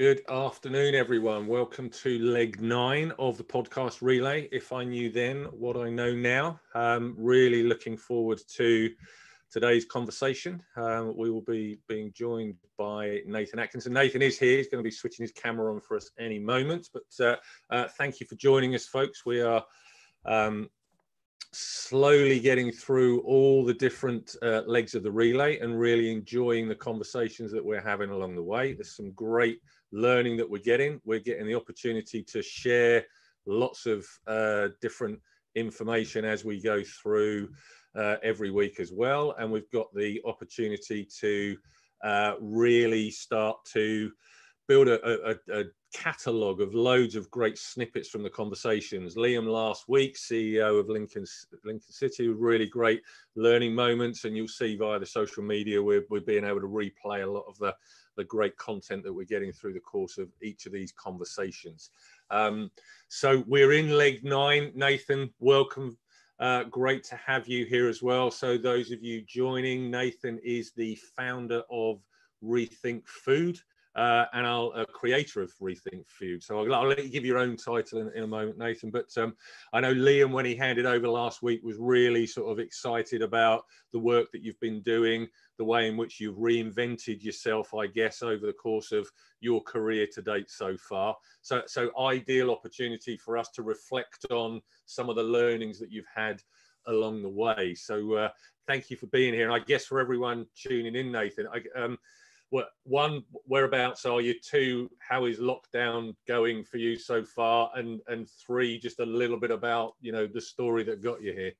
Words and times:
Good 0.00 0.22
afternoon, 0.30 0.94
everyone. 0.94 1.46
Welcome 1.46 1.90
to 1.90 2.18
leg 2.20 2.58
nine 2.58 3.12
of 3.18 3.36
the 3.36 3.44
podcast 3.44 4.00
relay. 4.00 4.48
If 4.50 4.72
I 4.72 4.82
knew 4.82 5.10
then 5.10 5.44
what 5.52 5.76
I 5.76 5.90
know 5.90 6.14
now, 6.14 6.58
um, 6.74 7.14
really 7.18 7.62
looking 7.64 7.98
forward 7.98 8.40
to 8.54 8.90
today's 9.50 9.84
conversation. 9.84 10.62
Um, 10.74 11.14
we 11.18 11.30
will 11.30 11.42
be 11.42 11.80
being 11.86 12.14
joined 12.14 12.54
by 12.78 13.20
Nathan 13.26 13.58
Atkinson. 13.58 13.92
Nathan 13.92 14.22
is 14.22 14.38
here. 14.38 14.56
He's 14.56 14.68
going 14.68 14.82
to 14.82 14.88
be 14.88 14.90
switching 14.90 15.22
his 15.22 15.32
camera 15.32 15.70
on 15.70 15.82
for 15.82 15.98
us 15.98 16.10
any 16.18 16.38
moment. 16.38 16.88
But 16.94 17.22
uh, 17.22 17.36
uh, 17.68 17.88
thank 17.98 18.20
you 18.20 18.26
for 18.26 18.36
joining 18.36 18.74
us, 18.74 18.86
folks. 18.86 19.26
We 19.26 19.42
are 19.42 19.62
um, 20.24 20.70
slowly 21.52 22.40
getting 22.40 22.72
through 22.72 23.20
all 23.20 23.64
the 23.64 23.74
different 23.74 24.34
uh, 24.40 24.62
legs 24.66 24.94
of 24.94 25.02
the 25.02 25.10
relay 25.10 25.58
and 25.58 25.78
really 25.78 26.10
enjoying 26.10 26.68
the 26.68 26.74
conversations 26.74 27.52
that 27.52 27.62
we're 27.62 27.82
having 27.82 28.08
along 28.08 28.36
the 28.36 28.42
way. 28.42 28.72
There's 28.72 28.96
some 28.96 29.10
great 29.10 29.60
learning 29.92 30.36
that 30.38 30.48
we're 30.48 30.62
getting. 30.62 31.00
We're 31.04 31.20
getting 31.20 31.46
the 31.46 31.54
opportunity 31.54 32.22
to 32.22 32.42
share 32.42 33.04
lots 33.46 33.86
of 33.86 34.06
uh, 34.26 34.68
different 34.80 35.18
information 35.54 36.24
as 36.24 36.44
we 36.44 36.60
go 36.60 36.82
through 36.82 37.48
uh, 37.96 38.16
every 38.22 38.50
week 38.50 38.80
as 38.80 38.92
well. 38.92 39.34
And 39.38 39.50
we've 39.50 39.70
got 39.70 39.92
the 39.94 40.20
opportunity 40.24 41.08
to 41.20 41.56
uh, 42.04 42.34
really 42.40 43.10
start 43.10 43.58
to 43.72 44.10
build 44.68 44.88
a, 44.88 45.30
a, 45.30 45.60
a 45.60 45.64
catalogue 45.92 46.60
of 46.60 46.74
loads 46.74 47.16
of 47.16 47.30
great 47.30 47.58
snippets 47.58 48.08
from 48.08 48.22
the 48.22 48.30
conversations. 48.30 49.16
Liam 49.16 49.46
last 49.46 49.88
week, 49.88 50.16
CEO 50.16 50.78
of 50.78 50.88
Lincoln, 50.88 51.24
Lincoln 51.64 51.92
City, 51.92 52.28
really 52.28 52.66
great 52.66 53.02
learning 53.34 53.74
moments. 53.74 54.24
And 54.24 54.36
you'll 54.36 54.46
see 54.46 54.76
via 54.76 55.00
the 55.00 55.06
social 55.06 55.42
media, 55.42 55.82
we're, 55.82 56.04
we're 56.08 56.20
being 56.20 56.44
able 56.44 56.60
to 56.60 56.68
replay 56.68 57.24
a 57.24 57.30
lot 57.30 57.44
of 57.48 57.58
the, 57.58 57.74
the 58.20 58.24
great 58.24 58.54
content 58.58 59.02
that 59.02 59.12
we're 59.12 59.24
getting 59.24 59.50
through 59.50 59.72
the 59.72 59.80
course 59.80 60.18
of 60.18 60.28
each 60.42 60.66
of 60.66 60.72
these 60.72 60.92
conversations. 60.92 61.88
Um, 62.30 62.70
so 63.08 63.42
we're 63.46 63.72
in 63.72 63.96
leg 63.96 64.22
nine. 64.22 64.72
Nathan, 64.74 65.30
welcome. 65.38 65.96
Uh, 66.38 66.64
great 66.64 67.02
to 67.04 67.16
have 67.16 67.48
you 67.48 67.64
here 67.64 67.88
as 67.88 68.02
well. 68.02 68.30
So 68.30 68.58
those 68.58 68.90
of 68.90 69.02
you 69.02 69.22
joining, 69.22 69.90
Nathan 69.90 70.38
is 70.44 70.72
the 70.72 70.98
founder 71.16 71.62
of 71.70 72.02
Rethink 72.44 73.06
Food 73.06 73.58
uh, 73.96 74.24
and 74.32 74.46
I'll 74.46 74.72
a 74.76 74.86
creator 74.86 75.42
of 75.42 75.52
Rethink 75.60 76.08
Food. 76.08 76.42
So 76.42 76.60
I'll, 76.60 76.74
I'll, 76.74 76.88
let 76.88 77.02
you 77.02 77.10
give 77.10 77.24
your 77.24 77.38
own 77.38 77.56
title 77.56 78.00
in, 78.00 78.10
in 78.14 78.22
a 78.22 78.26
moment, 78.26 78.56
Nathan. 78.56 78.90
But 78.90 79.06
um, 79.16 79.34
I 79.72 79.80
know 79.80 79.92
Liam, 79.92 80.30
when 80.30 80.44
he 80.44 80.54
handed 80.54 80.86
over 80.86 81.08
last 81.08 81.42
week, 81.42 81.60
was 81.64 81.76
really 81.78 82.26
sort 82.26 82.52
of 82.52 82.60
excited 82.60 83.22
about 83.22 83.64
the 83.92 83.98
work 83.98 84.30
that 84.30 84.42
you've 84.42 84.60
been 84.60 84.80
doing, 84.82 85.26
the 85.58 85.64
way 85.64 85.88
in 85.88 85.96
which 85.96 86.20
you've 86.20 86.36
reinvented 86.36 87.22
yourself, 87.22 87.74
I 87.74 87.88
guess, 87.88 88.22
over 88.22 88.46
the 88.46 88.52
course 88.52 88.92
of 88.92 89.08
your 89.40 89.60
career 89.62 90.06
to 90.14 90.22
date 90.22 90.50
so 90.50 90.76
far. 90.76 91.16
So, 91.42 91.62
so 91.66 91.90
ideal 91.98 92.52
opportunity 92.52 93.16
for 93.16 93.36
us 93.36 93.48
to 93.54 93.62
reflect 93.62 94.24
on 94.30 94.60
some 94.86 95.08
of 95.10 95.16
the 95.16 95.24
learnings 95.24 95.80
that 95.80 95.90
you've 95.90 96.04
had 96.14 96.40
along 96.86 97.22
the 97.22 97.28
way. 97.28 97.74
So, 97.74 98.14
uh, 98.14 98.28
thank 98.68 98.88
you 98.88 98.96
for 98.96 99.06
being 99.06 99.34
here. 99.34 99.50
And 99.50 99.54
I 99.54 99.64
guess 99.64 99.84
for 99.84 99.98
everyone 99.98 100.46
tuning 100.54 100.94
in, 100.94 101.10
Nathan, 101.10 101.48
I, 101.52 101.80
um, 101.80 101.98
what 102.50 102.70
one 102.82 103.22
whereabouts 103.46 104.04
are 104.04 104.20
you? 104.20 104.34
Two 104.40 104.90
how 104.98 105.24
is 105.24 105.38
lockdown 105.38 106.14
going 106.28 106.64
for 106.64 106.76
you 106.76 106.96
so 106.96 107.24
far? 107.24 107.70
And 107.74 108.00
and 108.08 108.28
three 108.28 108.78
just 108.78 109.00
a 109.00 109.06
little 109.06 109.38
bit 109.38 109.50
about 109.50 109.94
you 110.00 110.12
know 110.12 110.26
the 110.26 110.40
story 110.40 110.82
that 110.84 111.02
got 111.02 111.22
you 111.22 111.32
here. 111.32 111.52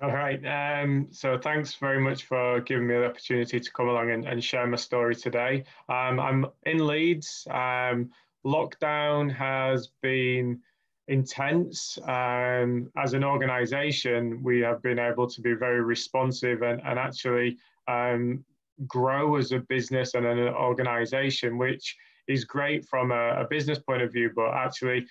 All 0.00 0.10
right 0.10 0.44
um, 0.44 1.08
so 1.12 1.38
thanks 1.38 1.74
very 1.74 2.00
much 2.00 2.24
for 2.24 2.60
giving 2.60 2.86
me 2.86 2.94
the 2.94 3.06
opportunity 3.06 3.60
to 3.60 3.72
come 3.72 3.88
along 3.88 4.10
and, 4.10 4.24
and 4.26 4.42
share 4.42 4.66
my 4.66 4.76
story 4.76 5.14
today. 5.14 5.64
Um, 5.88 6.18
i'm 6.20 6.46
in 6.64 6.86
leeds. 6.86 7.46
Um, 7.50 8.10
lockdown 8.44 9.32
has 9.32 9.90
been 10.02 10.60
intense. 11.08 11.98
Um, 12.08 12.90
as 12.96 13.14
an 13.14 13.22
organization 13.22 14.42
we 14.42 14.60
have 14.60 14.82
been 14.82 14.98
able 14.98 15.28
to 15.28 15.40
be 15.40 15.54
very 15.54 15.82
responsive 15.82 16.62
and, 16.62 16.82
and 16.84 16.98
actually 16.98 17.58
um, 17.86 18.44
grow 18.86 19.36
as 19.36 19.52
a 19.52 19.58
business 19.58 20.14
and 20.14 20.26
an 20.26 20.38
organization, 20.38 21.58
which 21.58 21.96
is 22.28 22.44
great 22.44 22.86
from 22.88 23.10
a, 23.10 23.40
a 23.40 23.46
business 23.48 23.78
point 23.78 24.02
of 24.02 24.12
view, 24.12 24.30
but 24.34 24.52
actually 24.54 25.06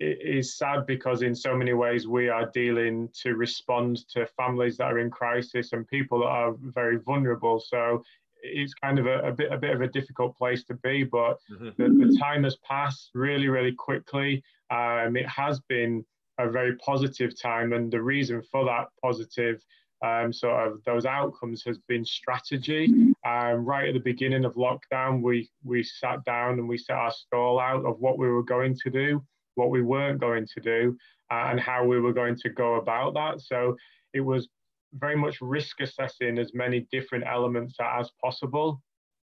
it 0.00 0.18
is 0.22 0.56
sad 0.56 0.86
because 0.86 1.22
in 1.22 1.34
so 1.34 1.56
many 1.56 1.72
ways 1.72 2.06
we 2.06 2.28
are 2.28 2.50
dealing 2.50 3.08
to 3.22 3.34
respond 3.34 4.06
to 4.08 4.26
families 4.36 4.76
that 4.76 4.92
are 4.92 4.98
in 4.98 5.10
crisis 5.10 5.72
and 5.72 5.86
people 5.86 6.20
that 6.20 6.26
are 6.26 6.54
very 6.58 6.96
vulnerable. 6.98 7.60
So 7.60 8.02
it's 8.42 8.74
kind 8.74 8.98
of 8.98 9.06
a, 9.06 9.20
a 9.20 9.32
bit 9.32 9.52
a 9.52 9.56
bit 9.56 9.70
of 9.70 9.80
a 9.80 9.88
difficult 9.88 10.36
place 10.36 10.64
to 10.64 10.74
be, 10.74 11.04
but 11.04 11.38
mm-hmm. 11.50 11.70
the, 11.78 12.06
the, 12.06 12.18
time 12.18 12.44
has 12.44 12.56
passed 12.56 13.10
really, 13.14 13.48
really 13.48 13.72
quickly. 13.72 14.42
Um, 14.70 15.16
it 15.16 15.28
has 15.28 15.60
been 15.68 16.04
a 16.38 16.50
very 16.50 16.76
positive 16.76 17.40
time, 17.40 17.72
and 17.72 17.90
the 17.90 18.02
reason 18.02 18.42
for 18.42 18.64
that 18.64 18.88
positive 19.00 19.62
um, 20.04 20.32
sort 20.32 20.66
of 20.66 20.84
those 20.84 21.06
outcomes 21.06 21.62
has 21.64 21.78
been 21.88 22.04
strategy. 22.04 23.14
Um, 23.26 23.64
right 23.64 23.88
at 23.88 23.94
the 23.94 24.00
beginning 24.00 24.44
of 24.44 24.54
lockdown, 24.54 25.22
we 25.22 25.48
we 25.64 25.82
sat 25.82 26.24
down 26.24 26.58
and 26.58 26.68
we 26.68 26.76
set 26.76 26.96
our 26.96 27.12
stall 27.12 27.58
out 27.58 27.86
of 27.86 28.00
what 28.00 28.18
we 28.18 28.28
were 28.28 28.42
going 28.42 28.76
to 28.84 28.90
do, 28.90 29.24
what 29.54 29.70
we 29.70 29.82
weren't 29.82 30.20
going 30.20 30.46
to 30.54 30.60
do, 30.60 30.96
uh, 31.30 31.46
and 31.48 31.58
how 31.58 31.84
we 31.84 32.00
were 32.00 32.12
going 32.12 32.36
to 32.36 32.50
go 32.50 32.74
about 32.74 33.14
that. 33.14 33.40
So 33.40 33.76
it 34.12 34.20
was 34.20 34.48
very 34.92 35.16
much 35.16 35.40
risk 35.40 35.80
assessing 35.80 36.38
as 36.38 36.52
many 36.52 36.86
different 36.92 37.24
elements 37.26 37.76
as 37.80 38.10
possible. 38.22 38.82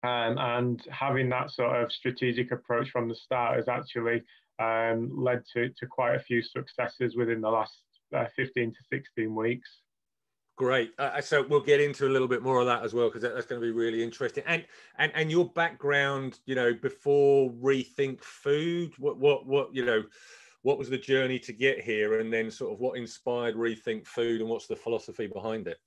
Um, 0.04 0.38
and 0.38 0.82
having 0.92 1.30
that 1.30 1.52
sort 1.52 1.82
of 1.82 1.92
strategic 1.92 2.52
approach 2.52 2.90
from 2.90 3.10
the 3.10 3.16
start 3.16 3.56
has 3.56 3.68
actually 3.68 4.22
um, 4.60 5.12
led 5.16 5.44
to, 5.54 5.70
to 5.70 5.88
quite 5.88 6.16
a 6.16 6.20
few 6.20 6.42
successes 6.42 7.16
within 7.16 7.42
the 7.42 7.50
last 7.50 7.74
uh, 8.16 8.26
15 8.36 8.72
to 8.72 8.78
16 8.92 9.34
weeks. 9.34 9.70
Great. 10.58 10.92
Uh, 10.98 11.12
uh, 11.14 11.22
so 11.22 11.46
we'll 11.48 11.62
get 11.62 11.80
into 11.80 12.08
a 12.08 12.10
little 12.10 12.28
bit 12.28 12.42
more 12.42 12.60
of 12.60 12.66
that 12.66 12.84
as 12.84 12.92
well 12.92 13.10
because 13.10 13.22
that's 13.22 13.46
going 13.46 13.62
to 13.62 13.66
be 13.66 13.72
really 13.72 14.04
interesting. 14.04 14.44
And 14.48 14.66
and 14.98 15.12
and 15.14 15.30
your 15.30 15.46
background, 15.46 16.40
you 16.48 16.56
know, 16.56 16.74
before 16.74 17.52
rethink 17.52 18.24
food, 18.24 18.92
what 18.98 19.18
what 19.18 19.46
what 19.46 19.74
you 19.74 19.86
know, 19.86 20.04
what 20.64 20.80
was 20.80 20.90
the 20.90 20.98
journey 20.98 21.38
to 21.40 21.54
get 21.54 21.80
here, 21.80 22.20
and 22.20 22.34
then 22.34 22.50
sort 22.50 22.74
of 22.74 22.80
what 22.80 22.98
inspired 22.98 23.56
rethink 23.56 24.08
food, 24.08 24.42
and 24.42 24.50
what's 24.50 24.66
the 24.66 24.76
philosophy 24.76 25.28
behind 25.28 25.68
it? 25.68 25.78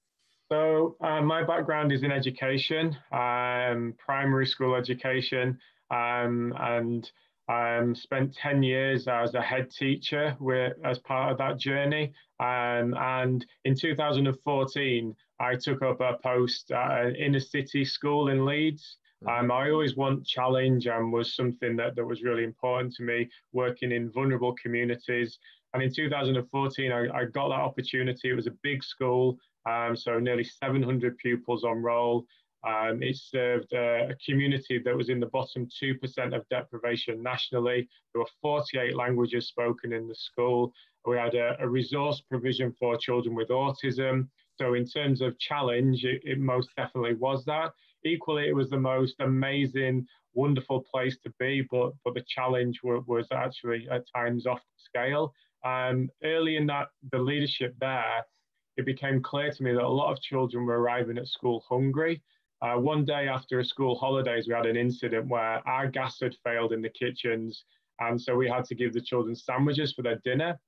So 0.53 0.97
uh, 1.01 1.21
my 1.21 1.43
background 1.43 1.91
is 1.91 2.05
in 2.05 2.13
education, 2.13 2.97
um, 3.11 3.95
primary 3.99 4.47
school 4.47 4.77
education, 4.77 5.59
um, 5.91 6.55
and 6.61 7.11
um, 7.51 7.95
spent 7.95 8.35
10 8.35 8.63
years 8.63 9.09
as 9.09 9.35
a 9.35 9.43
head 9.43 9.71
teacher 9.71 10.37
with, 10.39 10.75
as 10.85 10.99
part 11.01 11.33
of 11.33 11.39
that 11.39 11.59
journey. 11.59 12.13
Um, 12.39 12.95
and 12.97 13.45
in 13.65 13.75
2014, 13.75 15.17
I 15.41 15.57
took 15.57 15.83
up 15.83 16.01
a 16.01 16.17
post 16.23 16.71
at 16.71 17.07
an 17.07 17.17
inner 17.17 17.41
city 17.41 17.85
school 17.85 18.29
in 18.29 18.45
Leeds. 18.45 18.99
Mm-hmm. 19.25 19.47
Um, 19.47 19.51
I 19.51 19.71
always 19.71 19.97
want 19.97 20.27
challenge 20.27 20.87
and 20.87 21.13
was 21.13 21.35
something 21.35 21.77
that, 21.77 21.97
that 21.97 22.05
was 22.05 22.23
really 22.23 22.45
important 22.45 22.95
to 22.95 23.03
me, 23.03 23.29
working 23.53 23.91
in 23.91 24.13
vulnerable 24.13 24.55
communities. 24.63 25.39
And 25.75 25.83
in 25.83 25.93
2014, 25.93 26.93
I, 26.93 27.09
I 27.09 27.25
got 27.25 27.49
that 27.49 27.55
opportunity. 27.55 28.31
It 28.31 28.35
was 28.35 28.47
a 28.47 28.57
big 28.63 28.85
school, 28.85 29.39
um, 29.69 29.97
so 29.97 30.21
nearly 30.21 30.45
700 30.45 31.19
pupils 31.19 31.65
on 31.65 31.83
roll. 31.83 32.27
Um, 32.67 33.03
it 33.03 33.17
served 33.17 33.73
uh, 33.73 34.09
a 34.11 34.15
community 34.25 34.81
that 34.85 34.95
was 34.95 35.09
in 35.09 35.19
the 35.19 35.27
bottom 35.27 35.67
2% 35.83 36.37
of 36.37 36.49
deprivation 36.51 37.23
nationally. 37.23 37.89
There 38.13 38.21
were 38.21 38.29
48 38.43 38.95
languages 38.95 39.49
spoken 39.49 39.93
in 39.93 40.07
the 40.07 40.15
school. 40.15 40.73
We 41.07 41.17
had 41.17 41.35
a, 41.35 41.57
a 41.61 41.69
resource 41.69 42.23
provision 42.29 42.75
for 42.79 42.99
children 42.99 43.35
with 43.35 43.49
autism. 43.49 44.29
So, 44.57 44.75
in 44.75 44.87
terms 44.87 45.23
of 45.23 45.39
challenge, 45.39 46.05
it, 46.05 46.21
it 46.25 46.39
most 46.39 46.69
definitely 46.77 47.15
was 47.15 47.45
that. 47.47 47.73
Equally, 48.05 48.49
it 48.49 48.55
was 48.55 48.69
the 48.69 48.79
most 48.79 49.15
amazing, 49.21 50.07
wonderful 50.35 50.85
place 50.93 51.17
to 51.25 51.33
be, 51.39 51.67
but, 51.71 51.93
but 52.05 52.15
the 52.15 52.25
challenge 52.29 52.81
was, 52.83 53.03
was 53.07 53.27
actually 53.33 53.89
at 53.91 54.05
times 54.15 54.47
off 54.47 54.61
scale. 54.77 55.33
Um, 55.65 56.11
early 56.23 56.57
in 56.57 56.67
that, 56.67 56.89
the 57.11 57.19
leadership 57.19 57.75
there, 57.81 58.25
it 58.77 58.87
became 58.87 59.23
clear 59.23 59.51
to 59.51 59.63
me 59.63 59.73
that 59.73 59.83
a 59.83 59.89
lot 59.89 60.13
of 60.13 60.21
children 60.21 60.67
were 60.67 60.81
arriving 60.81 61.19
at 61.19 61.27
school 61.27 61.65
hungry. 61.69 62.23
Uh, 62.63 62.75
one 62.75 63.05
day 63.05 63.27
after 63.27 63.63
school 63.65 63.95
holidays, 63.95 64.47
we 64.47 64.55
had 64.55 64.67
an 64.67 64.77
incident 64.77 65.27
where 65.29 65.67
our 65.67 65.87
gas 65.87 66.19
had 66.21 66.37
failed 66.45 66.73
in 66.73 66.83
the 66.83 66.91
kitchens. 66.91 67.65
And 68.01 68.21
so 68.21 68.35
we 68.35 68.49
had 68.49 68.65
to 68.67 68.75
give 68.75 68.93
the 68.93 69.01
children 69.01 69.35
sandwiches 69.35 69.93
for 69.93 70.03
their 70.03 70.21
dinner. 70.25 70.59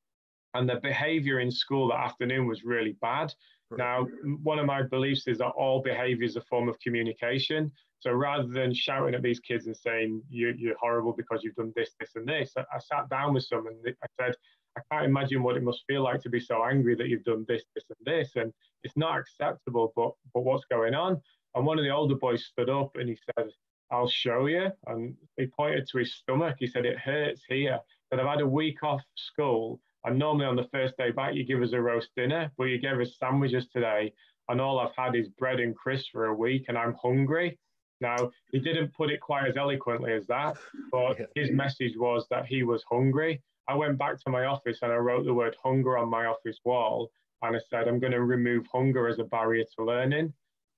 And 0.54 0.68
the 0.68 0.76
behavior 0.76 1.40
in 1.40 1.50
school 1.50 1.88
that 1.88 2.00
afternoon 2.00 2.46
was 2.46 2.64
really 2.64 2.96
bad. 3.00 3.32
Now, 3.78 4.06
one 4.42 4.58
of 4.58 4.66
my 4.66 4.82
beliefs 4.82 5.26
is 5.26 5.38
that 5.38 5.48
all 5.48 5.80
behavior 5.80 6.24
is 6.24 6.36
a 6.36 6.42
form 6.42 6.68
of 6.68 6.78
communication. 6.80 7.72
So 8.00 8.10
rather 8.10 8.46
than 8.46 8.74
shouting 8.74 9.14
at 9.14 9.22
these 9.22 9.40
kids 9.40 9.66
and 9.66 9.76
saying, 9.76 10.22
you, 10.28 10.50
are 10.70 10.76
horrible 10.78 11.14
because 11.14 11.40
you've 11.42 11.54
done 11.54 11.72
this, 11.76 11.90
this, 11.98 12.10
and 12.16 12.26
this, 12.26 12.52
I, 12.56 12.62
I 12.62 12.78
sat 12.80 13.08
down 13.08 13.32
with 13.32 13.44
some 13.44 13.66
and 13.66 13.76
I 13.86 14.06
said, 14.20 14.34
I 14.76 14.80
can't 14.90 15.06
imagine 15.06 15.42
what 15.42 15.56
it 15.56 15.62
must 15.62 15.84
feel 15.86 16.02
like 16.02 16.20
to 16.22 16.28
be 16.28 16.40
so 16.40 16.64
angry 16.64 16.94
that 16.96 17.08
you've 17.08 17.24
done 17.24 17.44
this, 17.48 17.62
this, 17.74 17.84
and 17.88 18.04
this. 18.04 18.32
And 18.36 18.52
it's 18.84 18.96
not 18.96 19.18
acceptable, 19.18 19.92
but, 19.94 20.12
but 20.34 20.44
what's 20.44 20.64
going 20.70 20.94
on? 20.94 21.20
And 21.54 21.66
one 21.66 21.78
of 21.78 21.84
the 21.84 21.90
older 21.90 22.14
boys 22.14 22.44
stood 22.44 22.70
up 22.70 22.96
and 22.96 23.08
he 23.08 23.16
said, 23.36 23.50
I'll 23.90 24.08
show 24.08 24.46
you. 24.46 24.70
And 24.86 25.14
he 25.36 25.46
pointed 25.46 25.86
to 25.88 25.98
his 25.98 26.14
stomach. 26.14 26.56
He 26.58 26.66
said, 26.66 26.86
It 26.86 26.98
hurts 26.98 27.42
here. 27.48 27.78
That 28.10 28.20
I've 28.20 28.26
had 28.26 28.40
a 28.40 28.46
week 28.46 28.82
off 28.82 29.02
school. 29.16 29.80
And 30.04 30.18
normally 30.18 30.46
on 30.46 30.56
the 30.56 30.68
first 30.72 30.96
day 30.96 31.10
back, 31.10 31.34
you 31.34 31.44
give 31.44 31.62
us 31.62 31.72
a 31.72 31.80
roast 31.80 32.08
dinner, 32.16 32.50
but 32.56 32.64
you 32.64 32.78
gave 32.78 32.98
us 32.98 33.16
sandwiches 33.18 33.68
today. 33.68 34.12
And 34.48 34.60
all 34.60 34.80
I've 34.80 34.96
had 34.96 35.14
is 35.14 35.28
bread 35.28 35.60
and 35.60 35.76
crisps 35.76 36.08
for 36.08 36.26
a 36.26 36.34
week, 36.34 36.64
and 36.68 36.76
I'm 36.76 36.94
hungry. 37.00 37.58
Now, 38.00 38.32
he 38.50 38.58
didn't 38.58 38.92
put 38.94 39.10
it 39.10 39.20
quite 39.20 39.46
as 39.46 39.56
eloquently 39.56 40.12
as 40.12 40.26
that, 40.26 40.56
but 40.90 41.18
his 41.36 41.52
message 41.52 41.96
was 41.96 42.26
that 42.30 42.46
he 42.46 42.64
was 42.64 42.82
hungry. 42.90 43.40
I 43.68 43.76
went 43.76 43.96
back 43.96 44.18
to 44.20 44.30
my 44.30 44.46
office 44.46 44.80
and 44.82 44.92
I 44.92 44.96
wrote 44.96 45.24
the 45.24 45.32
word 45.32 45.56
hunger 45.62 45.96
on 45.96 46.10
my 46.10 46.26
office 46.26 46.58
wall. 46.64 47.10
And 47.42 47.56
I 47.56 47.60
said, 47.70 47.86
I'm 47.86 48.00
going 48.00 48.12
to 48.12 48.22
remove 48.22 48.66
hunger 48.72 49.06
as 49.06 49.20
a 49.20 49.24
barrier 49.24 49.64
to 49.76 49.84
learning. 49.84 50.32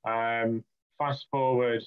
Um, 0.05 0.65
fast 0.99 1.27
forward 1.31 1.83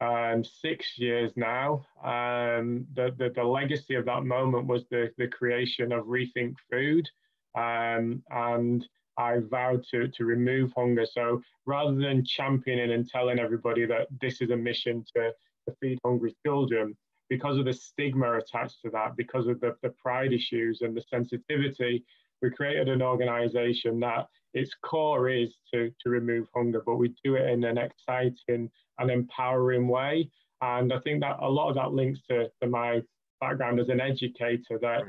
um, 0.00 0.44
six 0.44 0.98
years 0.98 1.32
now. 1.36 1.86
Um, 2.02 2.86
the, 2.94 3.14
the, 3.16 3.30
the, 3.34 3.44
legacy 3.44 3.94
of 3.94 4.04
that 4.06 4.24
moment 4.24 4.66
was 4.66 4.84
the, 4.90 5.10
the 5.18 5.28
creation 5.28 5.92
of 5.92 6.04
Rethink 6.04 6.54
Food. 6.70 7.08
Um, 7.56 8.22
and 8.30 8.86
I 9.16 9.38
vowed 9.48 9.84
to, 9.92 10.08
to 10.08 10.24
remove 10.24 10.72
hunger. 10.76 11.06
So 11.06 11.40
rather 11.66 11.94
than 11.94 12.24
championing 12.24 12.92
and 12.92 13.08
telling 13.08 13.38
everybody 13.38 13.86
that 13.86 14.08
this 14.20 14.40
is 14.40 14.50
a 14.50 14.56
mission 14.56 15.04
to, 15.16 15.30
to 15.68 15.76
feed 15.80 15.98
hungry 16.04 16.34
children, 16.44 16.96
because 17.30 17.56
of 17.56 17.64
the 17.64 17.72
stigma 17.72 18.36
attached 18.36 18.82
to 18.84 18.90
that, 18.90 19.16
because 19.16 19.46
of 19.46 19.60
the, 19.60 19.74
the 19.82 19.90
pride 19.90 20.32
issues 20.32 20.82
and 20.82 20.96
the 20.96 21.02
sensitivity, 21.08 22.04
we 22.44 22.50
created 22.50 22.88
an 22.88 23.02
organization 23.02 23.98
that 24.00 24.26
its 24.52 24.70
core 24.84 25.28
is 25.30 25.54
to, 25.72 25.90
to 26.02 26.10
remove 26.10 26.46
hunger, 26.54 26.82
but 26.84 26.96
we 26.96 27.14
do 27.24 27.36
it 27.36 27.48
in 27.48 27.64
an 27.64 27.78
exciting 27.78 28.70
and 28.98 29.10
empowering 29.10 29.88
way. 29.88 30.30
And 30.60 30.92
I 30.92 31.00
think 31.00 31.22
that 31.22 31.38
a 31.40 31.48
lot 31.48 31.70
of 31.70 31.74
that 31.76 31.92
links 31.92 32.20
to, 32.30 32.48
to 32.62 32.68
my 32.68 33.02
background 33.40 33.80
as 33.80 33.88
an 33.88 34.00
educator 34.00 34.78
that 34.80 35.02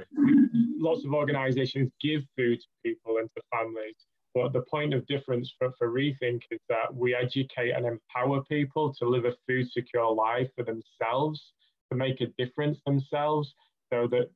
lots 0.77 1.05
of 1.05 1.13
organizations 1.13 1.91
give 2.01 2.23
food 2.37 2.59
to 2.59 2.67
people 2.83 3.17
and 3.17 3.29
to 3.35 3.41
families. 3.53 3.95
But 4.33 4.53
the 4.53 4.63
point 4.69 4.93
of 4.93 5.05
difference 5.07 5.53
for, 5.59 5.71
for 5.77 5.91
Rethink 5.91 6.41
is 6.51 6.59
that 6.69 6.93
we 6.93 7.13
educate 7.13 7.71
and 7.71 7.85
empower 7.85 8.43
people 8.45 8.93
to 8.95 9.07
live 9.07 9.25
a 9.25 9.35
food 9.47 9.69
secure 9.71 10.11
life 10.11 10.49
for 10.55 10.63
themselves, 10.63 11.53
to 11.91 11.97
make 11.97 12.21
a 12.21 12.27
difference 12.37 12.79
themselves, 12.85 13.53
so 13.91 14.07
that 14.07 14.29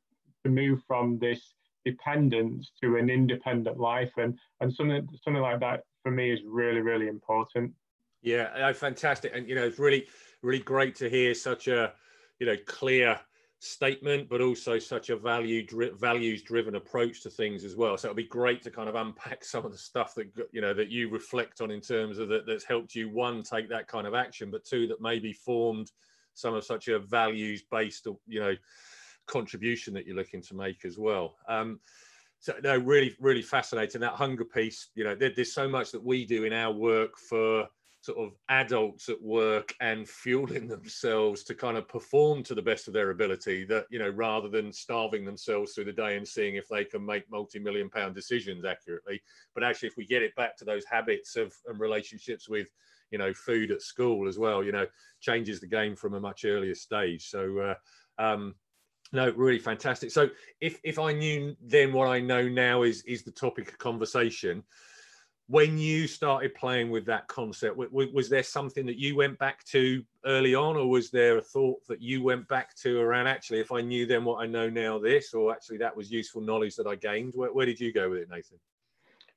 to 0.45 0.51
move 0.51 0.81
from 0.87 1.17
this 1.19 1.41
dependence 1.91 2.71
to 2.81 2.97
an 2.97 3.09
independent 3.09 3.79
life. 3.79 4.11
And, 4.17 4.37
and 4.61 4.73
something, 4.73 5.07
something 5.23 5.41
like 5.41 5.59
that 5.61 5.83
for 6.03 6.11
me 6.11 6.31
is 6.31 6.39
really, 6.45 6.81
really 6.81 7.07
important. 7.07 7.73
Yeah, 8.21 8.71
fantastic. 8.73 9.31
And, 9.33 9.47
you 9.47 9.55
know, 9.55 9.65
it's 9.65 9.79
really, 9.79 10.07
really 10.41 10.59
great 10.59 10.95
to 10.95 11.09
hear 11.09 11.33
such 11.33 11.67
a, 11.67 11.93
you 12.39 12.47
know, 12.47 12.55
clear 12.65 13.19
statement, 13.59 14.29
but 14.29 14.41
also 14.41 14.79
such 14.79 15.09
a 15.09 15.17
value 15.17 15.65
dri- 15.65 15.91
values 15.99 16.41
driven 16.41 16.75
approach 16.75 17.21
to 17.23 17.29
things 17.29 17.63
as 17.65 17.75
well. 17.75 17.97
So 17.97 18.07
it'll 18.07 18.15
be 18.15 18.23
great 18.23 18.61
to 18.63 18.71
kind 18.71 18.87
of 18.87 18.95
unpack 18.95 19.43
some 19.43 19.65
of 19.65 19.71
the 19.71 19.77
stuff 19.77 20.15
that 20.15 20.27
you 20.51 20.61
know 20.61 20.73
that 20.73 20.89
you 20.89 21.09
reflect 21.09 21.59
on 21.61 21.69
in 21.69 21.81
terms 21.81 22.19
of 22.19 22.29
that 22.29 22.45
that's 22.45 22.63
helped 22.63 22.95
you 22.95 23.09
one 23.09 23.43
take 23.43 23.69
that 23.69 23.87
kind 23.87 24.07
of 24.07 24.13
action, 24.13 24.49
but 24.49 24.63
two 24.63 24.87
that 24.87 25.01
maybe 25.01 25.33
formed 25.33 25.91
some 26.33 26.53
of 26.53 26.63
such 26.63 26.87
a 26.87 26.99
values 26.99 27.63
based 27.69 28.07
you 28.27 28.39
know 28.39 28.55
contribution 29.29 29.93
that 29.93 30.05
you're 30.05 30.15
looking 30.15 30.41
to 30.41 30.55
make 30.55 30.83
as 30.83 30.97
well. 30.97 31.35
Um, 31.47 31.79
so 32.39 32.53
no, 32.63 32.77
really, 32.77 33.15
really 33.19 33.41
fascinating 33.41 34.01
that 34.01 34.13
hunger 34.13 34.45
piece. 34.45 34.89
You 34.95 35.03
know, 35.03 35.15
there, 35.15 35.31
there's 35.35 35.53
so 35.53 35.67
much 35.67 35.91
that 35.91 36.03
we 36.03 36.25
do 36.25 36.45
in 36.45 36.53
our 36.53 36.71
work 36.71 37.17
for 37.17 37.67
sort 38.01 38.17
of 38.17 38.33
adults 38.47 39.09
at 39.09 39.21
work 39.21 39.75
and 39.81 40.07
fueling 40.07 40.67
themselves 40.69 41.43
to 41.43 41.53
kind 41.53 41.77
of 41.77 41.87
perform 41.87 42.43
to 42.43 42.55
the 42.55 42.61
best 42.61 42.87
of 42.87 42.93
their 42.93 43.09
ability 43.09 43.65
that 43.65 43.85
you 43.89 43.99
know 43.99 44.09
rather 44.09 44.47
than 44.47 44.71
starving 44.71 45.25
themselves 45.25 45.73
through 45.73 45.83
the 45.83 45.91
day 45.91 46.15
and 46.15 46.27
seeing 46.27 46.55
if 46.55 46.67
they 46.69 46.85
can 46.85 47.05
make 47.05 47.29
multi-million 47.29 47.89
pound 47.89 48.15
decisions 48.15 48.63
accurately 48.63 49.21
but 49.53 49.63
actually 49.63 49.89
if 49.89 49.97
we 49.97 50.05
get 50.05 50.21
it 50.21 50.33
back 50.35 50.55
to 50.55 50.63
those 50.63 50.85
habits 50.85 51.35
of 51.35 51.53
and 51.67 51.79
relationships 51.79 52.47
with 52.47 52.67
you 53.11 53.17
know 53.17 53.33
food 53.33 53.69
at 53.69 53.81
school 53.81 54.29
as 54.29 54.39
well 54.39 54.63
you 54.63 54.71
know 54.71 54.87
changes 55.19 55.59
the 55.59 55.67
game 55.67 55.95
from 55.95 56.13
a 56.13 56.19
much 56.19 56.45
earlier 56.45 56.75
stage 56.75 57.27
so 57.27 57.59
uh, 57.59 58.23
um, 58.23 58.55
no 59.11 59.31
really 59.31 59.59
fantastic 59.59 60.11
so 60.11 60.29
if 60.61 60.79
if 60.83 60.99
i 60.99 61.11
knew 61.11 61.55
then 61.61 61.91
what 61.91 62.07
i 62.07 62.19
know 62.19 62.47
now 62.47 62.83
is 62.83 63.01
is 63.03 63.23
the 63.23 63.31
topic 63.31 63.69
of 63.69 63.77
conversation 63.77 64.63
when 65.47 65.79
you 65.79 66.05
started 66.05 66.53
playing 66.53 66.91
with 66.91 67.05
that 67.07 67.27
concept 67.27 67.75
was 67.75 68.29
there 68.29 68.43
something 68.43 68.85
that 68.85 68.99
you 68.99 69.15
went 69.15 69.37
back 69.39 69.63
to 69.65 70.03
early 70.25 70.53
on 70.53 70.75
or 70.75 70.87
was 70.87 71.09
there 71.09 71.39
a 71.39 71.41
thought 71.41 71.79
that 71.87 72.01
you 72.01 72.21
went 72.21 72.47
back 72.47 72.75
to 72.75 72.99
around 72.99 73.25
actually 73.25 73.59
if 73.59 73.71
i 73.71 73.81
knew 73.81 74.05
then 74.05 74.23
what 74.23 74.41
i 74.41 74.45
know 74.45 74.69
now 74.69 74.99
this 74.99 75.33
or 75.33 75.51
actually 75.51 75.77
that 75.77 75.95
was 75.95 76.11
useful 76.11 76.41
knowledge 76.41 76.75
that 76.75 76.85
i 76.87 76.95
gained 76.95 77.33
where, 77.35 77.51
where 77.51 77.65
did 77.65 77.79
you 77.79 77.91
go 77.91 78.09
with 78.09 78.19
it 78.19 78.29
nathan 78.29 78.59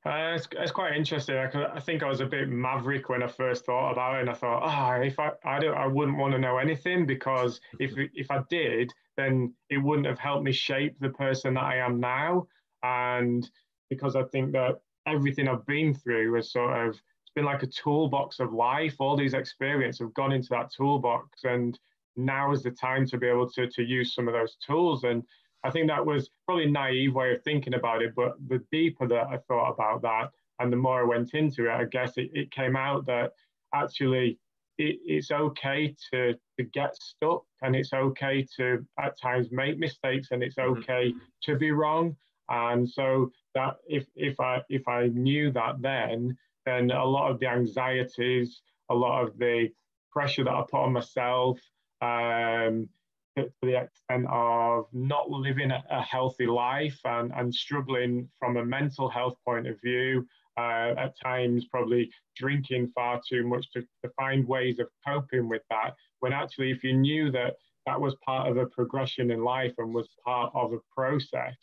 uh, 0.05 0.35
it's, 0.35 0.49
it's 0.59 0.73
quite 0.73 0.97
interesting. 0.97 1.37
I, 1.37 1.77
I, 1.77 1.79
think 1.79 2.03
I 2.03 2.09
was 2.09 2.21
a 2.21 2.27
bit 2.27 2.49
maverick 2.49 3.09
when 3.09 3.23
I 3.23 3.29
first 3.29 3.65
thought 3.65 3.93
about 3.93 4.17
it, 4.17 4.23
and 4.23 4.31
I 4.31 4.33
thought, 4.33 4.63
oh, 4.65 5.01
if 5.01 5.21
I 5.21 5.31
I 5.45 5.61
don't 5.61 5.77
I 5.77 5.87
wouldn't 5.87 6.19
want 6.19 6.33
to 6.33 6.41
know 6.41 6.59
anything 6.59 7.07
because 7.07 7.61
if 7.79 7.93
if 8.13 8.29
I 8.29 8.43
did, 8.51 8.93
then 9.17 9.55
it 9.71 9.79
wouldn't 9.79 10.07
have 10.07 10.19
helped 10.19 10.45
me 10.45 10.53
shape 10.53 10.97
the 11.01 11.11
person 11.11 11.55
that 11.55 11.65
I 11.65 11.77
am 11.77 12.01
now. 12.01 12.47
And 12.83 13.49
because 13.91 14.17
I 14.17 14.25
think 14.25 14.53
that 14.53 14.81
everything 15.07 15.49
I've 15.49 15.67
been 15.67 15.95
through 15.95 16.35
has 16.35 16.53
sort 16.53 16.89
of 16.89 16.95
it's 16.95 17.33
been 17.35 17.45
like 17.45 17.63
a 17.63 17.67
toolbox 17.67 18.41
of 18.41 18.53
life. 18.53 18.97
All 18.99 19.17
these 19.17 19.35
experiences 19.35 20.01
have 20.01 20.15
gone 20.15 20.33
into 20.33 20.49
that 20.51 20.73
toolbox, 20.73 21.45
and 21.45 21.79
now 22.17 22.53
is 22.53 22.63
the 22.63 22.71
time 22.71 23.07
to 23.07 23.19
be 23.19 23.27
able 23.27 23.49
to 23.51 23.69
to 23.69 23.83
use 23.83 24.15
some 24.15 24.29
of 24.29 24.35
those 24.35 24.57
tools. 24.57 25.05
And 25.05 25.23
I 25.65 25.71
think 25.71 25.89
that 25.89 26.05
was 26.05 26.31
probably 26.47 26.65
a 26.65 26.71
naive 26.71 27.15
way 27.15 27.33
of 27.33 27.43
thinking 27.43 27.75
about 27.75 28.03
it, 28.03 28.15
but 28.15 28.35
the 28.49 28.65
deeper 28.71 29.07
that 29.09 29.29
I 29.29 29.39
thought 29.49 29.71
about 29.71 30.03
that, 30.03 30.31
and 30.59 30.73
the 30.73 30.77
more 30.77 31.01
I 31.01 31.05
went 31.05 31.35
into 31.35 31.71
it, 31.71 31.73
I 31.73 31.85
guess 31.85 32.17
it, 32.17 32.31
it 32.35 32.51
came 32.51 32.77
out 32.77 33.07
that 33.07 33.33
actually 33.75 34.39
it, 34.79 34.99
it's 35.05 35.31
okay 35.31 35.95
to 36.13 36.35
to 36.59 36.65
get 36.73 36.97
stuck, 36.97 37.45
and 37.63 37.77
it's 37.77 37.93
okay 37.93 38.47
to 38.57 38.85
at 38.99 39.21
times 39.21 39.49
make 39.51 39.79
mistakes, 39.79 40.29
and 40.31 40.43
it's 40.43 40.57
mm-hmm. 40.57 40.79
okay 40.79 41.11
mm-hmm. 41.11 41.19
to 41.45 41.57
be 41.57 41.71
wrong. 41.71 42.17
And 42.49 42.89
so 42.89 43.31
that 43.55 43.77
if 43.87 44.07
if 44.15 44.39
I 44.41 44.63
if 44.69 44.87
I 44.89 45.09
knew 45.09 45.51
that 45.53 45.81
then, 45.81 46.37
then 46.67 46.91
a 46.91 47.05
lot 47.05 47.31
of 47.31 47.41
the 47.41 47.47
anxieties, 47.47 48.63
a 48.91 48.95
lot 48.95 49.23
of 49.23 49.39
the 49.39 49.69
pressure 50.11 50.45
that 50.45 50.55
I 50.55 50.63
put 50.71 50.81
on 50.81 50.93
myself, 50.93 51.59
um, 52.03 52.89
to, 53.37 53.51
the 53.63 53.83
extent 53.83 54.27
of 54.31 54.87
not 54.93 55.31
living 55.31 55.71
a, 55.71 55.83
a, 55.91 56.03
healthy 56.03 56.47
life 56.47 56.99
and, 57.05 57.33
and 57.35 57.55
struggling 57.55 58.29
from 58.39 58.57
a 58.57 58.65
mental 58.65 59.09
health 59.09 59.37
point 59.47 59.67
of 59.67 59.81
view, 59.81 60.27
uh, 60.59 60.95
at 60.99 61.15
times 61.23 61.67
probably 61.71 62.11
drinking 62.37 62.91
far 62.95 63.21
too 63.29 63.47
much 63.47 63.71
to, 63.73 63.83
to 64.03 64.11
find 64.17 64.47
ways 64.47 64.79
of 64.79 64.89
coping 65.07 65.49
with 65.49 65.63
that. 65.71 65.95
When 66.21 66.33
actually, 66.33 66.71
if 66.71 66.85
you 66.85 66.95
knew 66.95 67.31
that 67.33 67.55
that 67.87 68.01
was 68.01 68.15
part 68.25 68.51
of 68.51 68.57
a 68.57 68.67
progression 68.67 69.31
in 69.31 69.43
life 69.43 69.75
and 69.79 69.95
was 69.95 70.09
part 70.25 70.53
of 70.55 70.73
a 70.73 70.79
process, 70.95 71.57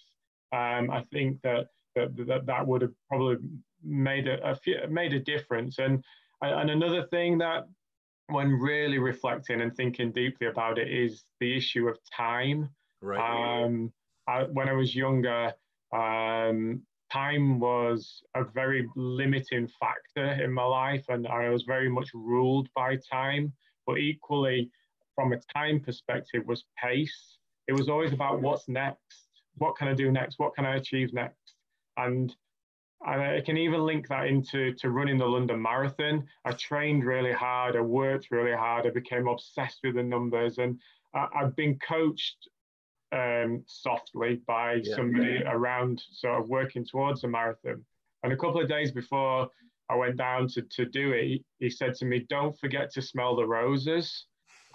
um, 0.51 0.89
I 0.91 1.03
think 1.11 1.41
that 1.43 1.67
that, 1.95 2.15
that 2.27 2.45
that 2.45 2.67
would 2.67 2.81
have 2.81 2.93
probably 3.07 3.37
made 3.83 4.27
a, 4.27 4.51
a 4.51 4.55
few, 4.55 4.77
made 4.89 5.13
a 5.13 5.19
difference. 5.19 5.79
And 5.79 6.03
and 6.41 6.69
another 6.69 7.05
thing 7.07 7.37
that 7.39 7.67
when 8.27 8.51
really 8.51 8.99
reflecting 8.99 9.61
and 9.61 9.75
thinking 9.75 10.11
deeply 10.11 10.47
about 10.47 10.77
it 10.77 10.87
is 10.87 11.23
the 11.39 11.55
issue 11.55 11.87
of 11.87 11.97
time. 12.15 12.69
Right. 13.01 13.63
Um, 13.63 13.91
I, 14.27 14.43
when 14.43 14.69
I 14.69 14.73
was 14.73 14.95
younger, 14.95 15.53
um, 15.91 16.81
time 17.11 17.59
was 17.59 18.21
a 18.35 18.43
very 18.43 18.87
limiting 18.95 19.67
factor 19.79 20.43
in 20.43 20.51
my 20.51 20.63
life, 20.63 21.05
and 21.09 21.27
I 21.27 21.49
was 21.49 21.63
very 21.63 21.89
much 21.89 22.09
ruled 22.13 22.69
by 22.75 22.97
time. 23.11 23.53
But 23.85 23.97
equally, 23.97 24.69
from 25.15 25.33
a 25.33 25.39
time 25.53 25.79
perspective, 25.79 26.43
was 26.45 26.65
pace. 26.81 27.37
It 27.67 27.73
was 27.73 27.89
always 27.89 28.13
about 28.13 28.41
what's 28.41 28.67
next 28.67 29.29
what 29.59 29.77
can 29.77 29.87
I 29.87 29.93
do 29.93 30.11
next? 30.11 30.39
What 30.39 30.55
can 30.55 30.65
I 30.65 30.75
achieve 30.75 31.13
next? 31.13 31.55
And 31.97 32.35
I 33.05 33.41
can 33.45 33.57
even 33.57 33.85
link 33.85 34.07
that 34.07 34.27
into 34.27 34.73
to 34.73 34.89
running 34.89 35.17
the 35.17 35.25
London 35.25 35.61
Marathon. 35.61 36.27
I 36.43 36.51
trained 36.51 37.05
really 37.05 37.31
hard. 37.31 37.75
I 37.75 37.81
worked 37.81 38.31
really 38.31 38.55
hard. 38.55 38.85
I 38.85 38.89
became 38.89 39.27
obsessed 39.27 39.79
with 39.83 39.95
the 39.95 40.03
numbers, 40.03 40.57
and 40.57 40.79
I, 41.13 41.27
have 41.33 41.55
been 41.55 41.77
coached 41.79 42.49
um, 43.11 43.63
softly 43.67 44.41
by 44.47 44.81
yeah. 44.83 44.95
somebody 44.95 45.41
around 45.45 46.01
sort 46.11 46.39
of 46.39 46.49
working 46.49 46.85
towards 46.85 47.23
a 47.23 47.27
marathon. 47.27 47.83
And 48.23 48.33
a 48.33 48.37
couple 48.37 48.61
of 48.61 48.67
days 48.67 48.91
before 48.91 49.49
I 49.89 49.95
went 49.95 50.17
down 50.17 50.47
to, 50.49 50.61
to 50.61 50.85
do 50.85 51.13
it, 51.13 51.23
he, 51.23 51.43
he 51.59 51.69
said 51.69 51.95
to 51.95 52.05
me, 52.05 52.25
Don't 52.29 52.57
forget 52.59 52.91
to 52.93 53.01
smell 53.01 53.35
the 53.35 53.47
roses. 53.47 54.25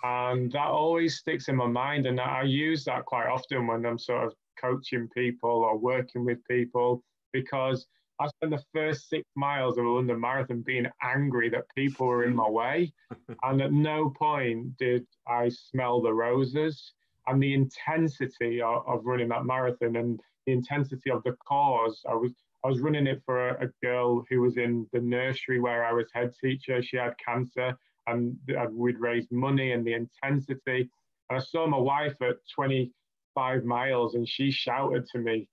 And 0.02 0.52
that 0.52 0.66
always 0.66 1.18
sticks 1.18 1.48
in 1.48 1.56
my 1.56 1.66
mind. 1.66 2.06
And 2.06 2.20
I 2.20 2.42
use 2.42 2.84
that 2.84 3.06
quite 3.06 3.26
often 3.26 3.66
when 3.66 3.86
I'm 3.86 3.98
sort 3.98 4.24
of 4.24 4.34
coaching 4.60 5.08
people 5.14 5.50
or 5.50 5.78
working 5.78 6.24
with 6.24 6.44
people 6.48 7.02
because 7.32 7.86
I, 8.20 8.24
I 8.24 8.28
spent 8.28 8.52
the 8.52 8.64
first 8.72 9.08
six 9.08 9.24
miles 9.36 9.78
of 9.78 9.84
a 9.84 9.88
London 9.88 10.20
Marathon 10.20 10.62
being 10.62 10.86
angry 11.02 11.48
that 11.50 11.64
people 11.76 12.06
were 12.06 12.24
in 12.24 12.34
my 12.34 12.48
way. 12.48 12.92
and 13.42 13.62
at 13.62 13.72
no 13.72 14.10
point 14.10 14.76
did 14.78 15.06
I 15.26 15.48
smell 15.48 16.02
the 16.02 16.12
roses. 16.12 16.92
And 17.26 17.42
the 17.42 17.54
intensity 17.54 18.60
of, 18.60 18.86
of 18.86 19.04
running 19.04 19.28
that 19.28 19.44
marathon 19.44 19.96
and 19.96 20.20
the 20.46 20.52
intensity 20.52 21.10
of 21.10 21.22
the 21.22 21.36
cause, 21.46 22.02
I 22.08 22.14
was 22.14 22.32
I 22.64 22.68
was 22.68 22.80
running 22.80 23.06
it 23.06 23.22
for 23.26 23.50
a, 23.50 23.66
a, 23.66 23.86
girl 23.86 24.24
who 24.30 24.40
was 24.40 24.56
in 24.56 24.86
the 24.92 25.00
nursery 25.00 25.60
where 25.60 25.84
I 25.84 25.92
was 25.92 26.08
head 26.14 26.32
teacher. 26.40 26.82
She 26.82 26.96
had 26.96 27.14
cancer, 27.18 27.76
and 28.06 28.36
uh, 28.58 28.66
we'd 28.72 28.98
raised 28.98 29.30
money 29.30 29.72
and 29.72 29.86
the 29.86 29.92
intensity. 29.92 30.88
And 31.28 31.38
I 31.38 31.40
saw 31.40 31.66
my 31.66 31.76
wife 31.76 32.14
at 32.22 32.36
25 32.54 33.64
miles, 33.64 34.14
and 34.14 34.26
she 34.26 34.50
shouted 34.50 35.06
to 35.12 35.18
me, 35.18 35.46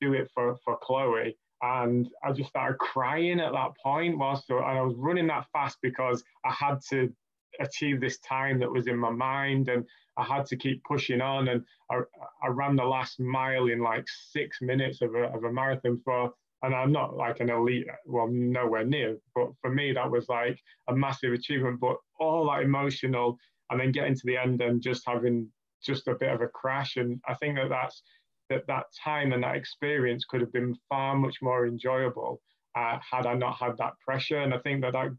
"Do 0.00 0.14
it 0.14 0.30
for 0.34 0.56
for 0.64 0.78
Chloe." 0.82 1.36
And 1.62 2.08
I 2.24 2.32
just 2.32 2.50
started 2.50 2.78
crying 2.78 3.40
at 3.40 3.52
that 3.52 3.72
point. 3.82 4.18
Whilst 4.18 4.48
and 4.50 4.60
I 4.60 4.82
was 4.82 4.94
running 4.96 5.26
that 5.28 5.46
fast 5.52 5.78
because 5.82 6.22
I 6.44 6.52
had 6.52 6.78
to 6.90 7.12
achieve 7.60 8.00
this 8.00 8.18
time 8.18 8.58
that 8.60 8.70
was 8.70 8.86
in 8.86 8.96
my 8.96 9.10
mind, 9.10 9.68
and 9.68 9.84
I 10.16 10.24
had 10.24 10.46
to 10.46 10.56
keep 10.56 10.82
pushing 10.84 11.20
on. 11.20 11.48
And 11.48 11.64
I, 11.90 12.00
I 12.42 12.48
ran 12.48 12.76
the 12.76 12.84
last 12.84 13.20
mile 13.20 13.66
in 13.66 13.80
like 13.80 14.04
six 14.30 14.58
minutes 14.60 15.02
of 15.02 15.14
a, 15.14 15.24
of 15.34 15.44
a 15.44 15.52
marathon 15.52 16.00
for 16.04 16.32
and 16.62 16.74
I'm 16.74 16.92
not 16.92 17.16
like 17.16 17.40
an 17.40 17.50
elite, 17.50 17.86
well, 18.06 18.28
nowhere 18.28 18.84
near, 18.84 19.16
but 19.34 19.48
for 19.60 19.70
me, 19.70 19.92
that 19.92 20.10
was 20.10 20.28
like 20.28 20.58
a 20.88 20.94
massive 20.94 21.32
achievement. 21.32 21.80
But 21.80 21.96
all 22.20 22.48
that 22.50 22.62
emotional, 22.62 23.36
and 23.70 23.80
then 23.80 23.90
getting 23.90 24.14
to 24.14 24.22
the 24.24 24.36
end 24.36 24.62
and 24.62 24.80
just 24.80 25.02
having 25.06 25.48
just 25.84 26.06
a 26.06 26.14
bit 26.14 26.30
of 26.30 26.40
a 26.40 26.46
crash. 26.46 26.96
And 26.96 27.20
I 27.26 27.34
think 27.34 27.56
that 27.56 27.68
that's 27.68 28.02
that 28.48 28.66
that 28.68 28.84
time 29.02 29.32
and 29.32 29.42
that 29.42 29.56
experience 29.56 30.24
could 30.24 30.40
have 30.40 30.52
been 30.52 30.76
far 30.88 31.16
much 31.16 31.38
more 31.42 31.66
enjoyable 31.66 32.40
uh, 32.76 32.98
had 33.10 33.26
I 33.26 33.34
not 33.34 33.56
had 33.56 33.76
that 33.78 33.94
pressure. 34.04 34.38
And 34.38 34.54
I 34.54 34.58
think 34.58 34.82
that, 34.82 34.92
that 34.92 35.16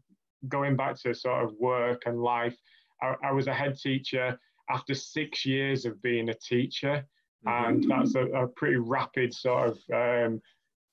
going 0.48 0.76
back 0.76 1.00
to 1.02 1.14
sort 1.14 1.44
of 1.44 1.54
work 1.58 2.02
and 2.06 2.22
life, 2.22 2.56
I, 3.02 3.14
I 3.22 3.32
was 3.32 3.46
a 3.46 3.54
head 3.54 3.78
teacher 3.78 4.38
after 4.70 4.94
six 4.94 5.44
years 5.44 5.84
of 5.84 6.00
being 6.02 6.28
a 6.28 6.34
teacher. 6.34 7.06
Mm-hmm. 7.46 7.70
And 7.70 7.90
that's 7.90 8.14
a, 8.14 8.24
a, 8.26 8.48
pretty 8.48 8.76
rapid 8.76 9.34
sort 9.34 9.68
of 9.68 9.78
um, 9.92 10.40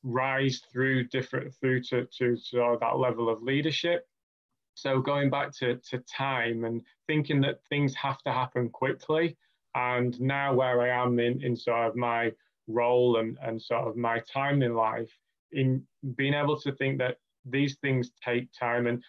rise 0.04 0.62
through 0.72 1.08
different 1.08 1.54
through 1.56 1.82
to, 1.84 2.08
to, 2.18 2.36
to 2.52 2.78
that 2.82 2.98
level 2.98 3.30
of 3.30 3.42
leadership. 3.42 4.06
So 4.74 5.00
going 5.00 5.30
back 5.30 5.52
to, 5.58 5.78
to 5.90 6.00
time 6.00 6.66
and 6.66 6.82
thinking 7.08 7.42
that 7.42 7.60
things 7.70 7.94
have 7.96 8.22
to 8.24 8.32
happen 8.32 8.70
quickly. 8.70 9.38
And 9.76 10.20
now 10.20 10.54
where 10.54 10.82
I 10.82 11.04
am 11.04 11.20
in, 11.20 11.42
in 11.44 11.56
sort 11.56 11.88
of 11.88 11.96
my 11.96 12.32
role 12.68 13.18
and, 13.18 13.38
and 13.42 13.62
sort 13.62 13.88
of 13.88 13.96
my 13.96 14.20
time 14.20 14.62
in 14.62 14.74
life, 14.74 15.12
in 15.52 15.84
being 16.16 16.34
able 16.34 16.60
to 16.62 16.72
think 16.74 16.98
that 16.98 17.18
these 17.46 17.78
things 17.78 18.12
take 18.24 18.50
time. 18.52 18.88
And 18.88 19.04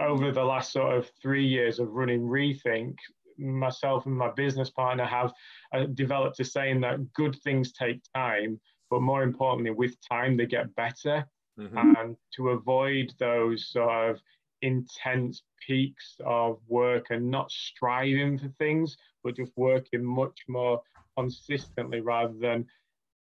over 0.00 0.32
the 0.32 0.44
last 0.44 0.72
sort 0.72 0.96
of 0.96 1.10
three 1.20 1.46
years 1.46 1.78
of 1.78 1.92
running 1.92 2.22
Rethink, 2.22 2.96
myself 3.38 4.06
and 4.06 4.14
my 4.14 4.30
business 4.30 4.70
partner 4.70 5.04
have 5.04 5.32
uh, 5.74 5.86
developed 5.94 6.40
a 6.40 6.44
saying 6.44 6.80
that 6.82 7.12
good 7.14 7.36
things 7.42 7.72
take 7.72 8.00
time 8.14 8.60
but 8.92 9.00
more 9.00 9.22
importantly, 9.22 9.70
with 9.70 9.96
time, 10.06 10.36
they 10.36 10.44
get 10.44 10.76
better. 10.76 11.26
Mm-hmm. 11.58 11.94
And 11.96 12.16
to 12.36 12.50
avoid 12.50 13.10
those 13.18 13.70
sort 13.70 14.10
of 14.10 14.20
intense 14.60 15.42
peaks 15.66 16.16
of 16.26 16.58
work 16.68 17.06
and 17.08 17.30
not 17.30 17.50
striving 17.50 18.38
for 18.38 18.48
things, 18.58 18.98
but 19.24 19.36
just 19.36 19.52
working 19.56 20.04
much 20.04 20.38
more 20.46 20.82
consistently 21.16 22.02
rather 22.02 22.34
than 22.38 22.66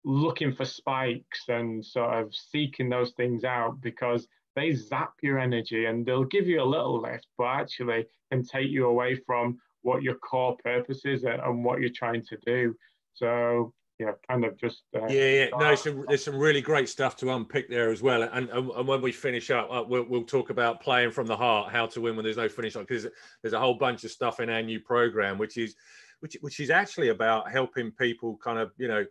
looking 0.05 0.55
for 0.55 0.65
spikes 0.65 1.49
and 1.49 1.85
sort 1.85 2.15
of 2.15 2.33
seeking 2.33 2.89
those 2.89 3.11
things 3.17 3.43
out 3.43 3.81
because 3.81 4.29
they 4.57 4.75
zap 4.75 5.13
your 5.23 5.39
energy 5.39 5.85
and 5.85 6.05
they'll 6.05 6.25
give 6.25 6.49
you 6.49 6.61
a 6.61 6.65
little 6.65 7.01
lift, 7.01 7.29
but 7.39 7.47
actually 7.47 8.07
can 8.33 8.45
take 8.45 8.71
you 8.71 8.87
away 8.87 9.15
from 9.15 9.59
what 9.83 10.03
your 10.03 10.17
core 10.17 10.57
purpose 10.65 11.05
is 11.05 11.23
and 11.25 11.65
what 11.65 11.81
you're 11.81 11.91
trying 11.91 12.25
to 12.25 12.37
do. 12.45 12.75
So 13.15 13.73
yeah, 13.99 14.13
kind 14.29 14.45
of 14.45 14.59
just. 14.59 14.83
Uh, 14.95 15.07
yeah, 15.07 15.29
yeah. 15.29 15.49
No, 15.53 15.59
there's 15.59 15.83
some, 15.83 16.05
there's 16.07 16.25
some 16.25 16.37
really 16.37 16.61
great 16.61 16.89
stuff 16.89 17.17
to 17.19 17.33
unpick 17.33 17.71
there 17.71 17.91
as 17.91 18.03
well. 18.03 18.23
And 18.23 18.51
and, 18.51 18.71
and 18.71 18.89
when 18.89 19.01
we 19.01 19.13
finish 19.13 19.51
up, 19.51 19.69
uh, 19.71 19.85
we'll, 19.87 20.05
we'll 20.05 20.25
talk 20.25 20.51
about 20.51 20.83
playing 20.83 21.13
from 21.13 21.27
the 21.27 21.37
heart, 21.37 21.73
how 21.73 21.87
to 21.87 22.01
win 22.01 22.17
when 22.17 22.25
there's 22.25 22.37
no 22.37 22.49
finish 22.49 22.75
line, 22.75 22.85
because 22.89 23.07
there's 23.43 23.55
a 23.55 23.61
whole 23.61 23.75
bunch 23.75 24.05
of 24.05 24.11
stuff 24.11 24.41
in 24.41 24.51
our 24.51 24.63
new 24.63 24.81
program, 24.81 25.39
which 25.39 25.57
is, 25.57 25.77
which 26.21 26.37
which 26.41 26.61
is 26.61 26.71
actually 26.71 27.09
about 27.09 27.51
helping 27.51 27.91
people 27.91 28.39
kind 28.43 28.59
of 28.59 28.73
you 28.77 28.89
know 28.89 29.07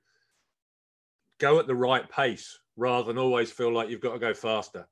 go 1.40 1.60
at 1.60 1.68
the 1.68 1.76
right 1.76 2.10
pace 2.10 2.60
rather 2.78 3.08
than 3.08 3.18
always 3.18 3.52
feel 3.52 3.74
like 3.74 3.90
you've 3.90 4.02
got 4.02 4.14
to 4.14 4.20
go 4.20 4.34
faster. 4.34 4.88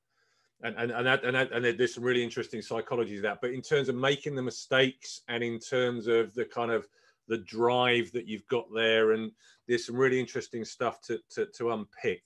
And, 0.63 0.75
and, 0.77 0.91
and, 0.91 1.05
that, 1.05 1.25
and, 1.25 1.36
that, 1.36 1.51
and 1.51 1.65
there's 1.77 1.93
some 1.93 2.03
really 2.03 2.24
interesting 2.24 2.62
psychology 2.62 3.17
to 3.17 3.22
that. 3.24 3.39
But 3.41 3.51
in 3.51 3.62
terms 3.62 3.89
of 3.89 3.96
making 3.96 4.36
the 4.36 4.41
mistakes 4.41 5.22
and 5.27 5.43
in 5.43 5.60
terms 5.60 6.08
of 6.08 6.34
the 6.34 6.46
kind 6.46 6.72
of 6.72 6.88
the 7.27 7.39
drive 7.39 8.12
that 8.13 8.27
you've 8.27 8.48
got 8.48 8.65
there, 8.74 9.12
and 9.12 9.32
there's 9.67 9.86
some 9.86 9.96
really 9.96 10.20
interesting 10.20 10.65
stuff 10.65 11.01
to 11.01 11.20
to, 11.32 11.48
to 11.58 11.72
unpick. 11.72 12.24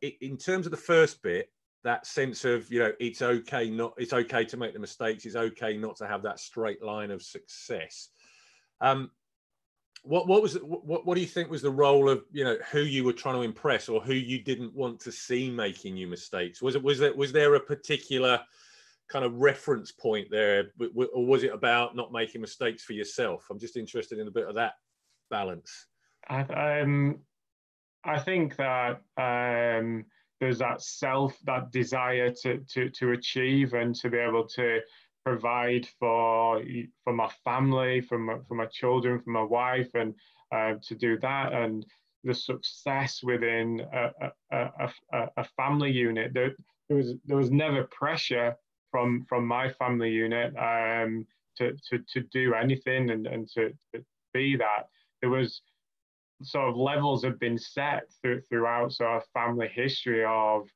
in 0.00 0.36
terms 0.36 0.66
of 0.66 0.70
the 0.70 0.76
first 0.76 1.22
bit, 1.22 1.48
that 1.84 2.06
sense 2.06 2.44
of 2.44 2.70
you 2.70 2.78
know 2.78 2.92
it's 3.00 3.22
okay 3.22 3.68
not 3.68 3.94
it's 3.96 4.12
okay 4.12 4.44
to 4.44 4.56
make 4.56 4.72
the 4.72 4.78
mistakes, 4.78 5.26
it's 5.26 5.36
okay 5.36 5.76
not 5.76 5.96
to 5.96 6.06
have 6.06 6.22
that 6.22 6.38
straight 6.38 6.82
line 6.82 7.10
of 7.10 7.22
success. 7.22 8.08
Um, 8.80 9.10
what 10.02 10.26
what 10.26 10.42
was 10.42 10.54
what 10.56 11.06
what 11.06 11.14
do 11.14 11.20
you 11.20 11.26
think 11.26 11.50
was 11.50 11.62
the 11.62 11.70
role 11.70 12.08
of 12.08 12.24
you 12.32 12.44
know 12.44 12.56
who 12.70 12.80
you 12.80 13.04
were 13.04 13.12
trying 13.12 13.36
to 13.36 13.42
impress 13.42 13.88
or 13.88 14.00
who 14.00 14.14
you 14.14 14.40
didn't 14.42 14.74
want 14.74 14.98
to 15.00 15.12
see 15.12 15.48
making 15.48 15.96
you 15.96 16.08
mistakes 16.08 16.60
was 16.60 16.74
it 16.74 16.82
was 16.82 16.98
there 16.98 17.14
was 17.14 17.32
there 17.32 17.54
a 17.54 17.60
particular 17.60 18.40
kind 19.12 19.24
of 19.26 19.34
reference 19.34 19.92
point 19.92 20.28
there, 20.30 20.72
or 20.96 21.26
was 21.26 21.44
it 21.44 21.52
about 21.52 21.94
not 21.94 22.12
making 22.12 22.40
mistakes 22.40 22.82
for 22.82 22.94
yourself? 22.94 23.46
I'm 23.50 23.58
just 23.58 23.76
interested 23.76 24.18
in 24.18 24.26
a 24.26 24.30
bit 24.30 24.48
of 24.48 24.54
that 24.54 24.74
balance. 25.30 25.86
I, 26.28 26.40
um, 26.80 27.20
I 28.04 28.18
think 28.18 28.56
that 28.56 29.02
um, 29.18 30.06
there's 30.40 30.58
that 30.58 30.80
self, 30.80 31.36
that 31.44 31.70
desire 31.70 32.32
to, 32.42 32.58
to, 32.70 32.88
to 32.88 33.12
achieve 33.12 33.74
and 33.74 33.94
to 33.96 34.08
be 34.08 34.16
able 34.16 34.46
to 34.48 34.80
provide 35.24 35.86
for 35.98 36.62
for 37.04 37.12
my 37.12 37.30
family, 37.44 38.00
for 38.00 38.18
my, 38.18 38.36
for 38.48 38.54
my 38.54 38.66
children, 38.66 39.20
for 39.20 39.30
my 39.30 39.42
wife, 39.42 39.90
and 39.94 40.14
uh, 40.54 40.74
to 40.82 40.94
do 40.94 41.18
that 41.20 41.52
and 41.52 41.86
the 42.24 42.34
success 42.34 43.20
within 43.22 43.80
a, 43.92 44.30
a, 44.52 44.90
a, 45.12 45.28
a 45.36 45.44
family 45.56 45.90
unit. 45.90 46.32
There, 46.32 46.54
there 46.88 46.98
was 46.98 47.14
there 47.24 47.36
was 47.36 47.50
never 47.50 47.84
pressure 47.84 48.56
from 48.90 49.24
from 49.28 49.46
my 49.46 49.70
family 49.72 50.10
unit 50.10 50.54
um, 50.56 51.26
to, 51.56 51.72
to 51.90 51.98
to 52.12 52.20
do 52.32 52.54
anything 52.54 53.10
and, 53.10 53.26
and 53.26 53.48
to, 53.54 53.70
to 53.94 54.04
be 54.32 54.56
that. 54.56 54.88
There 55.20 55.30
was 55.30 55.62
sort 56.42 56.68
of 56.68 56.76
levels 56.76 57.24
have 57.24 57.38
been 57.38 57.58
set 57.58 58.02
through, 58.20 58.42
throughout 58.48 58.92
sort 58.92 59.16
of 59.16 59.28
family 59.32 59.68
history 59.72 60.24
of 60.24 60.68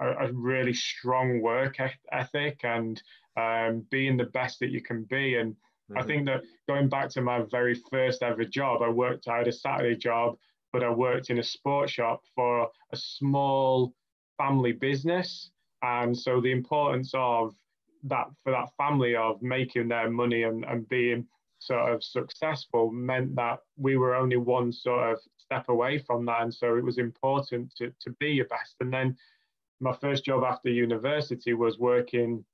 a, 0.00 0.26
a 0.26 0.32
really 0.32 0.74
strong 0.74 1.40
work 1.40 1.76
ethic 2.12 2.60
and 2.62 3.02
um, 3.36 3.84
being 3.90 4.16
the 4.16 4.24
best 4.24 4.60
that 4.60 4.70
you 4.70 4.80
can 4.80 5.04
be. 5.04 5.36
And 5.36 5.52
mm-hmm. 5.52 5.98
I 5.98 6.02
think 6.02 6.26
that 6.26 6.42
going 6.68 6.88
back 6.88 7.10
to 7.10 7.20
my 7.20 7.42
very 7.50 7.74
first 7.90 8.22
ever 8.22 8.44
job, 8.44 8.82
I 8.82 8.88
worked, 8.88 9.28
I 9.28 9.38
had 9.38 9.48
a 9.48 9.52
Saturday 9.52 9.96
job, 9.96 10.36
but 10.72 10.82
I 10.82 10.90
worked 10.90 11.30
in 11.30 11.38
a 11.38 11.42
sports 11.42 11.92
shop 11.92 12.22
for 12.34 12.68
a 12.92 12.96
small 12.96 13.94
family 14.38 14.72
business. 14.72 15.50
And 15.82 16.16
so 16.16 16.40
the 16.40 16.52
importance 16.52 17.12
of 17.14 17.54
that 18.04 18.26
for 18.44 18.52
that 18.52 18.70
family 18.76 19.16
of 19.16 19.42
making 19.42 19.88
their 19.88 20.10
money 20.10 20.44
and, 20.44 20.64
and 20.64 20.88
being 20.88 21.26
sort 21.58 21.92
of 21.92 22.04
successful 22.04 22.90
meant 22.90 23.34
that 23.34 23.60
we 23.76 23.96
were 23.96 24.14
only 24.14 24.36
one 24.36 24.72
sort 24.72 25.12
of 25.12 25.18
step 25.38 25.68
away 25.68 25.98
from 25.98 26.26
that. 26.26 26.42
And 26.42 26.54
so 26.54 26.76
it 26.76 26.84
was 26.84 26.98
important 26.98 27.74
to, 27.76 27.92
to 28.02 28.10
be 28.20 28.28
your 28.28 28.46
best. 28.46 28.76
And 28.80 28.92
then 28.92 29.16
my 29.80 29.92
first 29.92 30.24
job 30.24 30.44
after 30.44 30.68
university 30.68 31.54
was 31.54 31.78
working 31.78 32.44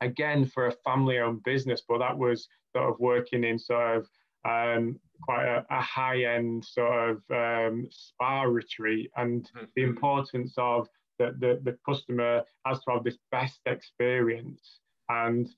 again 0.00 0.44
for 0.44 0.66
a 0.66 0.76
family 0.84 1.18
owned 1.18 1.42
business, 1.42 1.82
but 1.88 1.98
that 1.98 2.16
was 2.16 2.48
sort 2.74 2.88
of 2.88 3.00
working 3.00 3.44
in 3.44 3.58
sort 3.58 3.98
of 3.98 4.08
um, 4.46 4.98
quite 5.22 5.44
a, 5.44 5.64
a 5.70 5.80
high 5.80 6.24
end 6.24 6.64
sort 6.64 7.10
of 7.10 7.22
um, 7.30 7.88
spa 7.90 8.42
retreat 8.42 9.10
and 9.16 9.44
mm-hmm. 9.44 9.64
the 9.74 9.82
importance 9.82 10.54
of 10.56 10.88
that 11.18 11.40
the, 11.40 11.60
the 11.64 11.76
customer 11.88 12.42
has 12.66 12.78
to 12.80 12.92
have 12.92 13.04
this 13.04 13.18
best 13.30 13.60
experience. 13.66 14.80
And 15.08 15.48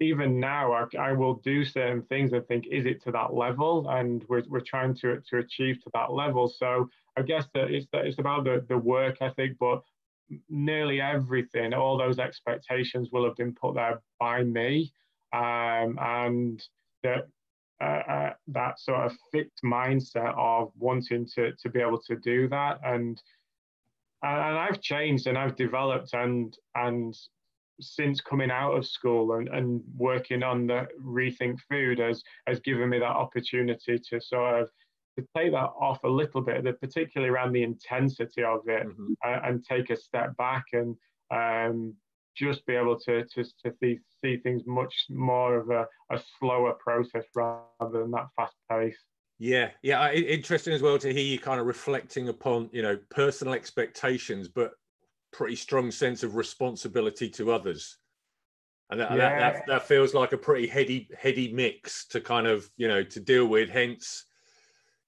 even 0.00 0.40
now, 0.40 0.72
I, 0.72 0.86
I, 0.98 1.12
will 1.12 1.34
do 1.44 1.64
certain 1.64 2.02
things 2.02 2.32
and 2.32 2.46
think, 2.48 2.66
is 2.70 2.86
it 2.86 3.02
to 3.04 3.12
that 3.12 3.34
level? 3.34 3.88
And 3.88 4.24
we're, 4.28 4.42
we're 4.48 4.60
trying 4.60 4.94
to, 4.96 5.22
to 5.28 5.38
achieve 5.38 5.82
to 5.84 5.90
that 5.94 6.12
level. 6.12 6.48
So 6.48 6.88
I 7.16 7.22
guess 7.22 7.46
that 7.54 7.70
it's, 7.70 7.86
that 7.92 8.06
it's 8.06 8.18
about 8.18 8.44
the, 8.44 8.64
the 8.68 8.78
work 8.78 9.18
ethic, 9.20 9.58
but 9.60 9.82
nearly 10.48 11.00
everything, 11.00 11.74
all 11.74 11.98
those 11.98 12.18
expectations 12.18 13.10
will 13.12 13.24
have 13.24 13.36
been 13.36 13.54
put 13.54 13.74
there 13.74 14.00
by 14.18 14.42
me. 14.42 14.92
Um, 15.32 15.98
and 16.00 16.62
that, 17.02 17.26
uh, 17.80 17.84
uh, 17.84 18.32
that 18.48 18.78
sort 18.78 19.06
of 19.06 19.16
fixed 19.32 19.62
mindset 19.64 20.34
of 20.36 20.70
wanting 20.78 21.26
to, 21.34 21.52
to 21.62 21.70
be 21.70 21.80
able 21.80 22.00
to 22.06 22.16
do 22.16 22.48
that. 22.48 22.80
And 22.84 23.20
and 24.22 24.58
I've 24.58 24.80
changed 24.80 25.26
and 25.26 25.36
I've 25.36 25.56
developed 25.56 26.14
and 26.14 26.56
and 26.74 27.16
since 27.80 28.20
coming 28.20 28.50
out 28.50 28.76
of 28.76 28.86
school 28.86 29.32
and, 29.32 29.48
and 29.48 29.82
working 29.96 30.42
on 30.42 30.66
the 30.66 30.86
rethink 31.02 31.58
food 31.68 31.98
has 31.98 32.22
has 32.46 32.60
given 32.60 32.88
me 32.88 32.98
that 33.00 33.04
opportunity 33.06 33.98
to 34.10 34.20
sort 34.20 34.62
of 34.62 34.70
to 35.18 35.26
take 35.36 35.52
that 35.52 35.70
off 35.78 36.02
a 36.04 36.08
little 36.08 36.40
bit, 36.40 36.64
particularly 36.80 37.32
around 37.32 37.52
the 37.52 37.62
intensity 37.62 38.42
of 38.42 38.60
it, 38.66 38.86
mm-hmm. 38.86 39.12
and, 39.24 39.44
and, 39.44 39.64
take 39.64 39.90
a 39.90 39.96
step 39.96 40.36
back 40.36 40.64
and 40.72 40.96
um, 41.30 41.94
just 42.36 42.64
be 42.66 42.74
able 42.74 42.98
to 42.98 43.24
to, 43.24 43.44
to 43.44 43.72
see, 43.80 43.98
see 44.22 44.36
things 44.38 44.62
much 44.66 44.94
more 45.10 45.56
of 45.56 45.70
a, 45.70 45.86
a 46.10 46.20
slower 46.38 46.74
process 46.74 47.24
rather 47.34 47.62
than 47.80 48.10
that 48.10 48.28
fast 48.36 48.56
pace. 48.70 48.98
Yeah, 49.38 49.70
yeah, 49.82 50.12
interesting 50.12 50.72
as 50.72 50.82
well 50.82 50.98
to 50.98 51.12
hear 51.12 51.24
you 51.24 51.38
kind 51.38 51.60
of 51.60 51.66
reflecting 51.66 52.28
upon 52.28 52.70
you 52.72 52.82
know 52.82 52.98
personal 53.10 53.54
expectations, 53.54 54.48
but 54.48 54.72
pretty 55.32 55.56
strong 55.56 55.90
sense 55.90 56.22
of 56.22 56.36
responsibility 56.36 57.28
to 57.30 57.52
others. 57.52 57.98
And 58.90 59.00
that, 59.00 59.10
yeah. 59.10 59.16
that, 59.16 59.40
that, 59.40 59.66
that, 59.66 59.82
feels 59.88 60.12
like 60.12 60.32
a 60.32 60.38
pretty 60.38 60.66
heady, 60.66 61.08
heady 61.18 61.50
mix 61.52 62.06
to 62.08 62.20
kind 62.20 62.46
of, 62.46 62.68
you 62.76 62.88
know, 62.88 63.02
to 63.02 63.20
deal 63.20 63.46
with. 63.46 63.70
Hence, 63.70 64.26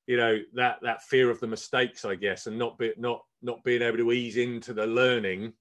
you 0.07 0.17
know, 0.17 0.39
that, 0.55 0.79
that 0.83 1.03
fear 1.03 1.31
of 1.31 1.41
the 1.41 1.47
mistakes, 1.47 2.05
I 2.05 2.15
guess, 2.15 2.47
and 2.47 2.59
not 2.59 2.79
be, 2.79 2.93
not, 2.99 3.23
not 3.43 3.65
being 3.65 3.83
able 3.83 3.99
to 3.99 4.13
ease 4.13 4.37
into 4.37 4.75
the 4.75 4.87
learning 4.87 5.53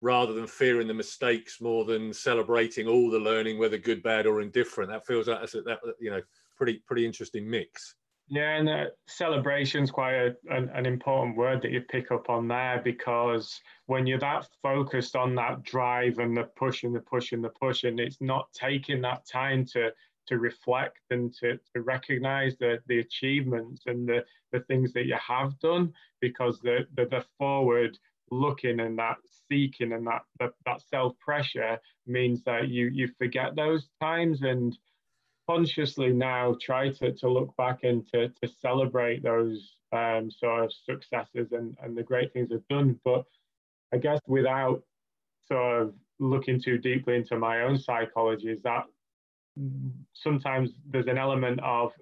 rather 0.00 0.32
than 0.32 0.46
fearing 0.46 0.88
the 0.88 0.94
mistakes 0.94 1.60
more 1.60 1.84
than 1.84 2.12
celebrating 2.12 2.88
all 2.88 3.10
the 3.10 3.18
learning, 3.18 3.58
whether 3.58 3.78
good, 3.78 4.02
bad, 4.02 4.26
or 4.26 4.40
indifferent. 4.40 4.90
That 4.90 5.06
feels 5.06 5.28
like 5.28 5.40
that's 5.40 5.54
a, 5.54 5.62
that, 5.62 5.78
you 6.00 6.10
know, 6.10 6.20
pretty, 6.56 6.82
pretty 6.86 7.06
interesting 7.06 7.48
mix. 7.48 7.94
Yeah, 8.28 8.56
and 8.56 8.68
uh, 8.68 8.84
celebration 9.06 9.84
is 9.84 9.90
quite 9.90 10.14
a, 10.14 10.34
an, 10.48 10.70
an, 10.74 10.86
important 10.86 11.36
word 11.36 11.60
that 11.60 11.70
you 11.70 11.82
pick 11.82 12.10
up 12.10 12.30
on 12.30 12.48
there 12.48 12.80
because 12.82 13.60
when 13.86 14.06
you're 14.06 14.18
that 14.20 14.48
focused 14.62 15.16
on 15.16 15.34
that 15.34 15.62
drive 15.64 16.18
and 16.18 16.36
the 16.36 16.44
push 16.56 16.84
and 16.84 16.94
the 16.94 17.00
push 17.00 17.32
and 17.32 17.44
the 17.44 17.50
push, 17.50 17.84
and 17.84 18.00
it's 18.00 18.20
not 18.20 18.46
taking 18.54 19.02
that 19.02 19.26
time 19.26 19.66
to 19.72 19.90
to 20.28 20.38
reflect 20.38 21.00
and 21.10 21.34
to, 21.34 21.58
to 21.74 21.82
recognize 21.82 22.56
the, 22.58 22.78
the 22.86 23.00
achievements 23.00 23.82
and 23.86 24.08
the, 24.08 24.24
the 24.52 24.60
things 24.60 24.92
that 24.92 25.06
you 25.06 25.16
have 25.26 25.58
done 25.60 25.92
because 26.20 26.60
the, 26.60 26.86
the, 26.96 27.06
the 27.06 27.24
forward 27.38 27.98
looking 28.30 28.80
and 28.80 28.98
that 28.98 29.16
seeking 29.48 29.92
and 29.92 30.06
that, 30.06 30.22
that, 30.38 30.52
that 30.64 30.80
self 30.88 31.18
pressure 31.18 31.78
means 32.06 32.42
that 32.44 32.68
you, 32.68 32.86
you 32.86 33.08
forget 33.18 33.54
those 33.56 33.88
times 34.00 34.42
and 34.42 34.76
consciously 35.48 36.12
now 36.12 36.56
try 36.60 36.88
to, 36.88 37.12
to 37.12 37.28
look 37.28 37.54
back 37.56 37.80
and 37.82 38.06
to, 38.12 38.28
to 38.28 38.48
celebrate 38.60 39.22
those 39.22 39.76
um, 39.92 40.30
sort 40.30 40.64
of 40.64 40.72
successes 40.72 41.52
and, 41.52 41.76
and 41.82 41.96
the 41.96 42.02
great 42.02 42.32
things 42.32 42.50
I've 42.52 42.66
done. 42.68 42.98
But 43.04 43.24
I 43.92 43.98
guess 43.98 44.20
without 44.26 44.82
sort 45.46 45.82
of 45.82 45.94
looking 46.18 46.60
too 46.60 46.78
deeply 46.78 47.16
into 47.16 47.36
my 47.36 47.62
own 47.62 47.78
psychology, 47.78 48.48
is 48.48 48.62
that 48.62 48.84
sometimes 50.14 50.70
there's 50.90 51.06
an 51.06 51.18
element 51.18 51.60
of 51.62 51.92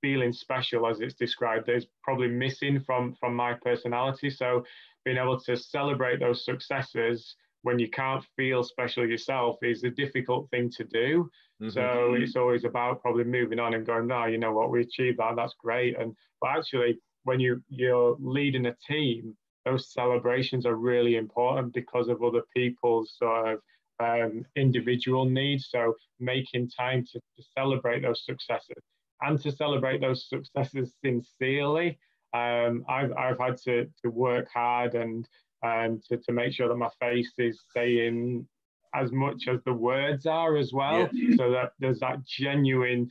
feeling 0.00 0.32
special 0.32 0.86
as 0.86 1.00
it's 1.00 1.14
described 1.14 1.66
there's 1.66 1.86
probably 2.02 2.28
missing 2.28 2.80
from 2.80 3.14
from 3.18 3.34
my 3.34 3.54
personality 3.54 4.30
so 4.30 4.64
being 5.04 5.16
able 5.16 5.40
to 5.40 5.56
celebrate 5.56 6.20
those 6.20 6.44
successes 6.44 7.36
when 7.62 7.78
you 7.78 7.90
can't 7.90 8.24
feel 8.36 8.62
special 8.62 9.06
yourself 9.06 9.56
is 9.62 9.84
a 9.84 9.90
difficult 9.90 10.48
thing 10.50 10.70
to 10.70 10.84
do. 10.84 11.30
Mm-hmm. 11.60 11.70
So 11.70 12.14
it's 12.14 12.36
always 12.36 12.64
about 12.64 13.02
probably 13.02 13.24
moving 13.24 13.58
on 13.58 13.74
and 13.74 13.84
going, 13.84 14.06
no, 14.06 14.26
you 14.26 14.38
know 14.38 14.52
what, 14.52 14.70
we 14.70 14.82
achieved 14.82 15.18
that, 15.18 15.36
that's 15.36 15.54
great. 15.58 15.98
And 15.98 16.14
but 16.40 16.50
actually, 16.56 16.98
when 17.24 17.40
you 17.40 17.62
you're 17.68 18.16
leading 18.20 18.66
a 18.66 18.76
team, 18.86 19.36
those 19.64 19.92
celebrations 19.92 20.66
are 20.66 20.76
really 20.76 21.16
important 21.16 21.74
because 21.74 22.08
of 22.08 22.22
other 22.22 22.42
people's 22.54 23.14
sort 23.18 23.54
of 23.54 23.60
um, 24.00 24.44
individual 24.56 25.24
needs. 25.24 25.68
So 25.70 25.94
making 26.20 26.70
time 26.70 27.04
to, 27.12 27.18
to 27.18 27.44
celebrate 27.56 28.02
those 28.02 28.24
successes 28.24 28.82
and 29.22 29.40
to 29.42 29.52
celebrate 29.52 30.00
those 30.00 30.28
successes 30.28 30.94
sincerely. 31.04 31.98
Um, 32.34 32.84
I've, 32.88 33.12
I've 33.12 33.38
had 33.38 33.56
to, 33.64 33.86
to 34.02 34.10
work 34.10 34.48
hard 34.52 34.94
and 34.94 35.26
um, 35.64 36.00
to, 36.08 36.18
to 36.18 36.32
make 36.32 36.52
sure 36.52 36.68
that 36.68 36.76
my 36.76 36.90
face 37.00 37.32
is 37.38 37.58
saying 37.74 38.46
as 38.94 39.12
much 39.12 39.48
as 39.48 39.60
the 39.64 39.72
words 39.72 40.26
are 40.26 40.56
as 40.56 40.72
well 40.72 41.08
yeah. 41.12 41.36
so 41.36 41.50
that 41.50 41.72
there's 41.78 42.00
that 42.00 42.24
genuine 42.24 43.08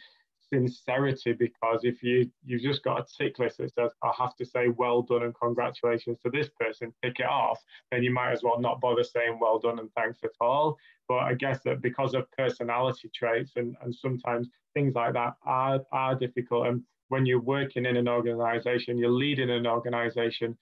sincerity 0.53 1.33
because 1.33 1.81
if 1.83 2.01
you 2.01 2.29
you've 2.45 2.61
just 2.61 2.83
got 2.83 3.01
a 3.01 3.05
tick 3.17 3.39
list 3.39 3.57
that 3.57 3.73
says 3.73 3.91
I 4.03 4.11
have 4.17 4.35
to 4.37 4.45
say 4.45 4.69
well 4.69 5.01
done 5.01 5.23
and 5.23 5.35
congratulations 5.39 6.17
to 6.23 6.29
this 6.29 6.49
person, 6.59 6.93
tick 7.03 7.19
it 7.19 7.25
off, 7.25 7.61
then 7.91 8.03
you 8.03 8.13
might 8.13 8.31
as 8.31 8.43
well 8.43 8.59
not 8.59 8.81
bother 8.81 9.03
saying 9.03 9.39
well 9.39 9.59
done 9.59 9.79
and 9.79 9.91
thanks 9.93 10.19
at 10.23 10.31
all. 10.39 10.77
But 11.07 11.19
I 11.19 11.33
guess 11.33 11.61
that 11.63 11.81
because 11.81 12.13
of 12.13 12.29
personality 12.31 13.09
traits 13.13 13.53
and, 13.55 13.75
and 13.81 13.93
sometimes 13.93 14.49
things 14.73 14.95
like 14.95 15.13
that 15.13 15.35
are, 15.45 15.81
are 15.91 16.15
difficult. 16.15 16.67
And 16.67 16.83
when 17.09 17.25
you're 17.25 17.41
working 17.41 17.85
in 17.85 17.97
an 17.97 18.07
organization, 18.07 18.97
you're 18.97 19.09
leading 19.09 19.49
an 19.49 19.65
organization, 19.65 20.57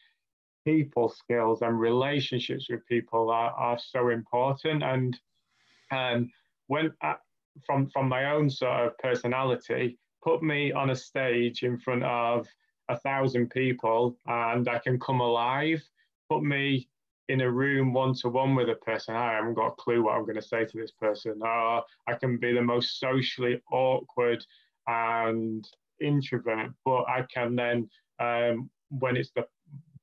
people 0.66 1.10
skills 1.10 1.62
and 1.62 1.80
relationships 1.80 2.68
with 2.70 2.86
people 2.88 3.30
are, 3.30 3.52
are 3.52 3.80
so 3.80 4.10
important. 4.10 4.84
And 4.84 5.18
um, 5.92 6.32
when 6.68 6.92
uh, 7.02 7.16
from 7.66 7.88
from 7.90 8.10
my 8.10 8.32
own 8.32 8.50
sort 8.50 8.88
of 8.88 8.98
personality, 8.98 9.98
put 10.24 10.44
me 10.44 10.72
on 10.72 10.90
a 10.90 10.96
stage 10.96 11.64
in 11.64 11.78
front 11.78 12.04
of 12.04 12.48
a 12.90 12.98
thousand 12.98 13.50
people, 13.50 14.18
and 14.28 14.68
I 14.68 14.80
can 14.80 15.00
come 15.00 15.22
alive. 15.22 15.84
Put 16.30 16.44
me 16.44 16.88
in 17.30 17.42
a 17.42 17.52
room 17.52 17.94
one 17.94 18.14
to 18.14 18.30
one 18.30 18.56
with 18.56 18.70
a 18.70 18.76
person, 18.76 19.16
I 19.16 19.34
haven't 19.34 19.56
got 19.56 19.68
a 19.68 19.72
clue 19.72 20.04
what 20.04 20.16
I'm 20.16 20.24
going 20.24 20.36
to 20.36 20.42
say 20.42 20.66
to 20.66 20.78
this 20.78 20.92
person. 20.92 21.42
Or 21.42 21.84
I 22.08 22.14
can 22.20 22.38
be 22.38 22.54
the 22.54 22.62
most 22.62 23.00
socially 23.00 23.62
awkward 23.72 24.46
and 24.88 25.68
introvert, 26.02 26.72
but 26.84 27.04
I 27.08 27.26
can 27.34 27.56
then, 27.56 27.90
um, 28.20 28.70
when 28.90 29.18
it's 29.18 29.32
the 29.32 29.48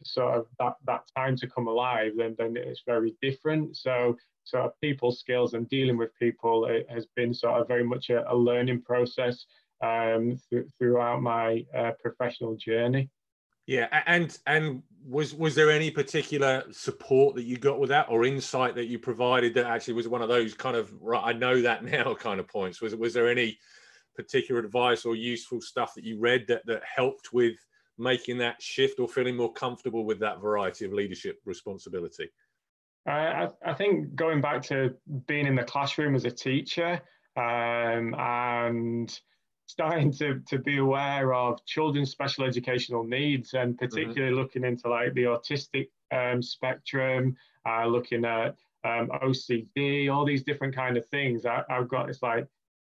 sort 0.05 0.37
of 0.37 0.47
that, 0.59 0.75
that 0.87 1.03
time 1.17 1.37
to 1.37 1.49
come 1.49 1.69
alive, 1.69 2.13
then 2.17 2.35
then 2.39 2.57
it's 2.57 2.83
very 2.85 3.15
different. 3.23 3.77
So 3.77 4.17
sort 4.45 4.65
of 4.65 4.81
people 4.81 5.13
skills 5.13 5.55
and 5.55 5.69
dealing 5.69 5.97
with 5.97 6.11
people 6.19 6.69
has 6.89 7.07
been 7.17 7.33
sort 7.33 7.61
of 7.61 7.69
very 7.69 7.85
much 7.85 8.11
a, 8.11 8.31
a 8.31 8.35
learning 8.35 8.83
process 8.83 9.47
um, 9.83 10.39
th- 10.51 10.67
throughout 10.79 11.23
my 11.23 11.65
uh, 11.77 11.93
professional 12.01 12.57
journey. 12.57 13.11
Yeah, 13.67 13.89
and 14.07 14.37
and 14.47 14.83
was 15.07 15.35
was 15.35 15.55
there 15.55 15.71
any 15.71 15.91
particular 15.91 16.65
support 16.73 17.37
that 17.37 17.45
you 17.45 17.57
got 17.57 17.79
with 17.79 17.91
that, 17.91 18.09
or 18.09 18.25
insight 18.25 18.75
that 18.75 18.87
you 18.87 18.99
provided 18.99 19.55
that 19.55 19.67
actually 19.67 19.95
was 19.95 20.09
one 20.09 20.23
of 20.23 20.29
those 20.29 20.55
kind 20.55 20.77
of 20.77 20.93
right? 21.01 21.23
I 21.25 21.33
know 21.33 21.63
that 21.63 21.85
now 21.97 22.15
kind 22.15 22.41
of 22.41 22.49
points. 22.49 22.81
Was 22.81 22.97
was 22.97 23.15
there 23.15 23.29
any 23.29 23.59
particular 24.17 24.61
advice 24.61 25.05
or 25.05 25.15
useful 25.15 25.61
stuff 25.61 25.95
that 25.95 26.05
you 26.05 26.19
read 26.19 26.45
that 26.49 26.67
that 26.67 26.83
helped 26.85 27.33
with 27.33 27.55
making 27.99 28.39
that 28.39 28.61
shift 28.61 28.99
or 28.99 29.09
feeling 29.09 29.37
more 29.37 29.53
comfortable 29.53 30.05
with 30.05 30.19
that 30.19 30.41
variety 30.41 30.85
of 30.85 30.93
leadership 30.93 31.39
responsibility? 31.45 32.29
I, 33.07 33.49
I 33.65 33.75
think 33.75 34.15
going 34.15 34.41
back 34.41 34.63
to 34.65 34.95
being 35.27 35.47
in 35.47 35.57
the 35.57 35.65
classroom 35.65 36.15
as 36.15 36.25
a 36.25 36.31
teacher 36.31 37.01
um, 37.37 38.15
and 38.17 39.21
starting 39.67 40.13
to, 40.13 40.41
to 40.49 40.59
be 40.59 40.79
aware 40.79 41.33
of 41.35 41.65
children's 41.65 42.11
special 42.11 42.45
educational 42.45 43.05
needs 43.05 43.55
and 43.55 43.75
mm-hmm. 43.75 43.85
particularly 43.85 44.33
mm-hmm. 44.33 44.41
looking 44.41 44.65
into 44.65 44.89
like 44.89 45.15
the 45.15 45.25
autistic 45.25 45.89
um, 46.13 46.43
spectrum, 46.43 47.37
uh, 47.69 47.87
looking 47.87 48.25
at 48.25 48.57
um, 48.85 49.09
OCD, 49.23 50.13
all 50.13 50.25
these 50.25 50.45
different 50.45 50.75
kind 50.75 50.97
of 50.97 51.07
things. 51.07 51.47
I, 51.47 51.63
I've 51.71 51.89
got 51.89 52.09
it's 52.09 52.23
like 52.23 52.47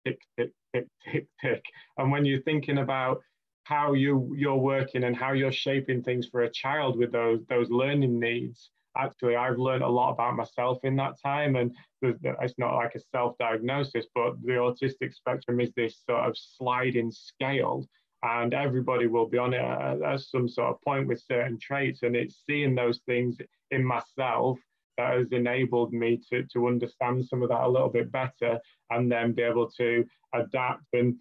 tick, 0.04 0.20
tick, 0.36 0.50
tick, 0.74 0.86
tick, 1.04 1.26
tick. 1.40 1.64
And 1.98 2.10
when 2.10 2.24
you're 2.24 2.42
thinking 2.42 2.78
about 2.78 3.22
how 3.64 3.94
you 3.94 4.34
you're 4.36 4.56
working 4.56 5.04
and 5.04 5.16
how 5.16 5.32
you're 5.32 5.52
shaping 5.52 6.02
things 6.02 6.26
for 6.26 6.42
a 6.42 6.50
child 6.50 6.98
with 6.98 7.12
those 7.12 7.40
those 7.48 7.70
learning 7.70 8.18
needs, 8.18 8.70
actually 8.96 9.36
I've 9.36 9.58
learned 9.58 9.82
a 9.82 9.88
lot 9.88 10.12
about 10.12 10.36
myself 10.36 10.78
in 10.84 10.96
that 10.96 11.14
time 11.22 11.56
and 11.56 11.72
it's 12.02 12.58
not 12.58 12.76
like 12.76 12.94
a 12.94 13.00
self-diagnosis 13.12 14.06
but 14.14 14.34
the 14.42 14.52
autistic 14.52 15.14
spectrum 15.14 15.60
is 15.60 15.72
this 15.76 16.02
sort 16.08 16.28
of 16.28 16.36
sliding 16.36 17.10
scale 17.10 17.86
and 18.22 18.54
everybody 18.54 19.06
will 19.06 19.28
be 19.28 19.38
on 19.38 19.52
it 19.52 19.60
at 19.60 20.20
some 20.20 20.48
sort 20.48 20.70
of 20.70 20.80
point 20.82 21.06
with 21.06 21.22
certain 21.30 21.58
traits 21.60 22.02
and 22.02 22.16
it's 22.16 22.42
seeing 22.46 22.74
those 22.74 23.00
things 23.06 23.36
in 23.70 23.84
myself 23.84 24.58
that 24.96 25.18
has 25.18 25.26
enabled 25.32 25.92
me 25.92 26.20
to, 26.30 26.44
to 26.52 26.68
understand 26.68 27.24
some 27.26 27.42
of 27.42 27.48
that 27.48 27.64
a 27.64 27.68
little 27.68 27.88
bit 27.88 28.10
better 28.12 28.58
and 28.90 29.10
then 29.10 29.32
be 29.32 29.42
able 29.42 29.70
to 29.70 30.04
adapt. 30.34 30.84
And 30.92 31.16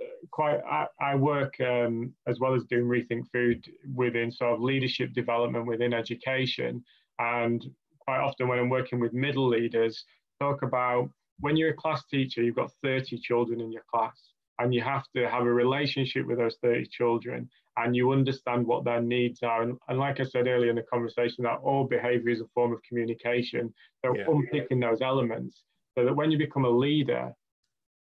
uh, 0.00 0.06
quite 0.30 0.60
I, 0.68 0.86
I 1.00 1.14
work 1.14 1.54
um, 1.60 2.12
as 2.26 2.40
well 2.40 2.54
as 2.54 2.64
doing 2.64 2.84
rethink 2.84 3.24
food 3.32 3.64
within 3.94 4.32
sort 4.32 4.54
of 4.54 4.62
leadership 4.62 5.12
development 5.12 5.66
within 5.66 5.92
education 5.92 6.82
and 7.22 7.64
quite 8.00 8.20
often 8.20 8.48
when 8.48 8.58
I'm 8.58 8.68
working 8.68 8.98
with 9.00 9.12
middle 9.12 9.48
leaders, 9.48 10.04
talk 10.40 10.62
about 10.62 11.08
when 11.40 11.56
you're 11.56 11.70
a 11.70 11.74
class 11.74 12.04
teacher, 12.06 12.42
you've 12.42 12.56
got 12.56 12.72
30 12.82 13.18
children 13.18 13.60
in 13.60 13.72
your 13.72 13.84
class 13.92 14.18
and 14.58 14.74
you 14.74 14.82
have 14.82 15.04
to 15.16 15.28
have 15.28 15.42
a 15.42 15.52
relationship 15.52 16.26
with 16.26 16.38
those 16.38 16.56
30 16.62 16.86
children 16.86 17.48
and 17.78 17.96
you 17.96 18.12
understand 18.12 18.66
what 18.66 18.84
their 18.84 19.00
needs 19.00 19.42
are. 19.42 19.62
And, 19.62 19.78
and 19.88 19.98
like 19.98 20.20
I 20.20 20.24
said 20.24 20.46
earlier 20.46 20.70
in 20.70 20.76
the 20.76 20.82
conversation, 20.82 21.44
that 21.44 21.60
all 21.62 21.84
behavior 21.84 22.30
is 22.30 22.40
a 22.40 22.46
form 22.54 22.72
of 22.72 22.82
communication. 22.82 23.72
So 24.04 24.14
yeah. 24.14 24.24
unpicking 24.28 24.80
those 24.80 25.00
elements 25.00 25.62
so 25.96 26.04
that 26.04 26.14
when 26.14 26.30
you 26.30 26.38
become 26.38 26.64
a 26.64 26.70
leader, 26.70 27.32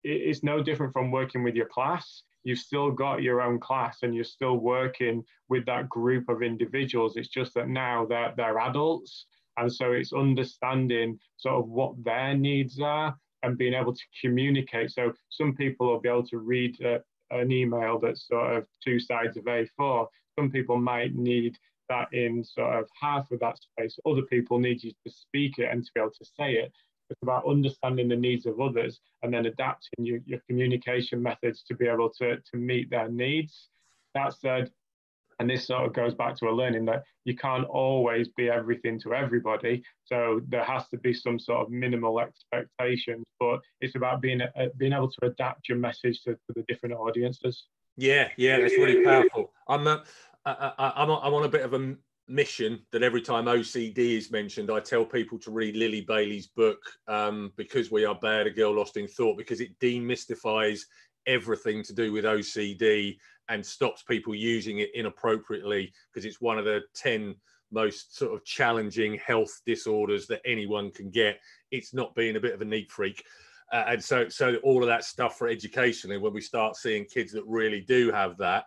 it's 0.04 0.44
no 0.44 0.62
different 0.62 0.92
from 0.92 1.10
working 1.10 1.42
with 1.42 1.54
your 1.54 1.66
class. 1.66 2.22
You've 2.46 2.60
still 2.60 2.92
got 2.92 3.22
your 3.22 3.42
own 3.42 3.58
class 3.58 3.98
and 4.04 4.14
you're 4.14 4.22
still 4.22 4.58
working 4.58 5.24
with 5.48 5.66
that 5.66 5.88
group 5.88 6.28
of 6.28 6.42
individuals. 6.42 7.16
It's 7.16 7.26
just 7.26 7.54
that 7.54 7.68
now 7.68 8.06
they're, 8.06 8.32
they're 8.36 8.60
adults. 8.60 9.26
And 9.56 9.72
so 9.72 9.90
it's 9.90 10.12
understanding 10.12 11.18
sort 11.38 11.56
of 11.56 11.68
what 11.68 12.04
their 12.04 12.36
needs 12.36 12.78
are 12.80 13.16
and 13.42 13.58
being 13.58 13.74
able 13.74 13.92
to 13.92 14.02
communicate. 14.22 14.92
So 14.92 15.12
some 15.28 15.56
people 15.56 15.88
will 15.88 15.98
be 16.00 16.08
able 16.08 16.28
to 16.28 16.38
read 16.38 16.80
uh, 16.84 16.98
an 17.32 17.50
email 17.50 17.98
that's 17.98 18.28
sort 18.28 18.58
of 18.58 18.66
two 18.80 19.00
sides 19.00 19.36
of 19.36 19.42
A4. 19.46 20.06
Some 20.38 20.48
people 20.48 20.78
might 20.78 21.16
need 21.16 21.58
that 21.88 22.06
in 22.12 22.44
sort 22.44 22.78
of 22.78 22.88
half 23.00 23.28
of 23.32 23.40
that 23.40 23.58
space. 23.58 23.98
Other 24.06 24.22
people 24.22 24.60
need 24.60 24.84
you 24.84 24.92
to 25.04 25.12
speak 25.12 25.58
it 25.58 25.68
and 25.72 25.84
to 25.84 25.90
be 25.96 26.00
able 26.00 26.12
to 26.12 26.24
say 26.24 26.52
it. 26.52 26.72
It's 27.10 27.22
about 27.22 27.48
understanding 27.48 28.08
the 28.08 28.16
needs 28.16 28.46
of 28.46 28.60
others 28.60 29.00
and 29.22 29.32
then 29.32 29.46
adapting 29.46 30.04
your, 30.04 30.20
your 30.26 30.40
communication 30.48 31.22
methods 31.22 31.62
to 31.68 31.74
be 31.74 31.86
able 31.86 32.10
to, 32.18 32.36
to 32.36 32.56
meet 32.56 32.90
their 32.90 33.08
needs. 33.08 33.68
That 34.14 34.34
said, 34.34 34.70
and 35.38 35.50
this 35.50 35.66
sort 35.66 35.84
of 35.84 35.92
goes 35.92 36.14
back 36.14 36.36
to 36.36 36.48
a 36.48 36.50
learning 36.50 36.86
that 36.86 37.04
you 37.24 37.36
can't 37.36 37.66
always 37.66 38.28
be 38.28 38.48
everything 38.48 38.98
to 39.00 39.14
everybody. 39.14 39.82
So 40.04 40.40
there 40.48 40.64
has 40.64 40.88
to 40.88 40.98
be 40.98 41.12
some 41.12 41.38
sort 41.38 41.66
of 41.66 41.70
minimal 41.70 42.20
expectations, 42.20 43.24
but 43.38 43.60
it's 43.80 43.96
about 43.96 44.22
being 44.22 44.40
uh, 44.40 44.48
being 44.78 44.92
able 44.92 45.10
to 45.10 45.26
adapt 45.26 45.68
your 45.68 45.78
message 45.78 46.22
to, 46.22 46.32
to, 46.32 46.52
the 46.54 46.64
different 46.68 46.94
audiences. 46.94 47.64
Yeah, 47.96 48.28
yeah, 48.36 48.60
that's 48.60 48.76
really 48.78 49.04
powerful. 49.04 49.52
I'm 49.68 49.86
a, 49.86 50.04
I, 50.44 50.72
I, 50.78 50.92
I'm, 51.02 51.10
a, 51.10 51.18
I'm 51.20 51.34
on 51.34 51.44
a 51.44 51.48
bit 51.48 51.62
of 51.62 51.74
a 51.74 51.96
mission 52.28 52.80
that 52.92 53.02
every 53.02 53.22
time 53.22 53.44
OCD 53.44 53.98
is 53.98 54.30
mentioned, 54.30 54.70
I 54.70 54.80
tell 54.80 55.04
people 55.04 55.38
to 55.40 55.50
read 55.50 55.76
Lily 55.76 56.00
Bailey's 56.00 56.48
book, 56.48 56.78
um, 57.08 57.52
Because 57.56 57.90
We 57.90 58.04
Are 58.04 58.14
Bad, 58.14 58.46
A 58.46 58.50
Girl 58.50 58.74
Lost 58.74 58.96
in 58.96 59.06
Thought, 59.06 59.38
because 59.38 59.60
it 59.60 59.78
demystifies 59.78 60.80
everything 61.26 61.82
to 61.84 61.92
do 61.92 62.12
with 62.12 62.24
OCD 62.24 63.16
and 63.48 63.64
stops 63.64 64.02
people 64.02 64.34
using 64.34 64.78
it 64.78 64.90
inappropriately 64.94 65.92
because 66.12 66.24
it's 66.24 66.40
one 66.40 66.58
of 66.58 66.64
the 66.64 66.82
10 66.94 67.34
most 67.72 68.16
sort 68.16 68.32
of 68.32 68.44
challenging 68.44 69.18
health 69.18 69.60
disorders 69.66 70.26
that 70.26 70.40
anyone 70.44 70.90
can 70.90 71.10
get. 71.10 71.38
It's 71.70 71.94
not 71.94 72.14
being 72.14 72.36
a 72.36 72.40
bit 72.40 72.54
of 72.54 72.60
a 72.60 72.64
neat 72.64 72.90
freak. 72.90 73.24
Uh, 73.72 73.84
and 73.88 74.02
so, 74.02 74.28
so 74.28 74.56
all 74.62 74.82
of 74.82 74.88
that 74.88 75.04
stuff 75.04 75.36
for 75.36 75.48
education, 75.48 76.12
and 76.12 76.22
when 76.22 76.32
we 76.32 76.40
start 76.40 76.76
seeing 76.76 77.04
kids 77.04 77.32
that 77.32 77.44
really 77.46 77.80
do 77.80 78.12
have 78.12 78.36
that, 78.38 78.64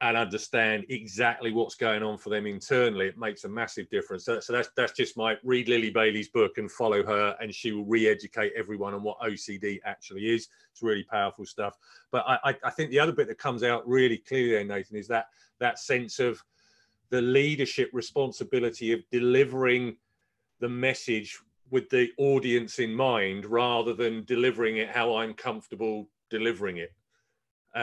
and 0.00 0.16
understand 0.16 0.84
exactly 0.90 1.50
what's 1.52 1.74
going 1.74 2.04
on 2.04 2.16
for 2.18 2.30
them 2.30 2.46
internally, 2.46 3.06
it 3.06 3.18
makes 3.18 3.42
a 3.44 3.48
massive 3.48 3.90
difference. 3.90 4.24
So, 4.24 4.38
so, 4.38 4.52
that's 4.52 4.68
that's 4.76 4.92
just 4.92 5.16
my 5.16 5.36
read 5.42 5.68
Lily 5.68 5.90
Bailey's 5.90 6.28
book 6.28 6.58
and 6.58 6.70
follow 6.70 7.04
her, 7.04 7.36
and 7.40 7.52
she 7.52 7.72
will 7.72 7.84
re-educate 7.84 8.52
everyone 8.56 8.94
on 8.94 9.02
what 9.02 9.18
OCD 9.20 9.80
actually 9.84 10.32
is. 10.32 10.48
It's 10.70 10.82
really 10.82 11.02
powerful 11.02 11.44
stuff. 11.44 11.76
But 12.12 12.24
I, 12.28 12.54
I 12.62 12.70
think 12.70 12.90
the 12.90 13.00
other 13.00 13.12
bit 13.12 13.26
that 13.26 13.38
comes 13.38 13.64
out 13.64 13.86
really 13.88 14.18
clearly 14.18 14.50
there, 14.50 14.64
Nathan, 14.64 14.96
is 14.96 15.08
that 15.08 15.26
that 15.58 15.80
sense 15.80 16.20
of 16.20 16.42
the 17.10 17.20
leadership 17.20 17.90
responsibility 17.92 18.92
of 18.92 19.00
delivering 19.10 19.96
the 20.60 20.68
message 20.68 21.40
with 21.70 21.88
the 21.90 22.08
audience 22.18 22.78
in 22.78 22.94
mind, 22.94 23.46
rather 23.46 23.94
than 23.94 24.24
delivering 24.24 24.76
it 24.76 24.90
how 24.90 25.16
I'm 25.16 25.34
comfortable 25.34 26.08
delivering 26.30 26.76
it 26.76 26.92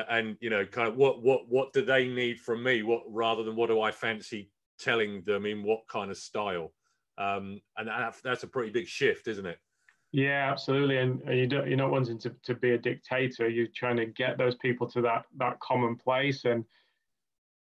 and 0.09 0.37
you 0.41 0.49
know 0.49 0.65
kind 0.65 0.87
of 0.87 0.95
what 0.95 1.21
what 1.21 1.47
what 1.47 1.73
do 1.73 1.83
they 1.83 2.07
need 2.07 2.39
from 2.39 2.63
me? 2.63 2.83
What 2.83 3.03
rather 3.07 3.43
than 3.43 3.55
what 3.55 3.67
do 3.67 3.81
i 3.81 3.91
fancy 3.91 4.49
telling 4.79 5.21
them 5.21 5.45
in 5.45 5.63
what 5.63 5.87
kind 5.87 6.11
of 6.11 6.17
style? 6.17 6.73
Um 7.17 7.61
and 7.77 7.87
that, 7.87 8.15
that's 8.23 8.43
a 8.43 8.47
pretty 8.47 8.71
big 8.71 8.87
shift 8.87 9.27
isn't 9.27 9.45
it? 9.45 9.59
Yeah 10.11 10.49
absolutely. 10.51 10.97
And, 10.97 11.21
you 11.27 11.47
don't 11.47 11.67
you're 11.67 11.77
not 11.77 11.91
wanting 11.91 12.19
to, 12.19 12.35
to 12.43 12.55
be 12.55 12.71
a 12.71 12.77
dictator. 12.77 13.49
You're 13.49 13.67
trying 13.75 13.97
to 13.97 14.05
get 14.05 14.37
those 14.37 14.55
people 14.55 14.89
to 14.91 15.01
that 15.01 15.25
that 15.37 15.59
common 15.59 15.95
place. 15.95 16.45
And 16.45 16.65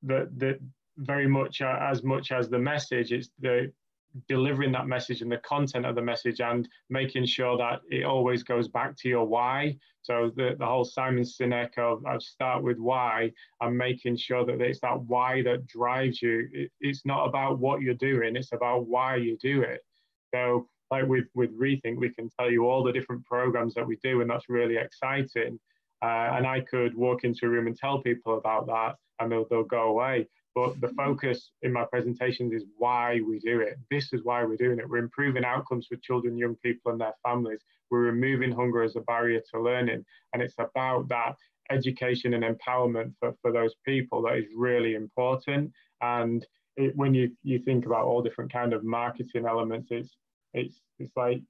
that 0.02 0.38
that 0.38 0.60
very 0.98 1.28
much 1.28 1.60
uh, 1.62 1.78
as 1.80 2.02
much 2.02 2.32
as 2.32 2.48
the 2.48 2.58
message 2.58 3.12
it's 3.12 3.30
the 3.40 3.72
delivering 4.28 4.72
that 4.72 4.86
message 4.86 5.22
and 5.22 5.30
the 5.30 5.38
content 5.38 5.86
of 5.86 5.94
the 5.94 6.02
message 6.02 6.40
and 6.40 6.68
making 6.88 7.26
sure 7.26 7.56
that 7.56 7.80
it 7.90 8.04
always 8.04 8.42
goes 8.42 8.68
back 8.68 8.96
to 8.96 9.08
your 9.08 9.24
why. 9.24 9.76
So 10.02 10.30
the, 10.34 10.56
the 10.58 10.66
whole 10.66 10.84
Simon 10.84 11.22
Sinek 11.22 11.78
of, 11.78 12.04
of 12.06 12.22
start 12.22 12.62
with 12.62 12.78
why 12.78 13.32
and 13.60 13.76
making 13.76 14.16
sure 14.16 14.44
that 14.46 14.60
it's 14.60 14.80
that 14.80 15.00
why 15.02 15.42
that 15.42 15.66
drives 15.66 16.20
you. 16.22 16.48
It, 16.52 16.70
it's 16.80 17.04
not 17.04 17.26
about 17.26 17.58
what 17.58 17.82
you're 17.82 17.94
doing, 17.94 18.36
it's 18.36 18.52
about 18.52 18.86
why 18.86 19.16
you 19.16 19.36
do 19.40 19.62
it. 19.62 19.80
So 20.34 20.68
like 20.90 21.06
with, 21.06 21.26
with 21.34 21.56
Rethink, 21.58 21.96
we 21.96 22.10
can 22.10 22.28
tell 22.38 22.50
you 22.50 22.66
all 22.66 22.82
the 22.82 22.92
different 22.92 23.24
programs 23.24 23.74
that 23.74 23.86
we 23.86 23.96
do 24.02 24.22
and 24.22 24.30
that's 24.30 24.48
really 24.48 24.76
exciting. 24.76 25.58
Uh, 26.02 26.32
and 26.32 26.46
I 26.46 26.60
could 26.60 26.94
walk 26.96 27.24
into 27.24 27.46
a 27.46 27.48
room 27.48 27.66
and 27.66 27.76
tell 27.76 28.00
people 28.00 28.38
about 28.38 28.66
that 28.66 28.96
and 29.20 29.30
they'll, 29.30 29.46
they'll 29.50 29.64
go 29.64 29.88
away. 29.88 30.26
But 30.54 30.80
the 30.80 30.88
focus 30.88 31.52
in 31.62 31.72
my 31.72 31.84
presentations 31.84 32.52
is 32.52 32.64
why 32.76 33.20
we 33.26 33.38
do 33.38 33.60
it. 33.60 33.78
This 33.90 34.12
is 34.12 34.24
why 34.24 34.44
we're 34.44 34.56
doing 34.56 34.78
it. 34.78 34.88
We're 34.88 34.98
improving 34.98 35.44
outcomes 35.44 35.86
for 35.86 35.96
children, 35.96 36.36
young 36.36 36.56
people, 36.56 36.90
and 36.90 37.00
their 37.00 37.14
families. 37.24 37.60
We're 37.90 38.00
removing 38.00 38.50
hunger 38.52 38.82
as 38.82 38.96
a 38.96 39.00
barrier 39.00 39.40
to 39.52 39.60
learning. 39.60 40.04
And 40.32 40.42
it's 40.42 40.56
about 40.58 41.08
that 41.08 41.36
education 41.70 42.34
and 42.34 42.44
empowerment 42.44 43.12
for, 43.20 43.34
for 43.42 43.52
those 43.52 43.74
people 43.86 44.22
that 44.22 44.38
is 44.38 44.46
really 44.54 44.94
important. 44.94 45.72
And 46.00 46.44
it, 46.76 46.96
when 46.96 47.14
you, 47.14 47.30
you 47.44 47.60
think 47.60 47.86
about 47.86 48.04
all 48.04 48.22
different 48.22 48.52
kind 48.52 48.72
of 48.72 48.84
marketing 48.84 49.46
elements, 49.46 49.88
it's 49.90 50.16
it's 50.52 50.80
it's 50.98 51.12
like 51.16 51.42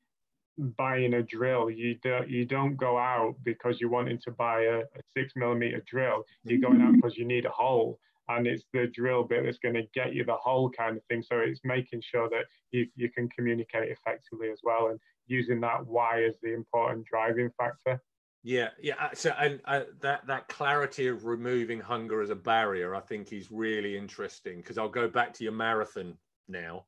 buying 0.58 1.14
a 1.14 1.22
drill. 1.22 1.70
You 1.70 1.96
don't 2.02 2.28
you 2.28 2.44
don't 2.44 2.76
go 2.76 2.98
out 2.98 3.36
because 3.44 3.80
you're 3.80 3.90
wanting 3.90 4.18
to 4.24 4.30
buy 4.30 4.62
a, 4.62 4.78
a 4.80 5.00
six 5.16 5.32
millimeter 5.36 5.82
drill. 5.86 6.24
You're 6.44 6.60
going 6.60 6.82
out 6.82 6.92
because 6.96 7.16
you 7.16 7.24
need 7.24 7.46
a 7.46 7.50
hole 7.50 7.98
and 8.36 8.46
it's 8.46 8.64
the 8.72 8.86
drill 8.86 9.24
bit 9.24 9.44
that's 9.44 9.58
going 9.58 9.74
to 9.74 9.84
get 9.94 10.14
you 10.14 10.24
the 10.24 10.36
hole 10.36 10.70
kind 10.70 10.96
of 10.96 11.04
thing. 11.04 11.22
So 11.22 11.38
it's 11.38 11.60
making 11.64 12.02
sure 12.02 12.28
that 12.30 12.44
you, 12.70 12.86
you 12.96 13.10
can 13.10 13.28
communicate 13.28 13.90
effectively 13.90 14.50
as 14.50 14.60
well 14.62 14.88
and 14.88 15.00
using 15.26 15.60
that 15.60 15.86
why 15.86 16.24
as 16.24 16.34
the 16.42 16.52
important 16.52 17.06
driving 17.06 17.50
factor. 17.58 18.02
Yeah, 18.42 18.68
yeah. 18.80 18.94
Uh, 18.98 19.08
so 19.14 19.34
and 19.38 19.60
uh, 19.66 19.82
that 20.00 20.26
that 20.26 20.48
clarity 20.48 21.08
of 21.08 21.26
removing 21.26 21.78
hunger 21.78 22.22
as 22.22 22.30
a 22.30 22.34
barrier, 22.34 22.94
I 22.94 23.00
think, 23.00 23.32
is 23.32 23.50
really 23.50 23.96
interesting 23.98 24.58
because 24.58 24.78
I'll 24.78 24.88
go 24.88 25.08
back 25.08 25.34
to 25.34 25.44
your 25.44 25.52
marathon 25.52 26.14
now 26.48 26.86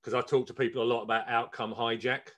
because 0.00 0.14
I 0.14 0.22
talk 0.22 0.46
to 0.46 0.54
people 0.54 0.82
a 0.82 0.84
lot 0.84 1.02
about 1.02 1.28
outcome 1.28 1.74
hijack 1.74 2.28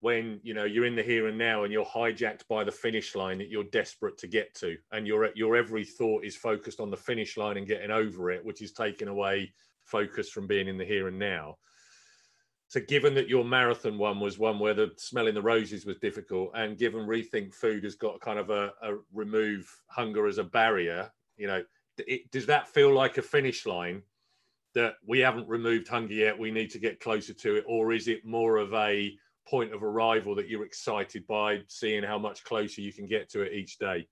when 0.00 0.38
you 0.42 0.54
know 0.54 0.64
you're 0.64 0.84
in 0.84 0.94
the 0.94 1.02
here 1.02 1.26
and 1.26 1.36
now 1.36 1.64
and 1.64 1.72
you're 1.72 1.84
hijacked 1.84 2.46
by 2.48 2.62
the 2.62 2.72
finish 2.72 3.14
line 3.14 3.38
that 3.38 3.48
you're 3.48 3.64
desperate 3.64 4.16
to 4.18 4.26
get 4.26 4.54
to 4.54 4.76
and 4.92 5.06
your 5.06 5.28
your 5.34 5.56
every 5.56 5.84
thought 5.84 6.24
is 6.24 6.36
focused 6.36 6.80
on 6.80 6.90
the 6.90 6.96
finish 6.96 7.36
line 7.36 7.56
and 7.56 7.66
getting 7.66 7.90
over 7.90 8.30
it 8.30 8.44
which 8.44 8.62
is 8.62 8.72
taking 8.72 9.08
away 9.08 9.52
focus 9.84 10.28
from 10.28 10.46
being 10.46 10.68
in 10.68 10.76
the 10.76 10.84
here 10.84 11.08
and 11.08 11.18
now. 11.18 11.56
So 12.68 12.80
given 12.86 13.14
that 13.14 13.28
your 13.28 13.44
marathon 13.44 13.96
one 13.96 14.20
was 14.20 14.38
one 14.38 14.58
where 14.58 14.74
the 14.74 14.92
smelling 14.98 15.34
the 15.34 15.42
roses 15.42 15.86
was 15.86 15.96
difficult 15.96 16.50
and 16.54 16.76
given 16.76 17.06
rethink 17.06 17.54
food 17.54 17.84
has 17.84 17.94
got 17.94 18.20
kind 18.20 18.38
of 18.38 18.50
a, 18.50 18.72
a 18.82 18.96
remove 19.12 19.66
hunger 19.88 20.26
as 20.26 20.36
a 20.36 20.44
barrier 20.44 21.10
you 21.38 21.46
know 21.46 21.62
it, 21.96 22.30
does 22.30 22.46
that 22.46 22.68
feel 22.68 22.92
like 22.92 23.16
a 23.16 23.22
finish 23.22 23.66
line 23.66 24.02
that 24.74 24.94
we 25.06 25.18
haven't 25.18 25.48
removed 25.48 25.88
hunger 25.88 26.14
yet 26.14 26.38
we 26.38 26.50
need 26.50 26.70
to 26.70 26.78
get 26.78 27.00
closer 27.00 27.32
to 27.32 27.56
it? 27.56 27.64
Or 27.66 27.92
is 27.92 28.08
it 28.08 28.24
more 28.24 28.58
of 28.58 28.72
a 28.74 29.12
point 29.48 29.72
of 29.72 29.82
arrival 29.82 30.34
that 30.34 30.48
you're 30.48 30.64
excited 30.64 31.26
by 31.26 31.58
seeing 31.68 32.02
how 32.02 32.18
much 32.18 32.44
closer 32.44 32.80
you 32.80 32.92
can 32.92 33.06
get 33.06 33.30
to 33.30 33.42
it 33.42 33.52
each 33.52 33.78
day? 33.78 34.06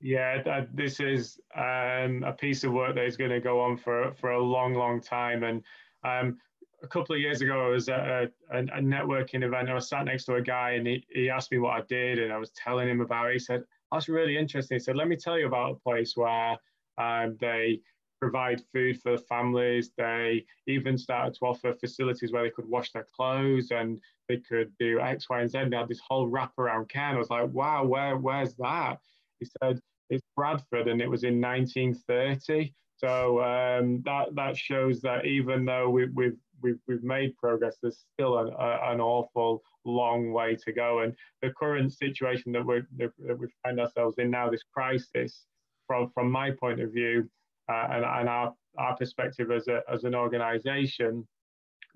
Yeah, 0.00 0.64
this 0.74 1.00
is 1.00 1.40
um, 1.54 2.22
a 2.22 2.34
piece 2.38 2.64
of 2.64 2.72
work 2.72 2.94
that 2.94 3.04
is 3.04 3.16
going 3.16 3.30
to 3.30 3.40
go 3.40 3.60
on 3.60 3.76
for 3.76 4.12
for 4.14 4.32
a 4.32 4.42
long, 4.42 4.74
long 4.74 5.00
time. 5.00 5.42
And 5.42 5.62
um, 6.04 6.38
a 6.82 6.86
couple 6.86 7.14
of 7.14 7.20
years 7.20 7.40
ago, 7.40 7.66
I 7.66 7.68
was 7.68 7.88
at 7.88 8.00
a, 8.00 8.30
a, 8.52 8.58
a, 8.58 8.80
networking 8.80 9.42
event. 9.42 9.70
I 9.70 9.74
was 9.74 9.88
sat 9.88 10.04
next 10.04 10.26
to 10.26 10.34
a 10.34 10.42
guy, 10.42 10.72
and 10.72 10.86
he, 10.86 11.06
he 11.10 11.30
asked 11.30 11.50
me 11.50 11.58
what 11.58 11.72
I 11.72 11.82
did, 11.88 12.18
and 12.18 12.32
I 12.32 12.36
was 12.36 12.50
telling 12.50 12.88
him 12.88 13.00
about 13.00 13.30
it. 13.30 13.32
He 13.34 13.38
said, 13.38 13.64
"That's 13.90 14.08
really 14.08 14.36
interesting." 14.36 14.76
He 14.76 14.80
said, 14.80 14.96
"Let 14.96 15.08
me 15.08 15.16
tell 15.16 15.38
you 15.38 15.46
about 15.46 15.72
a 15.72 15.76
place 15.76 16.14
where 16.14 16.58
um, 16.98 17.36
they 17.40 17.80
provide 18.20 18.62
food 18.72 19.00
for 19.00 19.12
the 19.12 19.22
families. 19.22 19.90
They 19.96 20.44
even 20.66 20.98
started 20.98 21.34
to 21.34 21.46
offer 21.46 21.72
facilities 21.72 22.32
where 22.32 22.42
they 22.42 22.50
could 22.50 22.68
wash 22.68 22.92
their 22.92 23.06
clothes 23.14 23.70
and 23.70 24.00
they 24.28 24.38
could 24.38 24.72
do 24.78 25.00
X, 25.00 25.28
Y, 25.28 25.40
and 25.40 25.50
Z. 25.50 25.64
They 25.70 25.76
had 25.76 25.88
this 25.88 26.00
whole 26.06 26.30
wraparound 26.30 26.88
care. 26.88 27.08
And 27.08 27.16
I 27.16 27.18
was 27.18 27.30
like, 27.30 27.50
wow, 27.52 27.84
where, 27.84 28.16
where's 28.16 28.54
that? 28.56 28.98
He 29.40 29.46
said, 29.62 29.80
it's 30.08 30.22
Bradford 30.36 30.88
and 30.88 31.00
it 31.00 31.10
was 31.10 31.24
in 31.24 31.40
1930. 31.40 32.72
So 32.98 33.42
um, 33.42 34.02
that 34.06 34.34
that 34.36 34.56
shows 34.56 35.02
that 35.02 35.26
even 35.26 35.66
though 35.66 35.90
we, 35.90 36.06
we've 36.06 36.38
we've, 36.60 36.78
we've 36.86 37.02
made 37.02 37.36
progress. 37.36 37.76
There's 37.80 38.04
still 38.14 38.38
an, 38.38 38.48
a, 38.58 38.92
an 38.92 39.00
awful 39.00 39.62
long 39.84 40.32
way 40.32 40.56
to 40.64 40.72
go. 40.72 41.00
And 41.00 41.14
the 41.42 41.50
current 41.50 41.92
situation 41.92 42.52
that, 42.52 42.64
we 42.64 42.82
that 42.96 43.38
we 43.38 43.46
find 43.62 43.80
ourselves 43.80 44.16
in 44.18 44.30
now, 44.30 44.50
this 44.50 44.64
crisis, 44.74 45.44
from, 45.86 46.10
from 46.14 46.30
my 46.30 46.50
point 46.50 46.80
of 46.80 46.92
view 46.92 47.28
uh, 47.68 47.88
and, 47.90 48.04
and 48.04 48.28
our, 48.28 48.54
our 48.78 48.96
perspective 48.96 49.50
as, 49.50 49.68
a, 49.68 49.82
as 49.92 50.04
an 50.04 50.14
organization, 50.14 51.26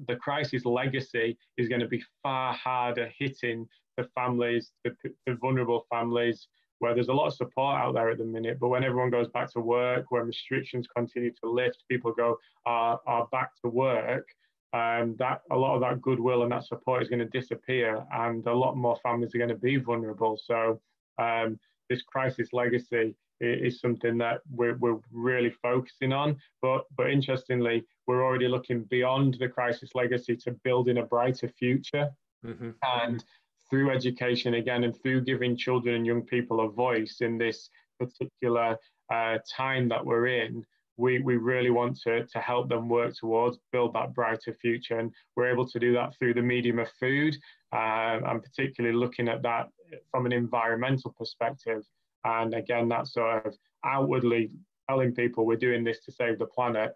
the 0.09 0.17
crisis 0.17 0.65
legacy 0.65 1.37
is 1.57 1.69
going 1.69 1.81
to 1.81 1.89
be 1.89 2.03
far 2.23 2.55
harder 2.55 3.11
hitting 3.19 3.69
the 3.97 4.09
families, 4.15 4.73
the, 4.85 4.93
the 5.27 5.35
vulnerable 5.35 5.87
families, 5.91 6.49
where 6.79 6.95
there's 6.95 7.09
a 7.09 7.13
lot 7.13 7.27
of 7.27 7.35
support 7.35 7.77
out 7.77 7.95
there 7.95 8.11
at 8.11 8.19
the 8.19 8.25
minute. 8.25 8.59
But 8.59 8.69
when 8.69 8.85
everyone 8.85 9.11
goes 9.11 9.29
back 9.29 9.53
to 9.53 9.61
work, 9.61 10.07
when 10.11 10.27
restrictions 10.27 10.89
continue 10.97 11.33
to 11.43 11.51
lift, 11.51 11.85
people 11.91 12.13
go 12.13 12.39
are, 12.65 12.99
are 13.07 13.29
back 13.31 13.51
to 13.63 13.71
work. 13.71 14.27
Um, 14.73 15.17
that 15.19 15.43
a 15.51 15.57
lot 15.57 15.75
of 15.75 15.81
that 15.81 16.01
goodwill 16.01 16.45
and 16.45 16.53
that 16.53 16.65
support 16.65 17.03
is 17.03 17.09
going 17.09 17.19
to 17.19 17.39
disappear, 17.41 18.05
and 18.13 18.47
a 18.47 18.55
lot 18.55 18.77
more 18.77 18.97
families 19.03 19.35
are 19.35 19.39
going 19.39 19.51
to 19.51 19.57
be 19.57 19.77
vulnerable. 19.77 20.41
So 20.43 20.81
um, 21.19 21.59
this 21.91 22.03
crisis 22.03 22.51
legacy 22.53 23.15
is 23.40 23.81
something 23.81 24.18
that 24.18 24.40
we're, 24.50 24.76
we're 24.76 24.98
really 25.12 25.50
focusing 25.62 26.12
on. 26.12 26.37
But 26.62 26.85
but 26.96 27.11
interestingly, 27.11 27.85
we're 28.07 28.24
already 28.24 28.48
looking 28.48 28.85
beyond 28.85 29.37
the 29.40 29.48
crisis 29.48 29.90
legacy 29.94 30.37
to 30.37 30.53
building 30.64 30.98
a 30.98 31.05
brighter 31.05 31.48
future. 31.48 32.11
Mm-hmm. 32.44 32.70
And 32.83 33.24
through 33.68 33.90
education 33.90 34.55
again 34.55 34.85
and 34.85 35.00
through 35.00 35.22
giving 35.22 35.57
children 35.57 35.94
and 35.94 36.07
young 36.07 36.22
people 36.22 36.61
a 36.61 36.68
voice 36.68 37.18
in 37.20 37.38
this 37.38 37.70
particular 38.00 38.76
uh, 39.12 39.38
time 39.48 39.88
that 39.88 40.05
we're 40.05 40.26
in, 40.26 40.64
we, 40.96 41.20
we 41.20 41.37
really 41.37 41.70
want 41.70 41.98
to, 42.03 42.26
to 42.26 42.38
help 42.40 42.68
them 42.68 42.88
work 42.88 43.14
towards 43.14 43.59
build 43.72 43.94
that 43.94 44.14
brighter 44.14 44.55
future. 44.61 44.98
And 44.98 45.12
we're 45.37 45.50
able 45.50 45.66
to 45.68 45.79
do 45.79 45.92
that 45.94 46.14
through 46.18 46.35
the 46.35 46.42
medium 46.42 46.79
of 46.79 46.88
food 46.98 47.37
uh, 47.72 48.20
and 48.26 48.42
particularly 48.42 48.96
looking 48.96 49.29
at 49.29 49.42
that 49.42 49.68
from 50.11 50.26
an 50.26 50.33
environmental 50.33 51.14
perspective. 51.16 51.83
And 52.25 52.55
again, 52.55 52.89
that 52.89 53.07
sort 53.07 53.47
of 53.47 53.57
outwardly 53.85 54.51
telling 54.89 55.15
people 55.15 55.47
we're 55.47 55.57
doing 55.57 55.85
this 55.85 56.01
to 56.05 56.13
save 56.13 56.39
the 56.39 56.47
planet. 56.47 56.95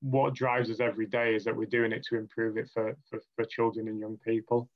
What 0.00 0.34
drives 0.34 0.70
us 0.70 0.80
every 0.80 1.06
day 1.06 1.34
is 1.34 1.44
that 1.44 1.56
we're 1.56 1.66
doing 1.66 1.92
it 1.92 2.04
to 2.08 2.16
improve 2.16 2.56
it 2.56 2.70
for, 2.72 2.96
for, 3.08 3.20
for 3.36 3.44
children 3.44 3.88
and 3.88 3.98
young 3.98 4.16
people. 4.24 4.68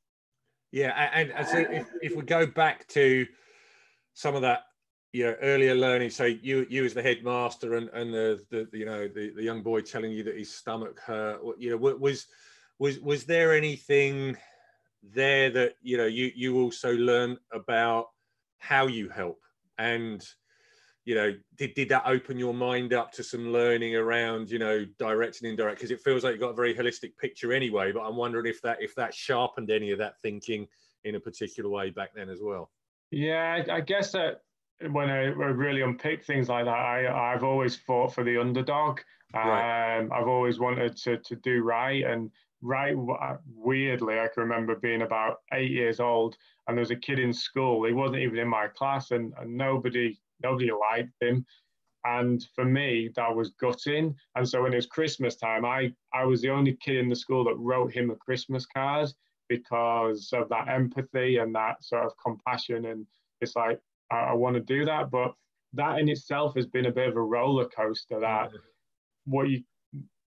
Yeah, 0.71 1.11
and, 1.15 1.31
and 1.31 1.47
so 1.47 1.59
if, 1.59 1.89
if 2.03 2.17
we 2.17 2.23
go 2.23 2.47
back 2.47 2.87
to 2.89 3.27
some 4.15 4.35
of 4.35 4.43
that 4.43 4.65
you 5.13 5.25
know 5.25 5.37
earlier 5.41 5.75
learning 5.75 6.11
so 6.11 6.25
you 6.25 6.67
you 6.69 6.85
as 6.85 6.93
the 6.93 7.03
headmaster 7.03 7.75
and 7.75 7.89
and 7.91 8.13
the, 8.13 8.45
the 8.51 8.69
you 8.73 8.85
know 8.85 9.07
the, 9.07 9.31
the 9.31 9.43
young 9.43 9.63
boy 9.63 9.81
telling 9.81 10.11
you 10.11 10.25
that 10.25 10.37
his 10.37 10.53
stomach 10.53 10.99
hurt 10.99 11.41
you 11.57 11.71
know 11.71 11.77
was 11.77 12.27
was 12.81 12.99
was 12.99 13.25
there 13.25 13.55
anything 13.55 14.37
there 15.03 15.51
that 15.51 15.75
you 15.83 15.97
know 15.97 16.07
you 16.07 16.33
you 16.35 16.61
also 16.61 16.95
learn 16.97 17.39
about 17.53 18.09
how 18.59 18.89
you 18.89 19.09
help 19.09 19.39
and 19.79 20.27
you 21.05 21.15
know 21.15 21.33
did, 21.57 21.75
did 21.75 21.89
that 21.89 22.05
open 22.07 22.39
your 22.39 22.55
mind 22.55 22.93
up 22.93 23.13
to 23.13 23.23
some 23.23 23.53
learning 23.53 23.95
around 23.95 24.51
you 24.51 24.59
know 24.59 24.85
direct 24.99 25.41
and 25.41 25.51
indirect? 25.51 25.79
Because 25.79 25.91
it 25.91 26.01
feels 26.01 26.25
like 26.25 26.33
you've 26.33 26.41
got 26.41 26.51
a 26.51 26.55
very 26.55 26.75
holistic 26.75 27.17
picture 27.19 27.53
anyway 27.53 27.93
but 27.93 28.03
i'm 28.03 28.17
wondering 28.17 28.47
if 28.47 28.61
that 28.63 28.79
if 28.81 28.95
that 28.95 29.15
sharpened 29.15 29.71
any 29.71 29.91
of 29.91 29.99
that 29.99 30.15
thinking 30.23 30.67
in 31.05 31.17
a 31.17 31.21
particular 31.21 31.69
way 31.69 31.91
back 31.91 32.11
then 32.15 32.31
as 32.31 32.41
well. 32.43 32.71
Yeah 33.11 33.63
i, 33.69 33.77
I 33.77 33.81
guess 33.81 34.13
that 34.13 34.41
when 34.91 35.09
I, 35.09 35.25
really 35.27 35.83
unpick 35.83 36.25
things 36.25 36.49
like 36.49 36.65
that 36.65 36.71
i 36.71 37.33
i've 37.33 37.45
always 37.45 37.77
fought 37.77 38.15
for 38.15 38.25
the 38.25 38.39
underdog. 38.39 39.01
Right. 39.35 39.99
um, 39.99 40.11
i've 40.13 40.29
always 40.29 40.59
wanted 40.59 40.97
to 40.99 41.19
to 41.19 41.37
do 41.37 41.63
right 41.63 42.05
and 42.05 42.31
right 42.65 42.97
uh, 42.97 43.37
weirdly 43.55 44.19
i 44.19 44.27
can 44.27 44.43
remember 44.43 44.75
being 44.75 45.03
about 45.03 45.37
eight 45.53 45.71
years 45.71 46.01
old 46.01 46.37
and 46.67 46.77
there 46.77 46.83
was 46.83 46.91
a 46.91 46.97
kid 46.97 47.19
in 47.19 47.33
school 47.33 47.85
he 47.87 47.93
wasn't 47.93 48.19
even 48.19 48.39
in 48.39 48.49
my 48.49 48.67
class 48.69 49.11
and, 49.13 49.33
and 49.39 49.55
nobody 49.55 50.19
nobody 50.45 50.71
liked 50.71 51.13
him. 51.21 51.45
And 52.05 52.47
for 52.55 52.65
me, 52.65 53.11
that 53.17 53.35
was 53.35 53.55
gutting. 53.61 54.15
And 54.35 54.47
so 54.47 54.63
when 54.63 54.73
it 54.73 54.77
was 54.77 54.87
Christmas 54.87 55.37
time, 55.37 55.65
I, 55.65 55.93
I 56.13 56.25
was 56.25 56.43
the 56.43 56.51
only 56.51 56.77
kid 56.77 56.97
in 56.97 57.09
the 57.09 57.17
school 57.17 57.45
that 57.45 57.57
wrote 57.57 57.93
him 57.93 58.11
a 58.11 58.17
Christmas 58.17 58.67
card 58.67 59.09
because 59.49 60.31
of 60.33 60.49
that 60.51 60.69
empathy 60.69 61.39
and 61.39 61.55
that 61.55 61.83
sort 61.83 62.05
of 62.05 62.13
compassion. 62.23 62.85
And 62.87 63.07
it's 63.41 63.57
like, 63.57 63.81
I, 64.11 64.17
I 64.17 64.33
want 64.35 64.55
to 64.55 64.61
do 64.61 64.85
that. 64.85 65.11
But 65.11 65.35
that 65.73 65.99
in 65.99 66.09
itself 66.11 66.55
has 66.57 66.67
been 66.67 66.87
a 66.87 66.93
bit 66.93 67.09
of 67.09 67.17
a 67.17 67.23
roller 67.23 67.67
coaster 67.69 68.21
that 68.21 68.51
what 69.25 69.49
you 69.49 69.63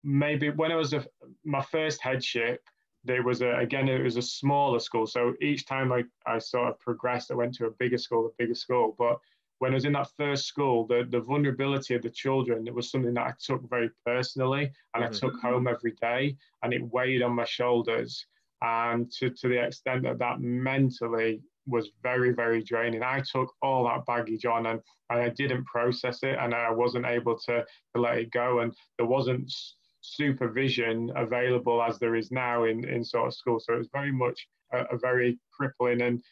maybe 0.04 0.50
when 0.50 0.70
it 0.70 0.76
was 0.76 0.92
a, 0.92 1.04
my 1.44 1.62
first 1.62 2.00
headship, 2.00 2.60
there 3.04 3.22
was 3.22 3.42
a 3.42 3.56
again 3.56 3.88
it 3.88 4.00
was 4.00 4.16
a 4.16 4.22
smaller 4.22 4.78
school 4.78 5.08
so 5.08 5.34
each 5.40 5.66
time 5.66 5.90
I, 5.90 6.04
I 6.24 6.38
sort 6.38 6.68
of 6.68 6.78
progressed 6.78 7.32
i 7.32 7.34
went 7.34 7.52
to 7.54 7.66
a 7.66 7.70
bigger 7.72 7.98
school 7.98 8.26
a 8.26 8.30
bigger 8.38 8.54
school 8.54 8.94
but 8.96 9.18
when 9.62 9.70
I 9.70 9.74
was 9.74 9.84
in 9.84 9.92
that 9.92 10.10
first 10.16 10.46
school, 10.46 10.88
the, 10.88 11.06
the 11.08 11.20
vulnerability 11.20 11.94
of 11.94 12.02
the 12.02 12.10
children, 12.10 12.66
it 12.66 12.74
was 12.74 12.90
something 12.90 13.14
that 13.14 13.28
I 13.28 13.32
took 13.40 13.62
very 13.70 13.90
personally 14.04 14.72
and 14.92 15.04
mm-hmm. 15.04 15.14
I 15.14 15.16
took 15.16 15.40
home 15.40 15.68
every 15.68 15.92
day 16.00 16.36
and 16.64 16.74
it 16.74 16.82
weighed 16.92 17.22
on 17.22 17.36
my 17.36 17.44
shoulders. 17.44 18.26
And 18.60 19.08
to, 19.12 19.30
to 19.30 19.48
the 19.48 19.64
extent 19.64 20.02
that 20.02 20.18
that 20.18 20.40
mentally 20.40 21.42
was 21.68 21.90
very, 22.02 22.32
very 22.32 22.60
draining. 22.60 23.04
I 23.04 23.20
took 23.20 23.52
all 23.62 23.84
that 23.84 24.04
baggage 24.04 24.46
on 24.46 24.66
and, 24.66 24.80
and 25.10 25.20
I 25.20 25.28
didn't 25.28 25.64
process 25.66 26.24
it 26.24 26.36
and 26.40 26.52
I 26.56 26.72
wasn't 26.72 27.06
able 27.06 27.38
to, 27.46 27.64
to 27.94 28.00
let 28.00 28.18
it 28.18 28.32
go. 28.32 28.58
And 28.58 28.74
there 28.98 29.06
wasn't 29.06 29.54
supervision 30.02 31.10
available 31.16 31.82
as 31.82 31.98
there 31.98 32.14
is 32.14 32.30
now 32.30 32.64
in, 32.64 32.86
in 32.88 33.02
sort 33.02 33.28
of 33.28 33.34
school. 33.34 33.58
So 33.60 33.74
it 33.74 33.78
was 33.78 33.88
very 33.92 34.12
much 34.12 34.46
a, 34.72 34.84
a 34.94 34.98
very 34.98 35.38
crippling 35.56 36.02
and 36.02 36.22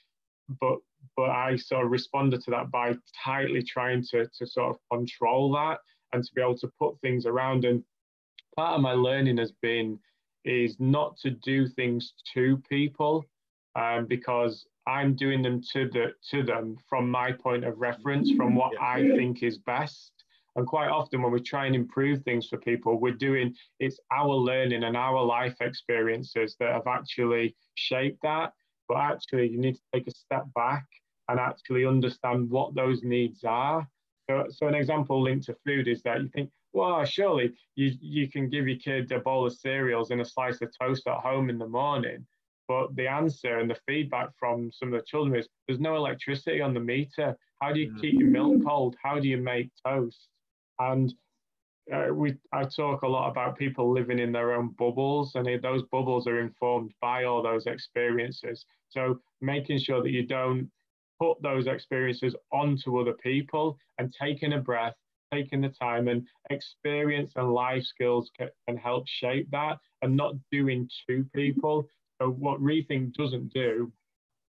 but 0.61 0.79
but 1.17 1.31
I 1.31 1.57
sort 1.57 1.85
of 1.85 1.91
responded 1.91 2.43
to 2.43 2.51
that 2.51 2.71
by 2.71 2.95
tightly 3.25 3.63
trying 3.63 4.05
to, 4.11 4.27
to 4.27 4.47
sort 4.47 4.71
of 4.71 4.77
control 4.91 5.53
that 5.53 5.79
and 6.13 6.23
to 6.23 6.31
be 6.35 6.43
able 6.43 6.59
to 6.59 6.71
put 6.79 7.01
things 7.01 7.27
around. 7.27 7.65
And 7.65 7.83
part 8.57 8.75
of 8.75 8.81
my 8.81 8.93
learning 8.93 9.39
has 9.39 9.53
been 9.63 9.99
is 10.45 10.77
not 10.79 11.17
to 11.19 11.31
do 11.31 11.69
things 11.69 12.13
to 12.35 12.57
people 12.69 13.25
um, 13.77 14.07
because 14.07 14.67
I'm 14.87 15.15
doing 15.15 15.43
them 15.43 15.63
to 15.73 15.89
the 15.89 16.13
to 16.31 16.43
them 16.43 16.77
from 16.89 17.11
my 17.11 17.33
point 17.33 17.65
of 17.65 17.79
reference, 17.79 18.33
from 18.33 18.55
what 18.55 18.73
I 18.81 19.09
think 19.17 19.43
is 19.43 19.59
best. 19.59 20.13
And 20.57 20.67
quite 20.67 20.89
often 20.89 21.23
when 21.23 21.33
we 21.33 21.41
try 21.41 21.67
and 21.67 21.77
improve 21.77 22.23
things 22.23 22.49
for 22.49 22.59
people, 22.59 22.99
we're 22.99 23.13
doing 23.13 23.55
it's 23.79 24.01
our 24.13 24.35
learning 24.35 24.85
and 24.85 24.97
our 24.97 25.23
life 25.23 25.57
experiences 25.61 26.57
that 26.59 26.73
have 26.73 26.87
actually 26.87 27.55
shaped 27.75 28.23
that. 28.23 28.53
But 28.89 28.99
actually, 28.99 29.49
you 29.49 29.59
need 29.59 29.77
to 29.77 29.83
take 29.95 30.09
a 30.09 30.11
step 30.11 30.45
back 30.55 30.85
and 31.29 31.39
actually 31.39 31.87
understand 31.87 32.51
what 32.51 32.75
those 32.75 33.03
needs 33.05 33.45
are. 33.45 33.87
So, 34.29 34.47
so 34.51 34.67
an 34.67 34.75
example 34.75 35.23
linked 35.23 35.47
to 35.47 35.57
food 35.65 35.87
is 35.87 36.03
that 36.03 36.21
you 36.21 36.29
think, 36.29 36.51
well, 36.73 37.05
surely 37.05 37.53
you, 37.77 37.93
you 38.01 38.29
can 38.29 38.49
give 38.49 38.67
your 38.67 38.79
kid 38.79 39.11
a 39.13 39.21
bowl 39.21 39.47
of 39.47 39.53
cereals 39.53 40.11
and 40.11 40.21
a 40.21 40.25
slice 40.25 40.61
of 40.61 40.71
toast 40.81 41.07
at 41.07 41.19
home 41.19 41.51
in 41.51 41.59
the 41.59 41.69
morning. 41.69 42.27
But 42.67 42.95
the 42.95 43.09
answer 43.09 43.59
and 43.59 43.69
the 43.69 43.79
feedback 43.87 44.29
from 44.39 44.71
some 44.73 44.93
of 44.93 45.01
the 45.01 45.07
children 45.07 45.39
is 45.39 45.49
there's 45.67 45.81
no 45.81 45.97
electricity 45.97 46.61
on 46.61 46.75
the 46.75 46.81
meter. 46.81 47.37
How 47.61 47.73
do 47.73 47.81
you 47.81 47.89
mm-hmm. 47.89 48.01
keep 48.01 48.21
your 48.21 48.29
milk 48.29 48.65
cold? 48.65 48.97
How 49.03 49.19
do 49.19 49.29
you 49.29 49.39
make 49.39 49.71
toast? 49.85 50.29
And 50.81 51.15
uh, 51.93 52.13
we 52.13 52.35
I 52.53 52.65
talk 52.65 53.03
a 53.03 53.09
lot 53.09 53.31
about 53.31 53.59
people 53.59 53.93
living 53.93 54.19
in 54.19 54.33
their 54.33 54.53
own 54.53 54.75
bubbles, 54.79 55.33
and 55.35 55.47
those 55.63 55.83
bubbles 55.93 56.27
are 56.27 56.41
informed 56.41 56.93
by 57.01 57.25
all 57.25 57.43
those 57.43 57.67
experiences. 57.67 58.65
So 58.89 59.21
making 59.41 59.79
sure 59.79 60.03
that 60.03 60.11
you 60.11 60.27
don't 60.27 60.71
put 61.21 61.41
those 61.43 61.67
experiences 61.67 62.35
onto 62.51 62.99
other 62.99 63.13
people 63.13 63.77
and 63.99 64.13
taking 64.13 64.55
a 64.55 64.59
breath, 64.59 64.95
taking 65.33 65.61
the 65.61 65.69
time, 65.69 66.09
and 66.09 66.27
experience 66.49 67.33
and 67.37 67.53
life 67.53 67.85
skills 67.85 68.31
can, 68.37 68.49
can 68.67 68.77
help 68.77 69.07
shape 69.07 69.49
that, 69.51 69.79
and 70.03 70.17
not 70.17 70.35
doing 70.51 70.89
to 71.09 71.25
people. 71.35 71.87
So 72.21 72.31
what 72.31 72.61
Rethink 72.61 73.15
doesn't 73.15 73.53
do 73.53 73.93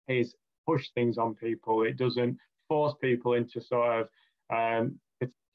is 0.09 0.35
push 0.67 0.89
things 0.95 1.19
on 1.19 1.35
people. 1.35 1.83
It 1.85 1.97
doesn't 1.97 2.39
force 2.69 2.95
people 3.01 3.35
into 3.35 3.61
sort 3.61 4.01
of 4.01 4.09
um, 4.51 4.99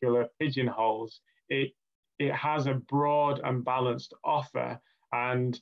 particular 0.01 0.27
pigeonholes 0.39 1.21
it 1.49 1.71
it 2.19 2.33
has 2.33 2.67
a 2.67 2.75
broad 2.75 3.41
and 3.43 3.65
balanced 3.65 4.13
offer. 4.23 4.79
And 5.11 5.59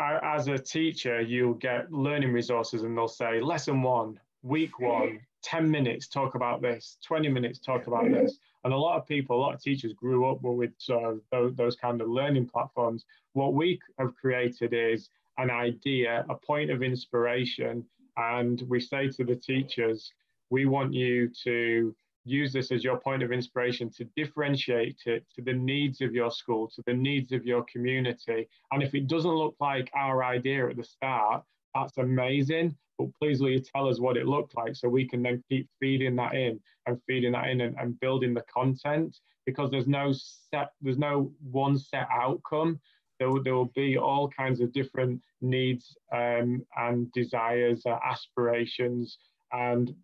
as 0.00 0.48
a 0.48 0.58
teacher 0.58 1.20
you'll 1.20 1.54
get 1.54 1.92
learning 1.92 2.32
resources 2.32 2.82
and 2.82 2.96
they'll 2.96 3.08
say 3.08 3.40
lesson 3.40 3.82
one 3.82 4.20
week 4.42 4.78
one 4.78 5.20
10 5.42 5.70
minutes 5.70 6.08
talk 6.08 6.34
about 6.34 6.60
this 6.60 6.98
20 7.06 7.28
minutes 7.28 7.58
talk 7.58 7.86
about 7.86 8.10
this. 8.10 8.38
And 8.64 8.74
a 8.74 8.76
lot 8.76 8.98
of 8.98 9.06
people 9.06 9.36
a 9.36 9.40
lot 9.40 9.54
of 9.54 9.62
teachers 9.62 9.92
grew 9.94 10.30
up 10.30 10.42
with 10.42 10.72
sort 10.78 11.04
of 11.04 11.20
those, 11.32 11.54
those 11.54 11.76
kind 11.76 12.00
of 12.00 12.08
learning 12.08 12.48
platforms. 12.48 13.04
What 13.32 13.54
we 13.54 13.80
have 13.98 14.14
created 14.16 14.74
is 14.74 15.08
an 15.38 15.50
idea 15.50 16.26
a 16.28 16.34
point 16.34 16.70
of 16.70 16.82
inspiration 16.82 17.84
and 18.16 18.62
we 18.68 18.80
say 18.80 19.08
to 19.08 19.24
the 19.24 19.36
teachers 19.36 20.12
we 20.50 20.66
want 20.66 20.92
you 20.92 21.30
to 21.44 21.94
use 22.26 22.52
this 22.52 22.72
as 22.72 22.82
your 22.82 22.98
point 22.98 23.22
of 23.22 23.32
inspiration 23.32 23.90
to 23.90 24.04
differentiate 24.16 25.02
it 25.06 25.24
to 25.34 25.42
the 25.42 25.52
needs 25.52 26.00
of 26.00 26.12
your 26.12 26.30
school, 26.30 26.68
to 26.74 26.82
the 26.86 26.92
needs 26.92 27.32
of 27.32 27.46
your 27.46 27.64
community. 27.72 28.48
And 28.72 28.82
if 28.82 28.94
it 28.94 29.06
doesn't 29.06 29.30
look 29.30 29.54
like 29.60 29.90
our 29.94 30.24
idea 30.24 30.68
at 30.68 30.76
the 30.76 30.84
start, 30.84 31.44
that's 31.74 31.98
amazing. 31.98 32.76
But 32.98 33.08
please 33.20 33.40
will 33.40 33.50
you 33.50 33.60
tell 33.60 33.88
us 33.88 34.00
what 34.00 34.16
it 34.16 34.26
looked 34.26 34.56
like 34.56 34.74
so 34.74 34.88
we 34.88 35.06
can 35.06 35.22
then 35.22 35.44
keep 35.48 35.68
feeding 35.78 36.16
that 36.16 36.34
in 36.34 36.58
and 36.86 37.00
feeding 37.06 37.32
that 37.32 37.48
in 37.48 37.60
and, 37.60 37.76
and 37.78 38.00
building 38.00 38.34
the 38.34 38.44
content 38.52 39.16
because 39.44 39.70
there's 39.70 39.86
no 39.86 40.12
set, 40.12 40.70
there's 40.80 40.98
no 40.98 41.30
one 41.50 41.78
set 41.78 42.08
outcome. 42.12 42.80
There 43.18 43.30
will, 43.30 43.42
there 43.42 43.54
will 43.54 43.72
be 43.74 43.96
all 43.96 44.28
kinds 44.28 44.60
of 44.60 44.72
different 44.72 45.20
needs 45.40 45.96
um, 46.12 46.66
and 46.76 47.10
desires, 47.12 47.82
uh, 47.86 47.98
aspirations, 48.04 49.18
and 49.52 49.94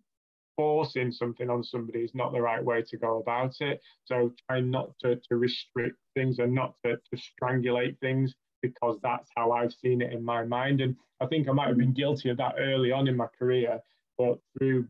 forcing 0.55 1.11
something 1.11 1.49
on 1.49 1.63
somebody 1.63 1.99
is 1.99 2.13
not 2.13 2.31
the 2.31 2.41
right 2.41 2.63
way 2.63 2.81
to 2.81 2.97
go 2.97 3.19
about 3.19 3.55
it. 3.59 3.81
So 4.05 4.33
try 4.47 4.59
not 4.59 4.91
to, 5.01 5.15
to 5.15 5.35
restrict 5.35 5.97
things 6.15 6.39
and 6.39 6.53
not 6.53 6.75
to, 6.85 6.95
to 6.95 7.21
strangulate 7.21 7.99
things 7.99 8.33
because 8.61 8.97
that's 9.03 9.29
how 9.35 9.51
I've 9.51 9.73
seen 9.73 10.01
it 10.01 10.13
in 10.13 10.23
my 10.23 10.43
mind. 10.45 10.81
And 10.81 10.95
I 11.21 11.25
think 11.25 11.47
I 11.47 11.51
might 11.51 11.67
have 11.67 11.77
been 11.77 11.93
guilty 11.93 12.29
of 12.29 12.37
that 12.37 12.55
early 12.57 12.91
on 12.91 13.07
in 13.07 13.17
my 13.17 13.27
career, 13.37 13.79
but 14.17 14.39
through 14.57 14.87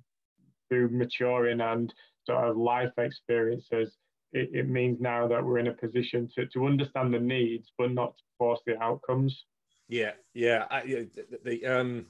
through 0.70 0.90
maturing 0.90 1.62
and 1.62 1.94
sort 2.26 2.44
of 2.44 2.58
life 2.58 2.94
experiences, 2.98 3.96
it, 4.32 4.50
it 4.54 4.70
means 4.70 5.00
now 5.00 5.28
that 5.28 5.44
we're 5.44 5.60
in 5.60 5.68
a 5.68 5.74
position 5.74 6.30
to, 6.36 6.46
to 6.48 6.66
understand 6.66 7.14
the 7.14 7.20
needs, 7.20 7.72
but 7.78 7.92
not 7.92 8.18
to 8.18 8.24
force 8.38 8.62
the 8.66 8.82
outcomes. 8.82 9.46
Yeah, 9.90 10.12
yeah. 10.34 10.66
I, 10.72 10.82
the, 10.82 11.40
the 11.44 11.66
um, 11.66 12.06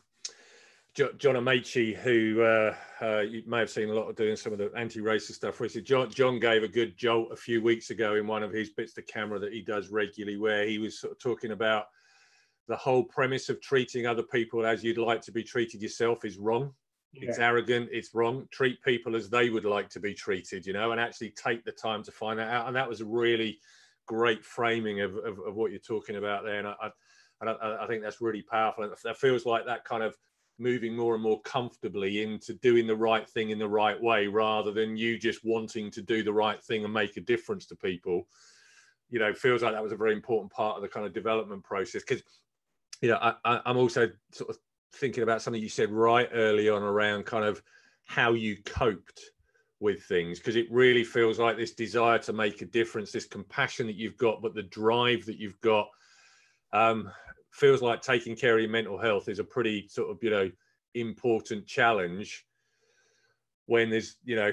John 0.95 1.36
Amaechi, 1.36 1.95
who 1.95 2.41
uh, 2.43 2.75
uh, 3.01 3.21
you 3.21 3.41
may 3.47 3.60
have 3.60 3.69
seen 3.69 3.89
a 3.89 3.93
lot 3.93 4.10
of 4.10 4.15
doing 4.15 4.36
some 4.36 4.53
of 4.53 4.60
the 4.60 4.71
anti-racist 4.75 5.34
stuff. 5.34 5.60
Which 5.60 5.82
John, 5.84 6.12
John 6.12 6.39
gave 6.39 6.62
a 6.62 6.67
good 6.67 6.95
jolt 6.97 7.32
a 7.32 7.36
few 7.36 7.63
weeks 7.63 7.89
ago 7.89 8.15
in 8.15 8.27
one 8.27 8.43
of 8.43 8.51
his 8.51 8.69
bits 8.69 8.93
to 8.93 9.01
camera 9.01 9.39
that 9.39 9.53
he 9.53 9.62
does 9.62 9.89
regularly, 9.89 10.38
where 10.38 10.67
he 10.67 10.77
was 10.77 10.99
sort 10.99 11.13
of 11.13 11.19
talking 11.19 11.51
about 11.51 11.86
the 12.67 12.75
whole 12.75 13.03
premise 13.03 13.49
of 13.49 13.60
treating 13.60 14.06
other 14.06 14.23
people 14.23 14.65
as 14.65 14.84
you'd 14.84 14.99
like 14.99 15.21
to 15.21 15.32
be 15.32 15.43
treated 15.43 15.82
yourself 15.82 16.23
is 16.25 16.38
wrong. 16.38 16.71
Yeah. 17.12 17.29
It's 17.29 17.39
arrogant. 17.39 17.89
It's 17.91 18.13
wrong. 18.13 18.47
Treat 18.51 18.82
people 18.84 19.15
as 19.15 19.29
they 19.29 19.49
would 19.49 19.65
like 19.65 19.89
to 19.89 19.99
be 19.99 20.13
treated, 20.13 20.65
you 20.65 20.73
know, 20.73 20.91
and 20.91 21.01
actually 21.01 21.32
take 21.32 21.63
the 21.63 21.71
time 21.71 22.03
to 22.03 22.12
find 22.12 22.38
that 22.39 22.51
out. 22.51 22.67
And 22.67 22.75
that 22.75 22.88
was 22.88 23.01
a 23.01 23.06
really 23.06 23.60
great 24.06 24.45
framing 24.45 25.01
of, 25.01 25.15
of, 25.17 25.39
of 25.39 25.56
what 25.56 25.71
you're 25.71 25.79
talking 25.79 26.17
about 26.17 26.43
there. 26.43 26.60
And 26.60 26.67
I, 26.67 26.75
I 26.82 26.89
and 27.41 27.49
I, 27.49 27.84
I, 27.84 27.88
think 27.88 28.03
that's 28.03 28.21
really 28.21 28.41
powerful. 28.41 28.84
And 28.84 28.93
that 29.03 29.17
feels 29.17 29.45
like 29.45 29.65
that 29.65 29.84
kind 29.86 30.03
of 30.03 30.15
moving 30.59 30.95
more 30.95 31.13
and 31.15 31.23
more 31.23 31.41
comfortably 31.41 32.21
into 32.21 32.53
doing 32.55 32.87
the 32.87 32.95
right 32.95 33.29
thing 33.29 33.49
in 33.49 33.59
the 33.59 33.67
right 33.67 34.01
way 34.01 34.27
rather 34.27 34.71
than 34.71 34.95
you 34.95 35.17
just 35.17 35.43
wanting 35.43 35.89
to 35.91 36.01
do 36.01 36.23
the 36.23 36.33
right 36.33 36.63
thing 36.63 36.83
and 36.83 36.93
make 36.93 37.17
a 37.17 37.21
difference 37.21 37.65
to 37.67 37.75
people. 37.75 38.27
You 39.09 39.19
know 39.19 39.33
feels 39.33 39.61
like 39.61 39.73
that 39.73 39.83
was 39.83 39.91
a 39.91 39.97
very 39.97 40.13
important 40.13 40.51
part 40.51 40.75
of 40.75 40.81
the 40.81 40.89
kind 40.89 41.05
of 41.05 41.13
development 41.13 41.63
process. 41.63 42.03
Because 42.07 42.23
you 43.03 43.09
know 43.09 43.19
I, 43.21 43.61
i'm 43.65 43.77
also 43.77 44.09
sort 44.31 44.49
of 44.49 44.57
thinking 44.95 45.23
about 45.23 45.41
something 45.41 45.61
you 45.61 45.69
said 45.69 45.91
right 45.91 46.29
early 46.33 46.69
on 46.69 46.81
around 46.81 47.25
kind 47.25 47.43
of 47.45 47.61
how 48.05 48.33
you 48.33 48.57
coped 48.65 49.21
with 49.79 50.03
things 50.03 50.39
because 50.39 50.55
it 50.55 50.71
really 50.71 51.03
feels 51.03 51.37
like 51.37 51.57
this 51.57 51.73
desire 51.73 52.17
to 52.19 52.31
make 52.31 52.61
a 52.61 52.65
difference 52.65 53.11
this 53.11 53.25
compassion 53.25 53.85
that 53.87 53.97
you've 53.97 54.17
got 54.17 54.41
but 54.41 54.55
the 54.55 54.63
drive 54.63 55.25
that 55.25 55.37
you've 55.37 55.59
got 55.59 55.87
um, 56.71 57.11
feels 57.53 57.81
like 57.81 58.01
taking 58.01 58.35
care 58.35 58.55
of 58.55 58.61
your 58.61 58.71
mental 58.71 58.97
health 58.97 59.29
is 59.29 59.39
a 59.39 59.43
pretty 59.43 59.87
sort 59.87 60.09
of 60.09 60.17
you 60.21 60.29
know 60.29 60.49
important 60.95 61.65
challenge 61.65 62.45
when 63.67 63.89
there's 63.89 64.17
you 64.23 64.35
know 64.35 64.51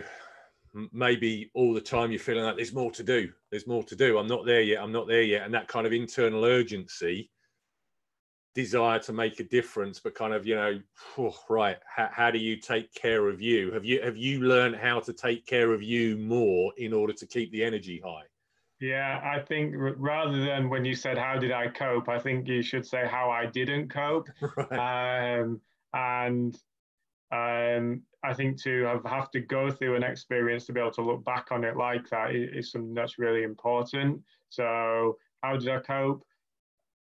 maybe 0.92 1.50
all 1.54 1.74
the 1.74 1.80
time 1.80 2.12
you're 2.12 2.20
feeling 2.20 2.44
like 2.44 2.56
there's 2.56 2.74
more 2.74 2.92
to 2.92 3.02
do 3.02 3.28
there's 3.50 3.66
more 3.66 3.82
to 3.82 3.96
do. 3.96 4.18
I'm 4.18 4.28
not 4.28 4.46
there 4.46 4.62
yet 4.62 4.82
i'm 4.82 4.92
not 4.92 5.08
there 5.08 5.22
yet. 5.22 5.44
And 5.44 5.54
that 5.54 5.66
kind 5.66 5.86
of 5.86 5.92
internal 5.92 6.44
urgency 6.44 7.30
desire 8.54 8.98
to 8.98 9.12
make 9.12 9.38
a 9.38 9.44
difference 9.44 10.00
but 10.00 10.14
kind 10.14 10.34
of 10.34 10.44
you 10.44 10.56
know 10.56 10.80
right 11.48 11.78
how, 11.86 12.08
how 12.10 12.30
do 12.32 12.38
you 12.38 12.56
take 12.56 12.92
care 12.94 13.28
of 13.28 13.40
you? 13.40 13.72
Have 13.72 13.84
you 13.84 14.02
have 14.02 14.16
you 14.16 14.40
learned 14.40 14.76
how 14.76 15.00
to 15.00 15.12
take 15.12 15.46
care 15.46 15.72
of 15.72 15.82
you 15.82 16.18
more 16.18 16.72
in 16.76 16.92
order 16.92 17.14
to 17.14 17.26
keep 17.26 17.50
the 17.50 17.64
energy 17.64 18.00
high 18.04 18.24
yeah, 18.80 19.20
I 19.22 19.40
think 19.40 19.74
rather 19.76 20.44
than 20.44 20.70
when 20.70 20.84
you 20.84 20.94
said 20.94 21.18
how 21.18 21.38
did 21.38 21.52
I 21.52 21.68
cope, 21.68 22.08
I 22.08 22.18
think 22.18 22.48
you 22.48 22.62
should 22.62 22.86
say 22.86 23.06
how 23.06 23.30
I 23.30 23.46
didn't 23.46 23.90
cope. 23.90 24.28
Right. 24.56 25.38
Um, 25.38 25.60
and 25.92 26.54
um, 27.32 28.02
I 28.22 28.32
think 28.34 28.60
to 28.62 28.84
have, 28.84 29.04
have 29.04 29.30
to 29.32 29.40
go 29.40 29.70
through 29.70 29.96
an 29.96 30.02
experience 30.02 30.66
to 30.66 30.72
be 30.72 30.80
able 30.80 30.92
to 30.92 31.02
look 31.02 31.24
back 31.24 31.48
on 31.50 31.64
it 31.64 31.76
like 31.76 32.08
that 32.10 32.34
is, 32.34 32.50
is 32.54 32.72
something 32.72 32.94
that's 32.94 33.18
really 33.18 33.42
important. 33.42 34.22
So 34.48 35.18
how 35.42 35.56
did 35.56 35.68
I 35.68 35.80
cope? 35.80 36.24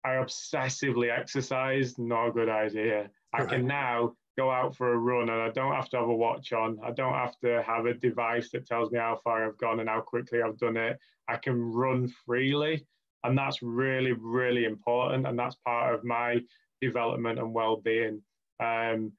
I 0.06 0.10
obsessively 0.12 1.16
exercised, 1.16 2.00
not 2.00 2.28
a 2.28 2.32
good 2.32 2.50
idea. 2.50 3.10
I 3.34 3.46
can 3.46 3.68
now 3.68 4.14
go 4.40 4.50
out 4.50 4.76
for 4.76 4.94
a 4.94 4.98
run 4.98 5.30
and 5.30 5.42
I 5.42 5.50
don't 5.50 5.74
have 5.74 5.90
to 5.90 5.98
have 5.98 6.08
a 6.08 6.16
watch 6.16 6.54
on. 6.54 6.80
I 6.84 6.92
don't 6.92 7.14
have 7.14 7.38
to 7.40 7.62
have 7.64 7.86
a 7.86 7.94
device 7.94 8.50
that 8.52 8.66
tells 8.66 8.90
me 8.92 9.00
how 9.00 9.20
far 9.24 9.46
I've 9.46 9.58
gone 9.58 9.80
and 9.80 9.90
how 9.90 10.02
quickly 10.02 10.42
I've 10.42 10.58
done 10.58 10.78
it. 10.78 10.98
I 11.28 11.36
can 11.36 11.58
run 11.60 12.08
freely. 12.26 12.86
And 13.26 13.38
that's 13.38 13.62
really, 13.62 14.14
really 14.14 14.64
important. 14.64 15.28
And 15.28 15.38
that's 15.38 15.58
part 15.66 15.94
of 15.94 16.06
my 16.06 16.40
development 16.80 17.38
and 17.40 17.54
well-being. 17.54 18.22
Um, 18.62 19.12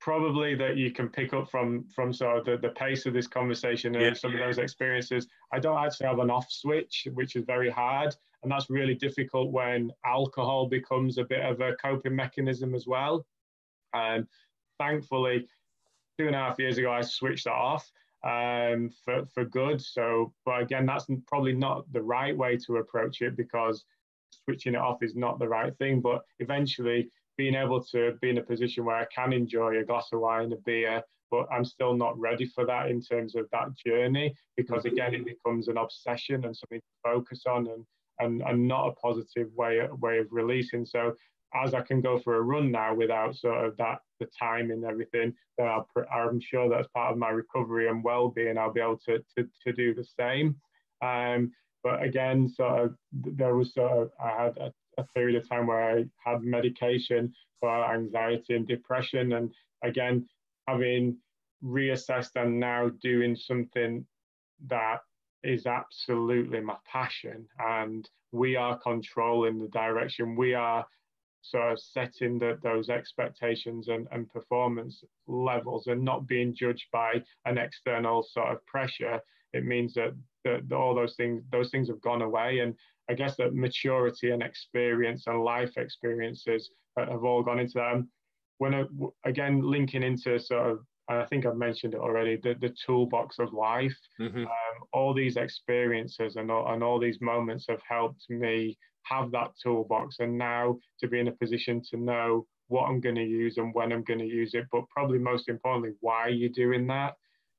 probably 0.00 0.54
that 0.54 0.78
you 0.78 0.90
can 0.90 1.08
pick 1.10 1.34
up 1.34 1.50
from 1.50 1.84
from 1.94 2.10
sort 2.10 2.38
of 2.38 2.44
the, 2.46 2.56
the 2.56 2.74
pace 2.74 3.04
of 3.04 3.12
this 3.12 3.26
conversation 3.26 3.94
and 3.94 4.04
yeah. 4.04 4.14
some 4.14 4.32
of 4.32 4.40
those 4.40 4.56
experiences. 4.56 5.28
I 5.52 5.58
don't 5.58 5.84
actually 5.84 6.06
have 6.06 6.20
an 6.20 6.30
off 6.30 6.46
switch, 6.50 7.06
which 7.12 7.36
is 7.36 7.44
very 7.44 7.70
hard. 7.70 8.14
And 8.42 8.50
that's 8.50 8.70
really 8.70 8.94
difficult 8.94 9.52
when 9.52 9.92
alcohol 10.06 10.66
becomes 10.66 11.18
a 11.18 11.24
bit 11.24 11.44
of 11.44 11.60
a 11.60 11.74
coping 11.74 12.16
mechanism 12.16 12.74
as 12.74 12.86
well. 12.86 13.26
And 13.94 14.26
thankfully, 14.78 15.46
two 16.18 16.26
and 16.26 16.36
a 16.36 16.38
half 16.38 16.58
years 16.58 16.78
ago, 16.78 16.92
I 16.92 17.02
switched 17.02 17.44
that 17.44 17.52
off 17.52 17.90
um, 18.24 18.90
for, 19.04 19.26
for 19.26 19.44
good. 19.44 19.80
So, 19.80 20.32
but 20.44 20.62
again, 20.62 20.86
that's 20.86 21.06
probably 21.26 21.52
not 21.52 21.90
the 21.92 22.02
right 22.02 22.36
way 22.36 22.56
to 22.66 22.76
approach 22.76 23.22
it 23.22 23.36
because 23.36 23.84
switching 24.44 24.74
it 24.74 24.80
off 24.80 25.02
is 25.02 25.14
not 25.14 25.38
the 25.38 25.48
right 25.48 25.76
thing. 25.78 26.00
But 26.00 26.22
eventually, 26.38 27.10
being 27.36 27.54
able 27.54 27.82
to 27.84 28.18
be 28.20 28.30
in 28.30 28.38
a 28.38 28.42
position 28.42 28.84
where 28.84 28.96
I 28.96 29.06
can 29.06 29.32
enjoy 29.32 29.78
a 29.78 29.84
glass 29.84 30.08
of 30.12 30.20
wine, 30.20 30.52
a 30.52 30.56
beer, 30.56 31.02
but 31.30 31.46
I'm 31.50 31.64
still 31.64 31.94
not 31.94 32.18
ready 32.18 32.44
for 32.44 32.66
that 32.66 32.90
in 32.90 33.00
terms 33.00 33.34
of 33.34 33.46
that 33.52 33.74
journey 33.74 34.34
because 34.56 34.84
mm-hmm. 34.84 34.94
again, 34.94 35.14
it 35.14 35.24
becomes 35.24 35.68
an 35.68 35.78
obsession 35.78 36.44
and 36.44 36.56
something 36.56 36.80
to 36.80 37.10
focus 37.10 37.44
on 37.46 37.68
and 37.68 37.84
and, 38.18 38.42
and 38.42 38.68
not 38.68 38.88
a 38.88 38.92
positive 38.92 39.48
way 39.54 39.80
way 40.00 40.18
of 40.18 40.26
releasing. 40.30 40.84
So 40.84 41.14
as 41.54 41.74
I 41.74 41.80
can 41.80 42.00
go 42.00 42.18
for 42.18 42.36
a 42.36 42.42
run 42.42 42.70
now 42.70 42.94
without 42.94 43.34
sort 43.36 43.64
of 43.64 43.76
that 43.78 44.00
the 44.18 44.26
time 44.38 44.70
and 44.70 44.84
everything, 44.84 45.34
then 45.56 45.66
I'll, 45.66 45.88
I'm 46.12 46.40
sure 46.40 46.68
that's 46.68 46.88
part 46.88 47.12
of 47.12 47.18
my 47.18 47.30
recovery 47.30 47.88
and 47.88 48.04
well-being. 48.04 48.58
I'll 48.58 48.72
be 48.72 48.80
able 48.80 48.98
to 49.06 49.18
to, 49.36 49.48
to 49.64 49.72
do 49.72 49.94
the 49.94 50.04
same. 50.04 50.56
Um, 51.02 51.52
but 51.82 52.02
again, 52.02 52.48
sort 52.48 52.84
of 52.84 52.94
there 53.12 53.56
was 53.56 53.74
sort 53.74 53.92
of 53.92 54.10
I 54.22 54.44
had 54.44 54.58
a, 54.58 54.72
a 54.98 55.04
period 55.14 55.42
of 55.42 55.48
time 55.48 55.66
where 55.66 55.98
I 55.98 56.04
had 56.24 56.42
medication 56.42 57.32
for 57.60 57.92
anxiety 57.92 58.54
and 58.54 58.66
depression, 58.66 59.32
and 59.32 59.50
again 59.82 60.28
having 60.68 61.16
reassessed 61.64 62.36
and 62.36 62.58
now 62.60 62.90
doing 63.02 63.36
something 63.36 64.06
that 64.66 65.00
is 65.42 65.66
absolutely 65.66 66.60
my 66.60 66.76
passion 66.90 67.46
and 67.58 68.08
we 68.32 68.56
are 68.56 68.78
controlling 68.78 69.58
the 69.58 69.68
direction 69.68 70.36
we 70.36 70.54
are 70.54 70.86
sort 71.42 71.72
of 71.72 71.80
setting 71.80 72.38
the, 72.38 72.58
those 72.62 72.88
expectations 72.90 73.88
and, 73.88 74.06
and 74.12 74.30
performance 74.30 75.02
levels 75.26 75.86
and 75.86 76.02
not 76.02 76.26
being 76.26 76.54
judged 76.54 76.86
by 76.92 77.14
an 77.46 77.58
external 77.58 78.22
sort 78.22 78.52
of 78.52 78.64
pressure 78.66 79.20
it 79.52 79.64
means 79.64 79.94
that, 79.94 80.14
that 80.44 80.72
all 80.72 80.94
those 80.94 81.16
things 81.16 81.42
those 81.50 81.70
things 81.70 81.88
have 81.88 82.00
gone 82.00 82.22
away 82.22 82.60
and 82.60 82.74
i 83.08 83.14
guess 83.14 83.36
that 83.36 83.54
maturity 83.54 84.30
and 84.30 84.42
experience 84.42 85.24
and 85.26 85.42
life 85.42 85.76
experiences 85.76 86.70
have 86.96 87.24
all 87.24 87.42
gone 87.42 87.58
into 87.58 87.74
that 87.74 87.94
and 87.94 88.06
when 88.58 88.74
I, 88.74 88.84
again 89.24 89.62
linking 89.62 90.02
into 90.02 90.38
sort 90.38 90.70
of 90.70 90.80
and 91.10 91.18
I 91.18 91.26
think 91.26 91.44
I've 91.44 91.56
mentioned 91.56 91.94
it 91.94 92.00
already, 92.00 92.36
the, 92.36 92.54
the 92.60 92.72
toolbox 92.86 93.40
of 93.40 93.52
life. 93.52 93.96
Mm-hmm. 94.20 94.42
Um, 94.42 94.84
all 94.92 95.12
these 95.12 95.36
experiences 95.36 96.36
and 96.36 96.52
all, 96.52 96.72
and 96.72 96.84
all 96.84 97.00
these 97.00 97.20
moments 97.20 97.66
have 97.68 97.82
helped 97.86 98.30
me 98.30 98.78
have 99.02 99.30
that 99.32 99.52
toolbox 99.62 100.16
and 100.20 100.36
now 100.36 100.78
to 101.00 101.08
be 101.08 101.18
in 101.18 101.28
a 101.28 101.32
position 101.32 101.82
to 101.90 101.96
know 101.96 102.46
what 102.68 102.84
I'm 102.84 103.00
going 103.00 103.16
to 103.16 103.24
use 103.24 103.56
and 103.56 103.74
when 103.74 103.92
I'm 103.92 104.04
going 104.04 104.20
to 104.20 104.26
use 104.26 104.54
it, 104.54 104.66
but 104.70 104.88
probably 104.88 105.18
most 105.18 105.48
importantly, 105.48 105.92
why 106.00 106.28
you're 106.28 106.48
doing 106.50 106.86
that. 106.86 107.14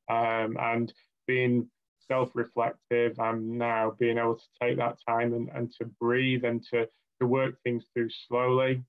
Um, 0.09 0.57
and 0.59 0.91
being 1.27 1.69
self 2.07 2.29
reflective 2.33 3.17
and 3.19 3.57
now 3.57 3.93
being 3.99 4.17
able 4.17 4.35
to 4.35 4.45
take 4.61 4.77
that 4.77 4.97
time 5.07 5.33
and, 5.33 5.49
and 5.53 5.71
to 5.79 5.85
breathe 5.99 6.43
and 6.43 6.63
to, 6.71 6.87
to 7.19 7.27
work 7.27 7.55
things 7.63 7.83
through 7.93 8.09
slowly. 8.27 8.83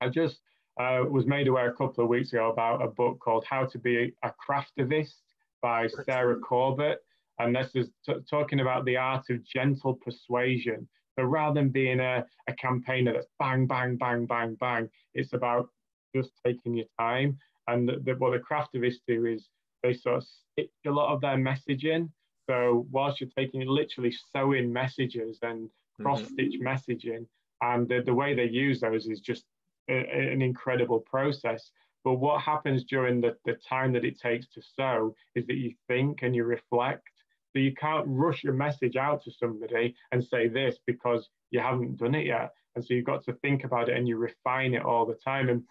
I 0.00 0.08
just 0.08 0.38
uh, 0.80 1.04
was 1.08 1.26
made 1.26 1.48
aware 1.48 1.68
a 1.68 1.74
couple 1.74 2.02
of 2.02 2.10
weeks 2.10 2.32
ago 2.32 2.50
about 2.50 2.82
a 2.82 2.88
book 2.88 3.18
called 3.20 3.44
How 3.48 3.66
to 3.66 3.78
Be 3.78 4.14
a 4.22 4.32
Craftivist 4.48 5.14
by 5.60 5.88
Sarah 6.04 6.38
Corbett. 6.38 6.98
And 7.38 7.54
this 7.54 7.70
is 7.74 7.88
t- 8.06 8.14
talking 8.28 8.60
about 8.60 8.84
the 8.84 8.96
art 8.96 9.24
of 9.30 9.44
gentle 9.44 9.94
persuasion. 9.94 10.88
So 11.18 11.24
rather 11.24 11.60
than 11.60 11.70
being 11.70 12.00
a, 12.00 12.24
a 12.48 12.52
campaigner 12.54 13.12
that's 13.12 13.28
bang, 13.38 13.66
bang, 13.66 13.96
bang, 13.96 14.26
bang, 14.26 14.56
bang, 14.60 14.88
it's 15.14 15.32
about 15.32 15.68
just 16.14 16.30
taking 16.44 16.74
your 16.74 16.86
time. 16.98 17.38
And 17.68 17.88
the, 17.88 18.00
the, 18.04 18.12
what 18.14 18.30
the 18.30 18.38
craftivists 18.38 19.00
do 19.06 19.26
is 19.26 19.48
they 19.82 19.92
sort 19.92 20.16
of 20.16 20.24
stitch 20.24 20.70
a 20.86 20.90
lot 20.90 21.12
of 21.12 21.20
their 21.20 21.36
messaging. 21.36 22.08
So 22.48 22.86
whilst 22.90 23.20
you're 23.20 23.30
taking 23.36 23.66
literally 23.66 24.14
sewing 24.34 24.72
messages 24.72 25.38
and 25.42 25.70
cross 26.00 26.22
stitch 26.24 26.54
mm-hmm. 26.60 26.66
messaging, 26.66 27.26
and 27.60 27.88
the, 27.88 28.02
the 28.04 28.14
way 28.14 28.34
they 28.34 28.48
use 28.48 28.80
those 28.80 29.06
is 29.06 29.20
just 29.20 29.44
a, 29.88 29.94
an 29.94 30.42
incredible 30.42 31.00
process. 31.00 31.70
But 32.04 32.14
what 32.14 32.42
happens 32.42 32.84
during 32.84 33.20
the, 33.20 33.36
the 33.44 33.56
time 33.68 33.92
that 33.92 34.04
it 34.04 34.18
takes 34.18 34.48
to 34.54 34.62
sew 34.76 35.14
is 35.36 35.46
that 35.46 35.54
you 35.54 35.72
think 35.86 36.22
and 36.22 36.34
you 36.34 36.44
reflect. 36.44 37.08
So 37.52 37.58
you 37.58 37.74
can't 37.74 38.06
rush 38.08 38.42
your 38.42 38.54
message 38.54 38.96
out 38.96 39.22
to 39.24 39.30
somebody 39.30 39.94
and 40.10 40.24
say 40.24 40.48
this 40.48 40.78
because 40.86 41.28
you 41.50 41.60
haven't 41.60 41.98
done 41.98 42.14
it 42.14 42.26
yet. 42.26 42.52
And 42.74 42.84
so 42.84 42.94
you've 42.94 43.04
got 43.04 43.24
to 43.24 43.34
think 43.34 43.64
about 43.64 43.88
it 43.88 43.96
and 43.96 44.08
you 44.08 44.16
refine 44.16 44.74
it 44.74 44.82
all 44.82 45.04
the 45.04 45.18
time. 45.22 45.50
And 45.50 45.62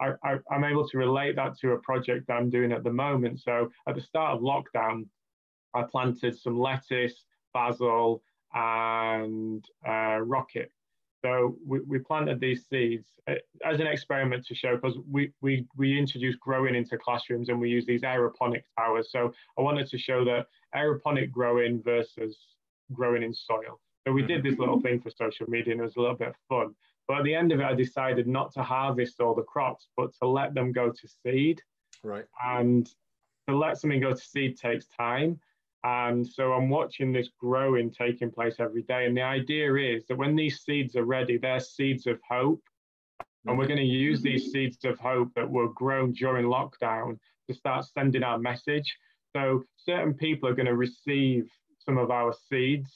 I, 0.00 0.12
I, 0.24 0.38
I'm 0.50 0.64
able 0.64 0.88
to 0.88 0.98
relate 0.98 1.36
that 1.36 1.56
to 1.60 1.72
a 1.72 1.78
project 1.78 2.26
that 2.26 2.34
I'm 2.34 2.50
doing 2.50 2.72
at 2.72 2.82
the 2.82 2.92
moment. 2.92 3.40
So 3.40 3.70
at 3.88 3.94
the 3.94 4.00
start 4.00 4.36
of 4.36 4.42
lockdown, 4.42 5.06
I 5.74 5.82
planted 5.82 6.38
some 6.38 6.58
lettuce, 6.58 7.24
basil, 7.52 8.22
and 8.54 9.64
uh, 9.86 10.18
rocket 10.20 10.72
so 11.24 11.56
we, 11.66 11.80
we 11.80 11.98
planted 11.98 12.40
these 12.40 12.66
seeds 12.68 13.06
uh, 13.28 13.34
as 13.64 13.80
an 13.80 13.86
experiment 13.86 14.46
to 14.46 14.54
show 14.54 14.76
because 14.76 14.96
we, 15.10 15.32
we, 15.40 15.66
we 15.76 15.98
introduced 15.98 16.38
growing 16.40 16.74
into 16.74 16.96
classrooms 16.96 17.48
and 17.48 17.60
we 17.60 17.70
use 17.70 17.86
these 17.86 18.02
aeroponic 18.02 18.62
towers. 18.78 19.08
So 19.10 19.32
I 19.58 19.62
wanted 19.62 19.88
to 19.88 19.98
show 19.98 20.24
that 20.24 20.46
aeroponic 20.74 21.30
growing 21.30 21.82
versus 21.82 22.38
growing 22.92 23.22
in 23.22 23.34
soil. 23.34 23.80
So 24.06 24.12
we 24.12 24.22
did 24.22 24.42
this 24.42 24.58
little 24.58 24.76
mm-hmm. 24.76 24.86
thing 24.86 25.00
for 25.00 25.10
social 25.10 25.48
media 25.48 25.72
and 25.72 25.80
it 25.80 25.84
was 25.84 25.96
a 25.96 26.00
little 26.00 26.16
bit 26.16 26.34
fun. 26.48 26.74
But 27.06 27.18
at 27.18 27.24
the 27.24 27.34
end 27.34 27.52
of 27.52 27.60
it, 27.60 27.64
I 27.64 27.74
decided 27.74 28.26
not 28.26 28.52
to 28.54 28.62
harvest 28.62 29.20
all 29.20 29.34
the 29.34 29.42
crops, 29.42 29.88
but 29.96 30.10
to 30.22 30.28
let 30.28 30.54
them 30.54 30.72
go 30.72 30.90
to 30.90 31.08
seed. 31.22 31.62
Right. 32.02 32.26
And 32.44 32.88
to 33.48 33.56
let 33.56 33.78
something 33.78 34.00
go 34.00 34.12
to 34.12 34.20
seed 34.20 34.58
takes 34.58 34.86
time. 34.86 35.40
And 35.84 36.26
so 36.26 36.52
I'm 36.52 36.68
watching 36.68 37.12
this 37.12 37.30
growing 37.40 37.90
taking 37.90 38.30
place 38.30 38.56
every 38.58 38.82
day. 38.82 39.06
And 39.06 39.16
the 39.16 39.22
idea 39.22 39.74
is 39.74 40.06
that 40.06 40.18
when 40.18 40.36
these 40.36 40.60
seeds 40.60 40.96
are 40.96 41.04
ready, 41.04 41.38
they're 41.38 41.60
seeds 41.60 42.06
of 42.06 42.20
hope. 42.28 42.62
And 43.46 43.56
we're 43.56 43.66
going 43.66 43.78
to 43.78 43.84
use 43.84 44.20
these 44.20 44.52
seeds 44.52 44.84
of 44.84 44.98
hope 44.98 45.32
that 45.34 45.48
were 45.48 45.68
grown 45.72 46.12
during 46.12 46.46
lockdown 46.46 47.18
to 47.48 47.54
start 47.54 47.86
sending 47.86 48.22
our 48.22 48.38
message. 48.38 48.94
So 49.36 49.64
certain 49.76 50.14
people 50.14 50.48
are 50.48 50.54
going 50.54 50.66
to 50.66 50.76
receive 50.76 51.48
some 51.78 51.98
of 51.98 52.10
our 52.10 52.34
seeds, 52.48 52.90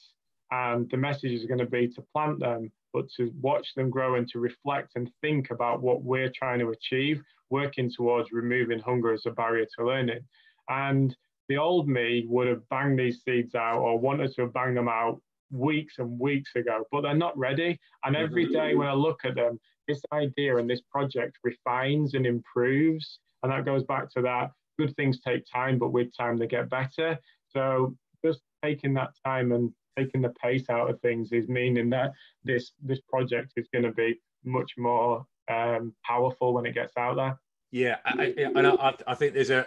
and 0.51 0.89
the 0.91 0.97
message 0.97 1.33
is 1.33 1.47
going 1.47 1.59
to 1.59 1.67
be 1.67 1.89
to 1.89 2.03
plant 2.15 2.41
them, 2.41 2.71
but 2.93 3.09
to 3.17 3.33
watch 3.41 3.75
them 3.75 3.91
grow 3.91 4.17
and 4.17 4.29
to 4.29 4.39
reflect 4.39 4.93
and 4.97 5.11
think 5.21 5.51
about 5.51 5.83
what 5.83 6.03
we're 6.03 6.31
trying 6.31 6.59
to 6.59 6.71
achieve, 6.71 7.23
working 7.51 7.91
towards 7.91 8.33
removing 8.33 8.79
hunger 8.79 9.13
as 9.13 9.27
a 9.27 9.31
barrier 9.31 9.67
to 9.79 9.87
learning. 9.87 10.21
And 10.69 11.17
the 11.49 11.57
old 11.57 11.89
me 11.89 12.27
would 12.29 12.49
have 12.49 12.69
banged 12.69 12.99
these 12.99 13.23
seeds 13.25 13.55
out 13.55 13.81
or 13.81 13.99
wanted 13.99 14.35
to 14.35 14.47
bang 14.47 14.75
them 14.75 14.89
out 14.89 15.21
weeks 15.51 15.95
and 15.99 16.19
weeks 16.19 16.51
ago, 16.55 16.85
but 16.91 17.03
they're 17.03 17.15
not 17.15 17.37
ready. 17.37 17.79
And 18.05 18.17
every 18.17 18.47
day 18.47 18.75
when 18.75 18.89
I 18.89 18.95
look 18.95 19.21
at 19.25 19.35
them, 19.35 19.61
this 19.89 20.03
idea 20.13 20.57
and 20.57 20.69
this 20.69 20.81
project 20.91 21.39
refines 21.45 22.15
and 22.15 22.27
improves. 22.27 23.19
And 23.43 23.53
that 23.53 23.65
goes 23.65 23.85
back 23.85 24.09
to 24.11 24.23
that 24.23 24.51
good 24.83 24.97
things 24.97 25.21
take 25.21 25.45
time, 25.51 25.79
but 25.79 25.93
with 25.93 26.17
time 26.17 26.37
they 26.37 26.47
get 26.47 26.69
better. 26.69 27.19
So 27.49 27.95
just 28.25 28.41
taking 28.63 28.95
that 28.95 29.11
time 29.25 29.53
and 29.53 29.73
taking 29.99 30.23
the 30.23 30.35
pace 30.43 30.69
out 30.71 30.91
of 30.91 31.01
things 31.01 31.33
is 31.33 31.49
meaning 31.49 31.91
that 31.91 32.13
this 32.45 32.73
this 32.83 33.01
project 33.09 33.53
is 33.57 33.69
going 33.73 33.85
to 33.85 33.93
be 33.93 34.21
much 34.45 34.73
more 34.79 35.27
um, 35.51 35.95
powerful 36.05 36.55
when 36.55 36.67
it 36.67 36.75
gets 36.75 36.97
out 36.97 37.17
there. 37.17 37.39
Yeah, 37.71 37.97
I, 38.05 38.35
I, 38.37 38.51
and 38.55 38.67
I, 38.67 38.95
I 39.07 39.15
think 39.15 39.35
there's 39.35 39.51
a 39.51 39.67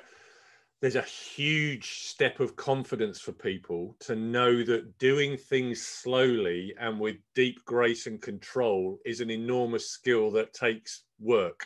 there's 0.81 0.95
a 0.95 1.01
huge 1.01 2.03
step 2.03 2.39
of 2.39 2.55
confidence 2.55 3.19
for 3.19 3.31
people 3.31 3.95
to 4.01 4.15
know 4.15 4.63
that 4.63 4.97
doing 4.99 5.37
things 5.37 5.81
slowly 5.81 6.75
and 6.79 6.99
with 6.99 7.15
deep 7.33 7.63
grace 7.65 8.05
and 8.07 8.21
control 8.21 8.99
is 9.05 9.21
an 9.21 9.31
enormous 9.31 9.89
skill 9.89 10.29
that 10.31 10.53
takes 10.53 11.03
work 11.19 11.65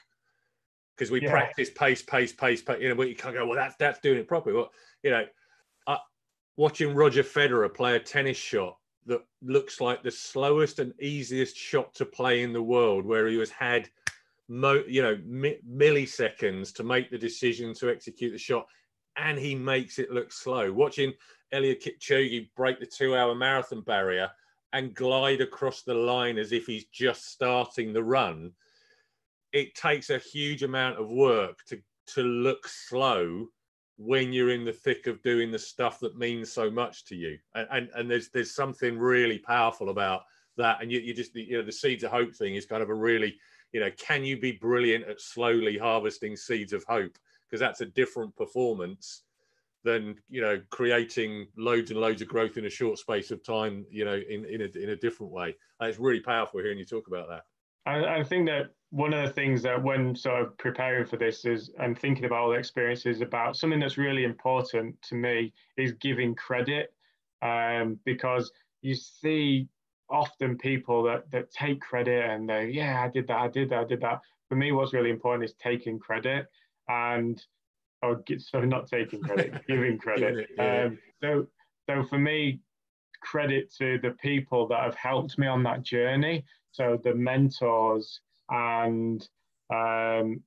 because 1.00 1.12
we 1.12 1.22
yeah. 1.22 1.32
practice 1.32 1.70
pace 1.70 2.02
pace 2.02 2.34
pace 2.34 2.62
pace 2.62 2.78
you 2.82 2.90
know 2.90 2.96
but 2.96 3.08
you 3.08 3.16
can't 3.16 3.34
go 3.34 3.46
well 3.46 3.56
that's 3.56 3.76
that's 3.78 4.00
doing 4.00 4.18
it 4.20 4.28
properly 4.28 4.56
well 4.56 4.70
you 5.02 5.10
know 5.10 5.26
uh, 5.88 5.98
watching 6.58 6.94
roger 6.94 7.24
federer 7.24 7.74
play 7.74 7.96
a 7.96 8.00
tennis 8.00 8.38
shot 8.38 8.78
that 9.06 9.22
looks 9.42 9.80
like 9.80 10.04
the 10.04 10.12
slowest 10.12 10.80
and 10.80 10.94
easiest 11.02 11.56
shot 11.56 11.94
to 11.96 12.06
play 12.06 12.44
in 12.44 12.52
the 12.52 12.62
world 12.62 13.06
where 13.06 13.28
he 13.28 13.40
has 13.40 13.50
had 13.50 13.90
mo- 14.50 14.84
you 14.88 15.02
know 15.02 15.18
mi- 15.26 15.60
milliseconds 15.72 16.74
to 16.74 16.84
make 16.84 17.10
the 17.10 17.18
decision 17.18 17.74
to 17.74 17.90
execute 17.90 18.34
the 18.34 18.38
shot 18.38 18.68
and 19.20 19.38
he 19.38 19.56
makes 19.56 20.00
it 20.00 20.12
look 20.12 20.32
slow. 20.32 20.72
Watching 20.72 21.14
Eliud 21.54 21.82
Kipchoge 21.84 22.50
break 22.56 22.80
the 22.80 22.86
two-hour 22.86 23.36
marathon 23.36 23.82
barrier 23.82 24.30
and 24.74 24.94
glide 24.94 25.42
across 25.42 25.82
the 25.82 25.94
line 25.94 26.38
as 26.38 26.52
if 26.52 26.66
he's 26.66 26.86
just 26.86 27.26
starting 27.26 27.92
the 27.92 28.04
run, 28.04 28.52
it 29.54 29.76
takes 29.76 30.10
a 30.10 30.18
huge 30.18 30.64
amount 30.64 31.00
of 31.00 31.10
work 31.10 31.60
to 31.68 31.80
to 32.08 32.24
look 32.24 32.68
slow 32.68 33.48
when 33.98 34.32
you're 34.32 34.52
in 34.52 34.64
the 34.64 34.74
thick 34.74 35.08
of 35.08 35.22
doing 35.22 35.52
the 35.52 35.60
stuff 35.60 36.00
that 36.00 36.18
means 36.18 36.52
so 36.52 36.72
much 36.72 37.06
to 37.06 37.16
you. 37.16 37.38
And 37.56 37.68
and, 37.72 37.90
and 37.96 38.12
there's 38.12 38.30
there's 38.30 38.56
something 38.56 38.98
really 38.98 39.40
powerful 39.40 39.90
about 39.90 40.24
that. 40.58 40.82
And 40.82 40.92
you, 40.92 41.00
you 41.00 41.14
just 41.14 41.36
you 41.36 41.58
know 41.58 41.64
the 41.64 41.72
seeds 41.72 42.04
of 42.04 42.12
hope 42.12 42.36
thing 42.36 42.56
is 42.56 42.66
kind 42.66 42.84
of 42.84 42.90
a 42.90 42.96
really 42.96 43.38
you 43.72 43.80
know 43.80 43.92
can 43.98 44.24
you 44.24 44.40
be 44.40 44.54
brilliant 44.54 45.06
at 45.08 45.22
slowly 45.22 45.78
harvesting 45.78 46.36
seeds 46.36 46.74
of 46.74 46.84
hope 46.86 47.18
because 47.46 47.60
that's 47.60 47.82
a 47.82 47.86
different 47.86 48.36
performance 48.36 49.24
than 49.84 50.16
you 50.30 50.42
know 50.42 50.62
creating 50.70 51.48
loads 51.58 51.92
and 51.92 52.00
loads 52.00 52.22
of 52.22 52.28
growth 52.28 52.58
in 52.58 52.66
a 52.66 52.70
short 52.70 52.98
space 52.98 53.32
of 53.32 53.44
time 53.44 53.86
you 53.90 54.04
know 54.06 54.20
in 54.30 54.46
in 54.46 54.62
a, 54.62 54.78
in 54.78 54.90
a 54.90 54.96
different 54.96 55.32
way 55.32 55.56
and 55.80 55.90
it's 55.90 56.00
really 56.00 56.20
powerful 56.20 56.60
hearing 56.60 56.78
you 56.78 56.86
talk 56.86 57.08
about 57.08 57.28
that 57.30 57.44
I, 57.86 58.20
I 58.20 58.24
think 58.24 58.48
that 58.48 58.72
one 58.92 59.14
of 59.14 59.26
the 59.26 59.34
things 59.34 59.62
that 59.62 59.82
when 59.82 60.16
sort 60.16 60.42
of 60.42 60.58
preparing 60.58 61.06
for 61.06 61.18
this 61.18 61.46
is 61.46 61.70
and 61.80 61.98
thinking 61.98 62.26
about 62.26 62.40
all 62.40 62.50
the 62.50 62.56
experiences 62.56 63.22
about 63.22 63.56
something 63.56 63.80
that's 63.80 63.98
really 63.98 64.24
important 64.24 65.00
to 65.04 65.16
me 65.16 65.54
is 65.78 65.92
giving 65.94 66.34
credit 66.34 66.94
um, 67.42 68.00
because 68.04 68.52
you 68.82 68.96
see 68.96 69.68
often 70.10 70.58
people 70.58 71.04
that 71.04 71.30
that 71.30 71.52
take 71.52 71.80
credit 71.82 72.26
and 72.26 72.50
they 72.50 72.68
yeah 72.68 73.04
i 73.04 73.08
did 73.08 73.28
that 73.28 73.38
i 73.38 73.48
did 73.48 73.70
that 73.70 73.80
i 73.80 73.84
did 73.84 74.02
that 74.02 74.20
for 74.48 74.56
me 74.56 74.72
what's 74.72 74.92
really 74.92 75.12
important 75.12 75.44
is 75.44 75.54
taking 75.62 76.00
credit 76.00 76.48
and 76.88 77.46
or 78.02 78.24
so 78.38 78.62
not 78.62 78.88
taking 78.88 79.22
credit, 79.22 79.54
giving 79.68 79.98
credit. 79.98 80.50
yeah. 80.58 80.84
um, 80.86 81.00
so 81.22 81.48
so 81.90 82.04
for 82.04 82.20
me, 82.20 82.60
credit 83.22 83.74
to 83.76 84.00
the 84.02 84.12
people 84.22 84.68
that 84.68 84.82
have 84.82 84.96
helped 84.96 85.38
me 85.38 85.48
on 85.48 85.64
that 85.64 85.82
journey. 85.82 86.46
So 86.72 87.00
the 87.04 87.16
mentors 87.16 88.22
and 88.50 89.22
um, 89.72 90.42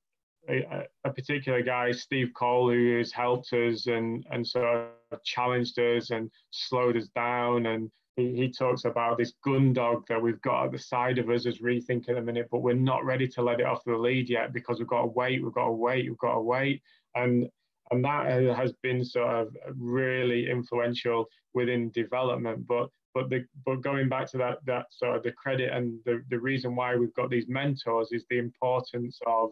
a, 0.49 0.85
a, 1.05 1.13
particular 1.13 1.61
guy, 1.61 1.91
Steve 1.91 2.31
Cole, 2.35 2.69
who 2.69 2.97
has 2.97 3.11
helped 3.11 3.53
us 3.53 3.87
and 3.87 4.25
and 4.31 4.45
sort 4.45 4.65
of 5.11 5.23
challenged 5.23 5.79
us 5.79 6.09
and 6.09 6.29
slowed 6.51 6.97
us 6.97 7.07
down 7.15 7.65
and 7.67 7.89
he, 8.15 8.35
he 8.35 8.51
talks 8.51 8.85
about 8.85 9.17
this 9.17 9.33
gun 9.43 9.73
dog 9.73 10.05
that 10.07 10.21
we've 10.21 10.41
got 10.41 10.65
at 10.65 10.71
the 10.71 10.79
side 10.79 11.17
of 11.17 11.29
us 11.29 11.45
as 11.45 11.59
rethink 11.59 12.09
in 12.09 12.17
a 12.17 12.21
minute, 12.21 12.47
but 12.51 12.59
we're 12.59 12.73
not 12.73 13.05
ready 13.05 13.27
to 13.29 13.41
let 13.41 13.59
it 13.59 13.65
off 13.65 13.83
the 13.85 13.95
lead 13.95 14.29
yet 14.29 14.53
because 14.53 14.79
we've 14.79 14.87
got 14.87 15.01
to 15.01 15.07
wait, 15.07 15.43
we've 15.43 15.53
got 15.53 15.65
to 15.65 15.71
wait, 15.71 16.07
we've 16.07 16.17
got 16.17 16.35
to 16.35 16.41
wait. 16.41 16.81
And 17.15 17.47
and 17.91 18.03
that 18.05 18.27
has 18.55 18.73
been 18.81 19.03
sort 19.03 19.29
of 19.29 19.55
really 19.75 20.49
influential 20.49 21.27
within 21.53 21.91
development. 21.91 22.65
But 22.65 22.89
but 23.13 23.29
the 23.29 23.45
but 23.65 23.81
going 23.81 24.09
back 24.09 24.29
to 24.31 24.37
that 24.37 24.57
that 24.65 24.87
sort 24.91 25.15
of 25.17 25.23
the 25.23 25.31
credit 25.31 25.71
and 25.71 25.99
the, 26.05 26.23
the 26.29 26.39
reason 26.39 26.75
why 26.75 26.95
we've 26.95 27.13
got 27.13 27.29
these 27.29 27.47
mentors 27.47 28.11
is 28.11 28.25
the 28.29 28.39
importance 28.39 29.19
of 29.27 29.51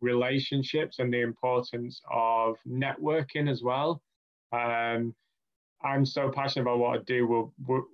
relationships 0.00 0.98
and 0.98 1.12
the 1.12 1.20
importance 1.20 2.00
of 2.10 2.56
networking 2.66 3.50
as 3.50 3.62
well. 3.62 4.02
Um, 4.52 5.14
I'm 5.82 6.04
so 6.04 6.30
passionate 6.30 6.62
about 6.62 6.78
what 6.78 6.98
I 6.98 7.02
do. 7.02 7.26
We'll, 7.26 7.52
we'll, 7.66 7.84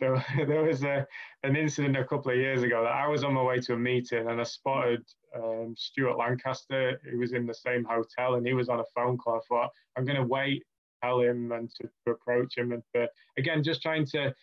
there, 0.00 0.24
there 0.46 0.62
was 0.62 0.82
a, 0.82 1.06
an 1.42 1.56
incident 1.56 1.96
a 1.96 2.04
couple 2.04 2.30
of 2.30 2.38
years 2.38 2.62
ago 2.62 2.82
that 2.82 2.92
I 2.92 3.06
was 3.06 3.24
on 3.24 3.34
my 3.34 3.42
way 3.42 3.60
to 3.60 3.74
a 3.74 3.78
meeting 3.78 4.28
and 4.28 4.40
I 4.40 4.44
spotted 4.44 5.04
um, 5.34 5.74
Stuart 5.76 6.18
Lancaster, 6.18 7.00
who 7.10 7.18
was 7.18 7.32
in 7.32 7.46
the 7.46 7.54
same 7.54 7.84
hotel, 7.84 8.34
and 8.34 8.46
he 8.46 8.52
was 8.52 8.68
on 8.68 8.80
a 8.80 8.84
phone 8.94 9.16
call. 9.16 9.36
I 9.36 9.40
thought, 9.48 9.70
I'm 9.96 10.04
going 10.04 10.18
to 10.18 10.26
wait, 10.26 10.62
tell 11.02 11.20
him, 11.20 11.52
and 11.52 11.70
to, 11.76 11.88
to 12.04 12.12
approach 12.12 12.58
him, 12.58 12.72
and 12.72 12.82
to, 12.94 13.08
again, 13.38 13.62
just 13.62 13.80
trying 13.80 14.04
to 14.08 14.34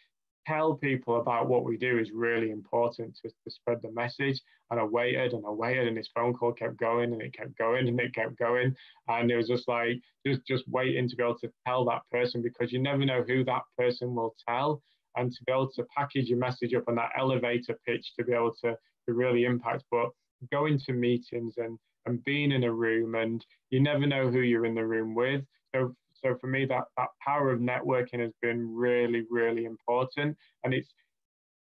tell 0.47 0.75
people 0.75 1.19
about 1.19 1.47
what 1.47 1.63
we 1.63 1.77
do 1.77 1.97
is 1.97 2.11
really 2.11 2.51
important 2.51 3.17
to, 3.21 3.29
to 3.29 3.51
spread 3.51 3.81
the 3.81 3.91
message. 3.91 4.41
And 4.71 4.79
I 4.79 4.83
waited 4.83 5.33
and 5.33 5.45
I 5.45 5.49
waited, 5.49 5.87
and 5.87 5.97
this 5.97 6.09
phone 6.13 6.33
call 6.33 6.53
kept 6.53 6.77
going 6.77 7.11
and 7.11 7.21
it 7.21 7.33
kept 7.33 7.57
going 7.57 7.87
and 7.87 7.99
it 7.99 8.13
kept 8.13 8.37
going. 8.37 8.75
And 9.07 9.31
it 9.31 9.35
was 9.35 9.47
just 9.47 9.67
like 9.67 10.01
just 10.25 10.45
just 10.45 10.67
waiting 10.67 11.07
to 11.09 11.15
be 11.15 11.23
able 11.23 11.39
to 11.39 11.51
tell 11.67 11.85
that 11.85 12.01
person 12.11 12.41
because 12.41 12.71
you 12.71 12.79
never 12.79 13.05
know 13.05 13.23
who 13.27 13.43
that 13.45 13.63
person 13.77 14.15
will 14.15 14.35
tell. 14.47 14.81
And 15.15 15.31
to 15.31 15.43
be 15.45 15.51
able 15.51 15.71
to 15.71 15.85
package 15.95 16.27
your 16.27 16.37
message 16.37 16.73
up 16.73 16.83
on 16.87 16.95
that 16.95 17.11
elevator 17.17 17.77
pitch 17.85 18.13
to 18.17 18.23
be 18.23 18.33
able 18.33 18.53
to, 18.63 18.77
to 19.07 19.13
really 19.13 19.45
impact. 19.45 19.83
But 19.91 20.09
going 20.51 20.79
to 20.79 20.93
meetings 20.93 21.55
and 21.57 21.77
and 22.05 22.23
being 22.23 22.51
in 22.51 22.63
a 22.63 22.71
room 22.71 23.15
and 23.15 23.45
you 23.69 23.79
never 23.79 24.07
know 24.07 24.29
who 24.29 24.39
you're 24.39 24.65
in 24.65 24.75
the 24.75 24.85
room 24.85 25.15
with. 25.15 25.43
So 25.75 25.95
so 26.21 26.35
for 26.39 26.47
me, 26.47 26.65
that 26.65 26.85
that 26.97 27.09
power 27.25 27.51
of 27.51 27.59
networking 27.59 28.19
has 28.19 28.33
been 28.41 28.73
really, 28.73 29.25
really 29.29 29.65
important. 29.65 30.35
And 30.63 30.73
it's 30.73 30.93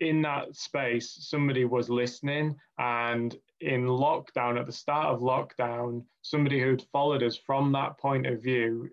in 0.00 0.22
that 0.22 0.56
space, 0.56 1.16
somebody 1.20 1.64
was 1.64 1.88
listening, 1.88 2.56
and 2.78 3.36
in 3.60 3.86
lockdown, 3.86 4.58
at 4.58 4.66
the 4.66 4.72
start 4.72 5.06
of 5.06 5.20
lockdown, 5.20 6.04
somebody 6.22 6.60
who'd 6.60 6.84
followed 6.92 7.22
us 7.22 7.36
from 7.36 7.72
that 7.72 7.98
point 7.98 8.26
of 8.26 8.42
view 8.42 8.90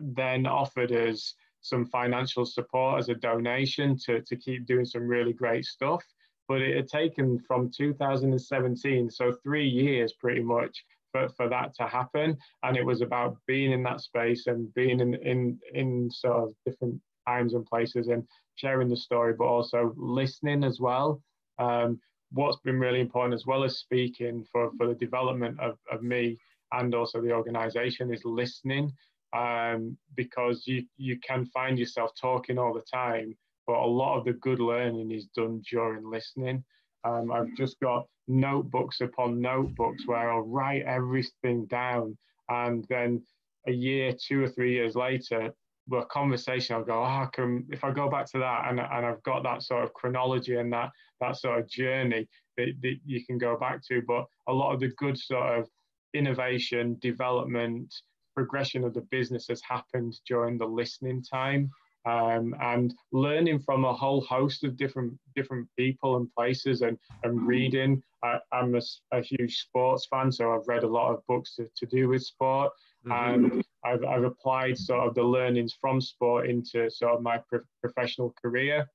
then 0.00 0.46
offered 0.46 0.92
us 0.92 1.34
some 1.60 1.84
financial 1.84 2.46
support 2.46 2.98
as 2.98 3.08
a 3.08 3.14
donation 3.14 3.96
to, 3.96 4.22
to 4.22 4.36
keep 4.36 4.66
doing 4.66 4.84
some 4.84 5.06
really 5.06 5.32
great 5.32 5.64
stuff. 5.64 6.02
But 6.48 6.62
it 6.62 6.76
had 6.76 6.88
taken 6.88 7.38
from 7.38 7.70
2017, 7.70 9.10
so 9.10 9.32
three 9.42 9.68
years 9.68 10.12
pretty 10.14 10.42
much, 10.42 10.84
for, 11.12 11.28
for 11.30 11.48
that 11.48 11.74
to 11.76 11.86
happen. 11.86 12.36
And 12.62 12.76
it 12.76 12.84
was 12.84 13.02
about 13.02 13.36
being 13.46 13.72
in 13.72 13.82
that 13.84 14.00
space 14.00 14.46
and 14.46 14.72
being 14.74 15.00
in, 15.00 15.14
in, 15.14 15.58
in 15.74 16.10
sort 16.10 16.36
of 16.36 16.54
different 16.64 17.00
times 17.26 17.54
and 17.54 17.66
places 17.66 18.08
and 18.08 18.26
sharing 18.56 18.88
the 18.88 18.96
story, 18.96 19.34
but 19.34 19.44
also 19.44 19.92
listening 19.96 20.64
as 20.64 20.80
well. 20.80 21.22
Um, 21.58 22.00
what's 22.32 22.58
been 22.58 22.78
really 22.78 23.00
important 23.00 23.34
as 23.34 23.46
well 23.46 23.64
as 23.64 23.78
speaking 23.78 24.44
for, 24.50 24.70
for 24.76 24.86
the 24.86 24.94
development 24.94 25.58
of, 25.60 25.78
of 25.90 26.02
me 26.02 26.38
and 26.72 26.94
also 26.94 27.20
the 27.20 27.32
organization 27.32 28.12
is 28.12 28.24
listening 28.24 28.92
um, 29.36 29.96
because 30.16 30.64
you, 30.66 30.84
you 30.96 31.18
can 31.20 31.44
find 31.46 31.78
yourself 31.78 32.12
talking 32.20 32.58
all 32.58 32.72
the 32.72 32.84
time, 32.92 33.36
but 33.66 33.74
a 33.74 33.86
lot 33.86 34.18
of 34.18 34.24
the 34.24 34.32
good 34.34 34.60
learning 34.60 35.10
is 35.10 35.26
done 35.36 35.62
during 35.68 36.08
listening. 36.08 36.64
Um, 37.04 37.32
I've 37.32 37.54
just 37.56 37.78
got 37.80 38.06
notebooks 38.28 39.00
upon 39.00 39.40
notebooks 39.40 40.06
where 40.06 40.30
I'll 40.30 40.42
write 40.42 40.82
everything 40.82 41.66
down 41.66 42.16
and 42.48 42.84
then 42.88 43.22
a 43.66 43.72
year, 43.72 44.12
two 44.12 44.42
or 44.42 44.48
three 44.48 44.72
years 44.72 44.96
later, 44.96 45.52
a 45.92 46.04
conversation, 46.06 46.76
I'll 46.76 46.84
go, 46.84 47.00
oh, 47.00 47.04
I 47.04 47.28
can, 47.32 47.66
if 47.70 47.84
I 47.84 47.90
go 47.90 48.08
back 48.08 48.26
to 48.32 48.38
that 48.38 48.68
and, 48.68 48.80
and 48.80 49.06
I've 49.06 49.22
got 49.22 49.42
that 49.42 49.62
sort 49.62 49.84
of 49.84 49.92
chronology 49.92 50.56
and 50.56 50.72
that, 50.72 50.90
that 51.20 51.36
sort 51.36 51.58
of 51.58 51.68
journey 51.68 52.28
that, 52.56 52.72
that 52.82 52.96
you 53.04 53.24
can 53.24 53.38
go 53.38 53.56
back 53.56 53.80
to. 53.88 54.02
But 54.06 54.26
a 54.48 54.52
lot 54.52 54.72
of 54.72 54.80
the 54.80 54.88
good 54.98 55.18
sort 55.18 55.58
of 55.58 55.68
innovation, 56.14 56.96
development, 57.00 57.94
progression 58.34 58.84
of 58.84 58.94
the 58.94 59.06
business 59.10 59.46
has 59.48 59.60
happened 59.62 60.18
during 60.26 60.58
the 60.58 60.66
listening 60.66 61.22
time. 61.22 61.70
Um, 62.06 62.54
and 62.62 62.94
learning 63.12 63.58
from 63.58 63.84
a 63.84 63.92
whole 63.92 64.22
host 64.22 64.64
of 64.64 64.78
different 64.78 65.18
different 65.36 65.68
people 65.76 66.16
and 66.16 66.32
places 66.34 66.80
and, 66.80 66.98
and 67.24 67.46
reading. 67.46 68.02
I, 68.22 68.38
am 68.54 68.74
a, 68.74 68.80
a, 69.12 69.20
huge 69.20 69.58
sports 69.58 70.06
fan, 70.10 70.32
so 70.32 70.54
I've 70.54 70.66
read 70.66 70.82
a 70.82 70.88
lot 70.88 71.12
of 71.12 71.26
books 71.26 71.56
to, 71.56 71.68
to 71.76 71.86
do 71.86 72.08
with 72.08 72.22
sport. 72.22 72.72
Mm-hmm. 73.06 73.34
And 73.52 73.64
I've, 73.84 74.04
I've 74.04 74.24
applied 74.24 74.78
sort 74.78 75.06
of 75.06 75.14
the 75.14 75.22
learnings 75.22 75.76
from 75.78 76.00
sport 76.00 76.48
into 76.48 76.90
sort 76.90 77.12
of 77.12 77.22
my 77.22 77.38
pro- 77.48 77.60
professional 77.82 78.34
career. 78.40 78.86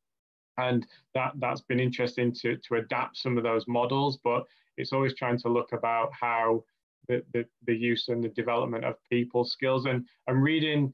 And 0.58 0.86
that, 1.14 1.34
that's 1.38 1.62
been 1.62 1.80
interesting 1.80 2.34
to, 2.42 2.58
to 2.58 2.76
adapt 2.76 3.18
some 3.18 3.38
of 3.38 3.44
those 3.44 3.68
models, 3.68 4.20
but 4.24 4.44
it's 4.78 4.94
always 4.94 5.16
trying 5.16 5.40
to 5.40 5.50
look 5.50 5.74
about 5.74 6.12
how 6.20 6.64
the, 7.08 7.24
the, 7.34 7.46
the 7.68 7.76
use 7.76 8.08
and 8.08 8.24
the 8.24 8.30
development 8.30 8.84
of 8.84 8.96
people 9.10 9.46
skills 9.46 9.86
and, 9.86 10.06
and 10.28 10.42
reading 10.42 10.94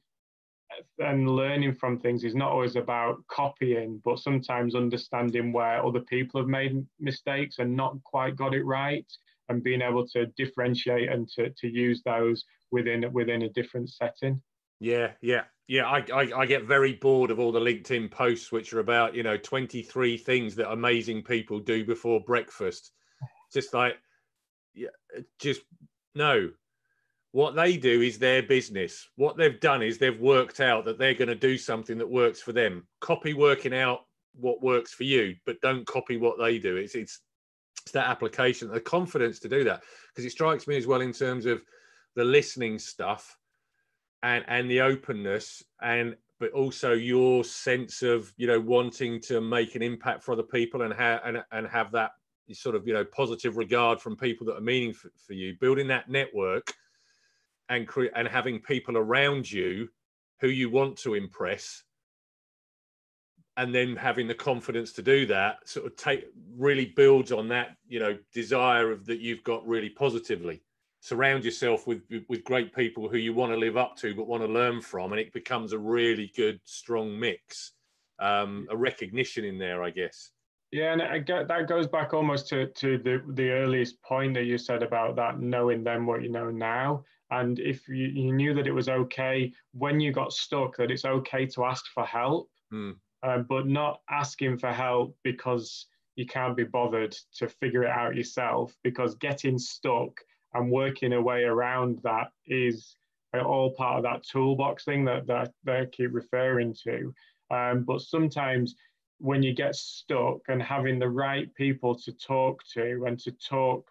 and 1.00 1.30
learning 1.30 1.76
from 1.76 2.00
things 2.00 2.24
is 2.24 2.36
not 2.36 2.52
always 2.52 2.76
about 2.76 3.18
copying, 3.28 4.02
but 4.04 4.20
sometimes 4.20 4.76
understanding 4.76 5.52
where 5.52 5.86
other 5.86 6.00
people 6.02 6.40
have 6.40 6.48
made 6.48 6.86
mistakes 7.00 7.60
and 7.60 7.76
not 7.76 8.02
quite 8.04 8.36
got 8.36 8.54
it 8.54 8.64
right 8.64 9.06
and 9.50 9.64
being 9.64 9.82
able 9.82 10.08
to 10.08 10.28
differentiate 10.38 11.10
and 11.10 11.28
to, 11.30 11.50
to 11.50 11.68
use 11.68 12.02
those 12.04 12.46
within 12.72 13.12
within 13.12 13.44
a 13.44 13.50
different 13.50 13.90
setting. 13.90 14.42
Yeah, 14.80 15.12
yeah, 15.22 15.44
yeah. 15.72 15.88
I, 15.88 16.04
I, 16.14 16.40
I 16.40 16.46
get 16.46 16.66
very 16.66 16.92
bored 16.92 17.32
of 17.32 17.40
all 17.40 17.54
the 17.54 17.60
LinkedIn 17.62 18.12
posts 18.12 18.52
which 18.52 18.74
are 18.74 18.82
about 18.82 19.16
you 19.16 19.24
know 19.24 19.38
twenty 19.38 19.82
three 19.82 20.18
things 20.18 20.54
that 20.56 20.70
amazing 20.70 21.24
people 21.24 21.62
do 21.62 21.86
before 21.86 22.20
breakfast. 22.20 22.92
Just 23.54 23.74
like, 23.74 23.96
yeah, 24.74 24.90
just 25.40 25.62
no. 26.14 26.50
What 27.32 27.56
they 27.56 27.78
do 27.78 28.02
is 28.02 28.20
their 28.20 28.44
business. 28.44 29.08
What 29.16 29.38
they've 29.38 29.62
done 29.62 29.82
is 29.82 29.98
they've 29.98 30.20
worked 30.20 30.60
out 30.60 30.84
that 30.84 31.00
they're 31.00 31.14
going 31.14 31.30
to 31.30 31.36
do 31.36 31.58
something 31.58 31.98
that 32.00 32.10
works 32.10 32.42
for 32.42 32.52
them. 32.52 32.86
Copy 33.00 33.34
working 33.34 33.74
out 33.74 34.02
what 34.36 34.62
works 34.62 34.94
for 34.94 35.06
you, 35.06 35.36
but 35.46 35.62
don't 35.62 35.88
copy 35.88 36.18
what 36.18 36.38
they 36.38 36.60
do. 36.60 36.76
It's 36.76 36.96
it's 36.96 37.22
it's 37.84 37.94
that 37.94 38.10
application, 38.10 38.70
the 38.70 38.82
confidence 38.82 39.40
to 39.40 39.48
do 39.48 39.64
that. 39.64 39.84
Because 40.10 40.26
it 40.26 40.32
strikes 40.32 40.68
me 40.68 40.76
as 40.76 40.86
well 40.86 41.00
in 41.00 41.14
terms 41.14 41.46
of 41.46 41.62
the 42.18 42.26
listening 42.26 42.78
stuff 42.78 43.38
and 44.24 44.46
and 44.48 44.70
the 44.70 44.82
openness 44.82 45.64
and 45.82 46.16
but 46.40 46.52
also 46.52 46.94
your 46.94 47.44
sense 47.44 48.02
of 48.02 48.34
you 48.38 48.48
know 48.48 48.60
wanting 48.60 49.20
to 49.22 49.42
make 49.42 49.76
an 49.76 49.82
impact 49.82 50.24
for 50.24 50.34
other 50.34 50.44
people 50.44 50.82
and 50.82 50.94
have 50.94 51.22
and, 51.24 51.44
and 51.52 51.68
have 51.68 51.92
that 51.92 52.12
sort 52.54 52.76
of 52.76 52.88
you 52.88 52.94
know 52.94 53.06
positive 53.06 53.58
regard 53.58 54.02
from 54.02 54.16
people 54.18 54.46
that 54.46 54.58
are 54.58 54.62
meaningful 54.62 55.10
for, 55.10 55.26
for 55.28 55.34
you. 55.34 55.56
Building 55.60 55.88
that 55.88 56.10
network 56.10 56.74
and 57.70 57.88
cre- 57.88 58.14
and 58.16 58.28
having 58.28 58.60
people 58.60 58.98
around 58.98 59.50
you 59.50 59.88
who 60.42 60.48
you 60.48 60.70
want 60.70 60.98
to 60.98 61.14
impress 61.14 61.84
and 63.58 63.74
then 63.76 63.96
having 63.96 64.28
the 64.28 64.34
confidence 64.34 64.92
to 64.94 65.02
do 65.02 65.26
that 65.28 65.58
sort 65.68 65.86
of 65.86 65.96
take 65.96 66.26
really 66.58 66.86
builds 66.96 67.32
on 67.32 67.48
that 67.50 67.76
you 67.88 68.00
know 68.00 68.18
desire 68.34 68.92
of 68.92 69.06
that 69.06 69.20
you've 69.20 69.44
got 69.44 69.66
really 69.68 69.90
positively 69.90 70.62
surround 71.02 71.44
yourself 71.44 71.88
with 71.88 72.02
with 72.30 72.44
great 72.44 72.74
people 72.74 73.10
who 73.10 73.18
you 73.18 73.34
want 73.34 73.52
to 73.52 73.58
live 73.58 73.76
up 73.76 73.98
to 73.98 74.16
but 74.16 74.28
want 74.28 74.42
to 74.42 74.48
learn 74.48 74.80
from 74.80 75.12
and 75.12 75.20
it 75.20 75.34
becomes 75.34 75.74
a 75.74 75.78
really 75.78 76.32
good 76.36 76.60
strong 76.64 77.20
mix 77.20 77.74
um, 78.20 78.68
a 78.70 78.78
recognition 78.78 79.44
in 79.44 79.58
there 79.58 79.84
i 79.84 79.90
guess 79.90 80.32
yeah 80.72 80.94
and 80.94 81.02
I 81.02 81.18
get, 81.18 81.48
that 81.50 81.68
goes 81.68 81.88
back 81.88 82.14
almost 82.14 82.48
to, 82.50 82.68
to 82.68 82.98
the, 83.00 83.22
the 83.34 83.50
earliest 83.50 84.02
point 84.04 84.36
that 84.36 84.46
you 84.46 84.58
said 84.58 84.84
about 84.84 85.16
that 85.18 85.40
knowing 85.40 85.84
then 85.84 86.06
what 86.06 86.22
you 86.22 86.30
know 86.30 86.50
now 86.50 87.04
and 87.32 87.60
if 87.60 87.88
you, 87.88 88.08
you 88.08 88.32
knew 88.32 88.54
that 88.54 88.68
it 88.68 88.72
was 88.72 88.88
okay 88.88 89.52
when 89.74 90.00
you 90.00 90.14
got 90.14 90.32
stuck 90.32 90.78
that 90.78 90.92
it's 90.92 91.06
okay 91.06 91.46
to 91.48 91.66
ask 91.66 91.86
for 91.94 92.06
help 92.06 92.50
mm. 92.72 92.94
uh, 93.24 93.40
but 93.40 93.68
not 93.68 94.02
asking 94.10 94.58
for 94.58 94.72
help 94.72 95.18
because 95.24 95.88
you 96.16 96.28
can't 96.28 96.56
be 96.56 96.64
bothered 96.64 97.16
to 97.34 97.48
figure 97.48 97.84
it 97.84 97.90
out 97.90 98.16
yourself 98.16 98.76
because 98.84 99.16
getting 99.16 99.58
stuck 99.58 100.12
and 100.54 100.72
working 100.72 101.14
a 101.14 101.22
way 101.22 101.44
around 101.44 102.00
that 102.04 102.32
is 102.46 102.96
all 103.40 103.72
part 103.72 103.98
of 103.98 104.04
that 104.04 104.24
toolbox 104.24 104.84
thing 104.84 105.06
that, 105.06 105.26
that 105.28 105.52
they 105.64 105.88
keep 105.92 106.14
referring 106.14 106.76
to. 106.84 107.14
Um, 107.50 107.84
but 107.84 108.02
sometimes 108.02 108.76
when 109.20 109.44
you 109.44 109.54
get 109.54 109.76
stuck 109.76 110.40
and 110.48 110.62
having 110.62 111.00
the 111.00 111.10
right 111.10 111.54
people 111.56 111.96
to 111.96 112.12
talk 112.12 112.62
to 112.74 113.06
and 113.06 113.20
to 113.20 113.32
talk 113.32 113.90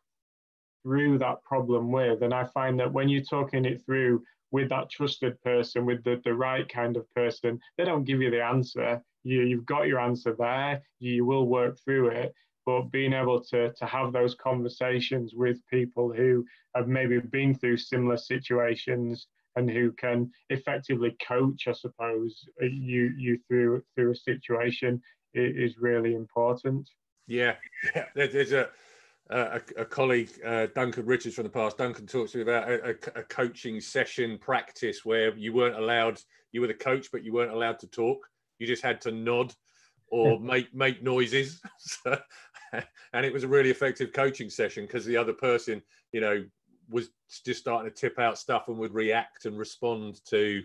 through 0.82 1.18
that 1.18 1.42
problem 1.42 1.90
with, 1.92 2.22
and 2.22 2.34
I 2.34 2.44
find 2.44 2.78
that 2.80 2.92
when 2.92 3.08
you're 3.08 3.22
talking 3.22 3.64
it 3.64 3.82
through 3.84 4.22
with 4.50 4.68
that 4.70 4.90
trusted 4.90 5.40
person, 5.42 5.86
with 5.86 6.02
the, 6.04 6.20
the 6.24 6.34
right 6.34 6.68
kind 6.68 6.96
of 6.96 7.08
person, 7.14 7.60
they 7.78 7.84
don't 7.84 8.04
give 8.04 8.20
you 8.20 8.30
the 8.30 8.42
answer. 8.42 9.00
You, 9.22 9.42
you've 9.42 9.66
got 9.66 9.86
your 9.86 10.00
answer 10.00 10.34
there, 10.38 10.82
you 10.98 11.24
will 11.24 11.46
work 11.46 11.78
through 11.84 12.08
it 12.08 12.34
but 12.66 12.90
being 12.90 13.12
able 13.12 13.40
to, 13.44 13.72
to 13.72 13.86
have 13.86 14.12
those 14.12 14.34
conversations 14.34 15.32
with 15.34 15.66
people 15.68 16.12
who 16.12 16.44
have 16.74 16.88
maybe 16.88 17.18
been 17.18 17.54
through 17.54 17.76
similar 17.76 18.16
situations 18.16 19.26
and 19.56 19.70
who 19.70 19.92
can 19.92 20.30
effectively 20.48 21.16
coach, 21.26 21.66
I 21.66 21.72
suppose, 21.72 22.44
you 22.60 23.12
you 23.16 23.38
through 23.48 23.82
through 23.94 24.12
a 24.12 24.16
situation 24.16 25.02
is 25.34 25.78
really 25.78 26.14
important. 26.14 26.88
Yeah, 27.26 27.54
yeah. 27.94 28.06
There's 28.14 28.52
a 28.52 28.68
a, 29.30 29.60
a 29.76 29.84
colleague, 29.84 30.30
uh, 30.44 30.66
Duncan 30.74 31.06
Richards 31.06 31.36
from 31.36 31.44
the 31.44 31.50
past. 31.50 31.78
Duncan 31.78 32.06
talks 32.06 32.32
to 32.32 32.38
me 32.38 32.42
about 32.42 32.68
a, 32.68 32.90
a, 33.14 33.22
coaching 33.22 33.80
session 33.80 34.38
practice 34.38 35.04
where 35.04 35.36
you 35.36 35.52
weren't 35.52 35.76
allowed. 35.76 36.20
You 36.52 36.60
were 36.60 36.66
the 36.66 36.74
coach, 36.74 37.08
but 37.12 37.22
you 37.22 37.32
weren't 37.32 37.52
allowed 37.52 37.78
to 37.80 37.86
talk 37.86 38.26
You 38.58 38.66
just 38.66 38.82
had 38.82 39.00
to 39.02 39.12
nod 39.12 39.54
or 40.10 40.40
make 40.40 40.74
make 40.74 41.02
noises. 41.02 41.60
and 43.12 43.26
it 43.26 43.32
was 43.32 43.44
a 43.44 43.48
really 43.48 43.70
effective 43.70 44.12
coaching 44.12 44.50
session 44.50 44.84
because 44.84 45.04
the 45.04 45.16
other 45.16 45.32
person, 45.32 45.82
you 46.12 46.20
know, 46.20 46.44
was 46.88 47.10
just 47.44 47.60
starting 47.60 47.90
to 47.90 47.96
tip 47.96 48.18
out 48.18 48.38
stuff 48.38 48.68
and 48.68 48.78
would 48.78 48.94
react 48.94 49.44
and 49.44 49.58
respond 49.58 50.20
to 50.26 50.62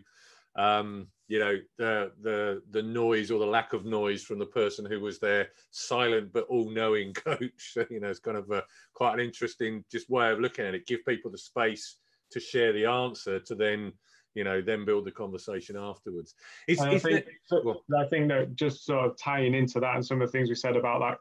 um, 0.56 1.08
you 1.28 1.39
know 1.39 1.58
the 1.78 2.12
the 2.22 2.62
the 2.72 2.82
noise 2.82 3.32
or 3.32 3.39
the 3.39 3.45
lack 3.45 3.74
of 3.74 3.86
noise 3.86 4.24
from 4.24 4.39
the 4.39 4.45
person 4.45 4.86
who 4.86 4.99
was 4.99 5.20
their 5.20 5.49
silent 5.72 6.32
but 6.34 6.45
all-knowing 6.45 7.14
coach. 7.14 7.78
You 7.89 7.99
know 7.99 8.10
it's 8.10 8.20
kind 8.20 8.38
of 8.38 8.49
a 8.51 8.64
quite 8.93 9.14
an 9.14 9.20
interesting 9.20 9.84
just 9.91 10.10
way 10.10 10.32
of 10.32 10.39
looking 10.39 10.66
at 10.66 10.76
it. 10.76 10.88
Give 10.88 11.06
people 11.06 11.32
the 11.32 11.38
space 11.38 11.97
to 12.32 12.39
share 12.39 12.74
the 12.74 12.86
answer 12.86 13.39
to 13.39 13.56
then 13.56 13.91
you 14.34 14.43
know 14.43 14.62
then 14.62 14.86
build 14.86 15.06
the 15.06 15.12
conversation 15.12 15.76
afterwards. 15.78 16.36
It's, 16.68 16.82
I, 16.82 16.99
think, 16.99 17.26
well, 17.64 17.84
I 17.97 18.06
think 18.06 18.30
that 18.30 18.56
just 18.56 18.86
sort 18.86 19.06
of 19.06 19.18
tying 19.18 19.56
into 19.56 19.80
that 19.80 19.95
and 19.95 20.06
some 20.06 20.22
of 20.22 20.28
the 20.28 20.32
things 20.32 20.49
we 20.49 20.56
said 20.56 20.76
about 20.76 20.99
that 20.99 21.18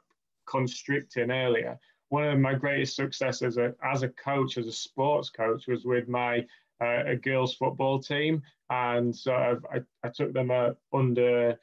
constricting 0.47 1.30
earlier. 1.30 1.78
One 2.09 2.24
of 2.24 2.38
my 2.38 2.55
greatest 2.55 2.97
successes 2.97 3.42
as 3.42 3.57
a, 3.57 3.74
as 3.82 4.03
a 4.03 4.09
coach 4.09 4.59
as 4.59 4.66
a 4.66 4.72
sports 4.72 5.30
coach 5.30 5.66
was 5.66 5.84
with 5.84 6.09
my 6.09 6.45
uh, 6.80 7.05
a 7.07 7.16
girls 7.16 7.55
football 7.55 7.99
team. 7.99 8.42
And 8.70 9.14
sort 9.14 9.53
of 9.53 9.66
I, 9.72 9.80
I 10.03 10.11
took 10.11 10.32
them 10.32 10.51
uh, 10.51 10.70
under 10.92 11.59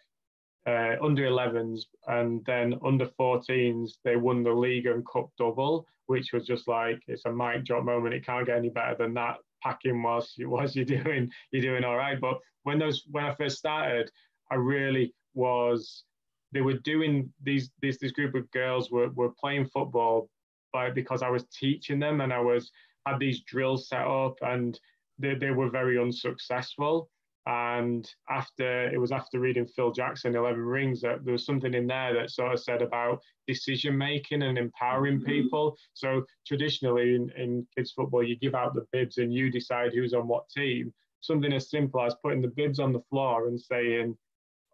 uh, 0.67 0.95
under 1.01 1.27
11s 1.27 1.81
and 2.07 2.45
then 2.45 2.75
under 2.85 3.07
14s 3.07 3.93
they 4.03 4.15
won 4.15 4.43
the 4.43 4.53
league 4.53 4.85
and 4.85 5.03
cup 5.07 5.31
double 5.35 5.87
which 6.05 6.33
was 6.33 6.45
just 6.45 6.67
like 6.67 7.01
it's 7.07 7.25
a 7.25 7.31
mic 7.31 7.63
drop 7.63 7.83
moment. 7.83 8.13
It 8.13 8.25
can't 8.25 8.45
get 8.45 8.57
any 8.57 8.69
better 8.69 8.95
than 8.95 9.13
that 9.15 9.37
packing 9.63 10.03
whilst, 10.03 10.37
you 10.37 10.49
whilst 10.49 10.75
you're 10.75 10.85
doing 10.85 11.31
you're 11.51 11.61
doing 11.61 11.83
all 11.83 11.95
right. 11.95 12.19
But 12.19 12.39
when 12.63 12.79
those 12.79 13.03
when 13.09 13.25
i 13.25 13.33
first 13.33 13.57
started 13.57 14.11
i 14.49 14.55
really 14.55 15.13
was 15.33 16.03
they 16.51 16.61
were 16.61 16.77
doing 16.79 17.31
these 17.43 17.69
this 17.81 17.97
this 17.97 18.11
group 18.11 18.35
of 18.35 18.49
girls 18.51 18.91
were, 18.91 19.09
were 19.09 19.31
playing 19.39 19.65
football 19.65 20.29
by 20.73 20.89
because 20.89 21.21
i 21.21 21.29
was 21.29 21.45
teaching 21.57 21.99
them 21.99 22.21
and 22.21 22.31
i 22.31 22.39
was 22.39 22.71
had 23.05 23.19
these 23.19 23.41
drills 23.41 23.87
set 23.87 24.05
up 24.05 24.35
and 24.41 24.79
they, 25.19 25.35
they 25.35 25.51
were 25.51 25.69
very 25.69 25.99
unsuccessful. 25.99 27.09
And 27.47 28.07
after 28.29 28.89
it 28.89 28.99
was 28.99 29.11
after 29.11 29.39
reading 29.39 29.65
Phil 29.65 29.91
Jackson, 29.91 30.35
11 30.35 30.61
Rings, 30.61 31.01
that 31.01 31.25
there 31.25 31.31
was 31.31 31.45
something 31.45 31.73
in 31.73 31.87
there 31.87 32.13
that 32.13 32.29
sort 32.29 32.53
of 32.53 32.59
said 32.59 32.83
about 32.83 33.19
decision 33.47 33.97
making 33.97 34.43
and 34.43 34.57
empowering 34.57 35.17
mm-hmm. 35.17 35.25
people. 35.25 35.75
So 35.93 36.23
traditionally 36.45 37.15
in, 37.15 37.31
in 37.35 37.67
kids 37.75 37.93
football, 37.93 38.23
you 38.23 38.37
give 38.37 38.53
out 38.53 38.75
the 38.75 38.85
bibs 38.91 39.17
and 39.17 39.33
you 39.33 39.49
decide 39.49 39.91
who's 39.93 40.13
on 40.13 40.27
what 40.27 40.49
team. 40.49 40.93
Something 41.21 41.53
as 41.53 41.69
simple 41.69 42.01
as 42.01 42.15
putting 42.23 42.41
the 42.41 42.47
bibs 42.47 42.79
on 42.79 42.93
the 42.93 43.01
floor 43.09 43.47
and 43.47 43.59
saying, 43.59 44.15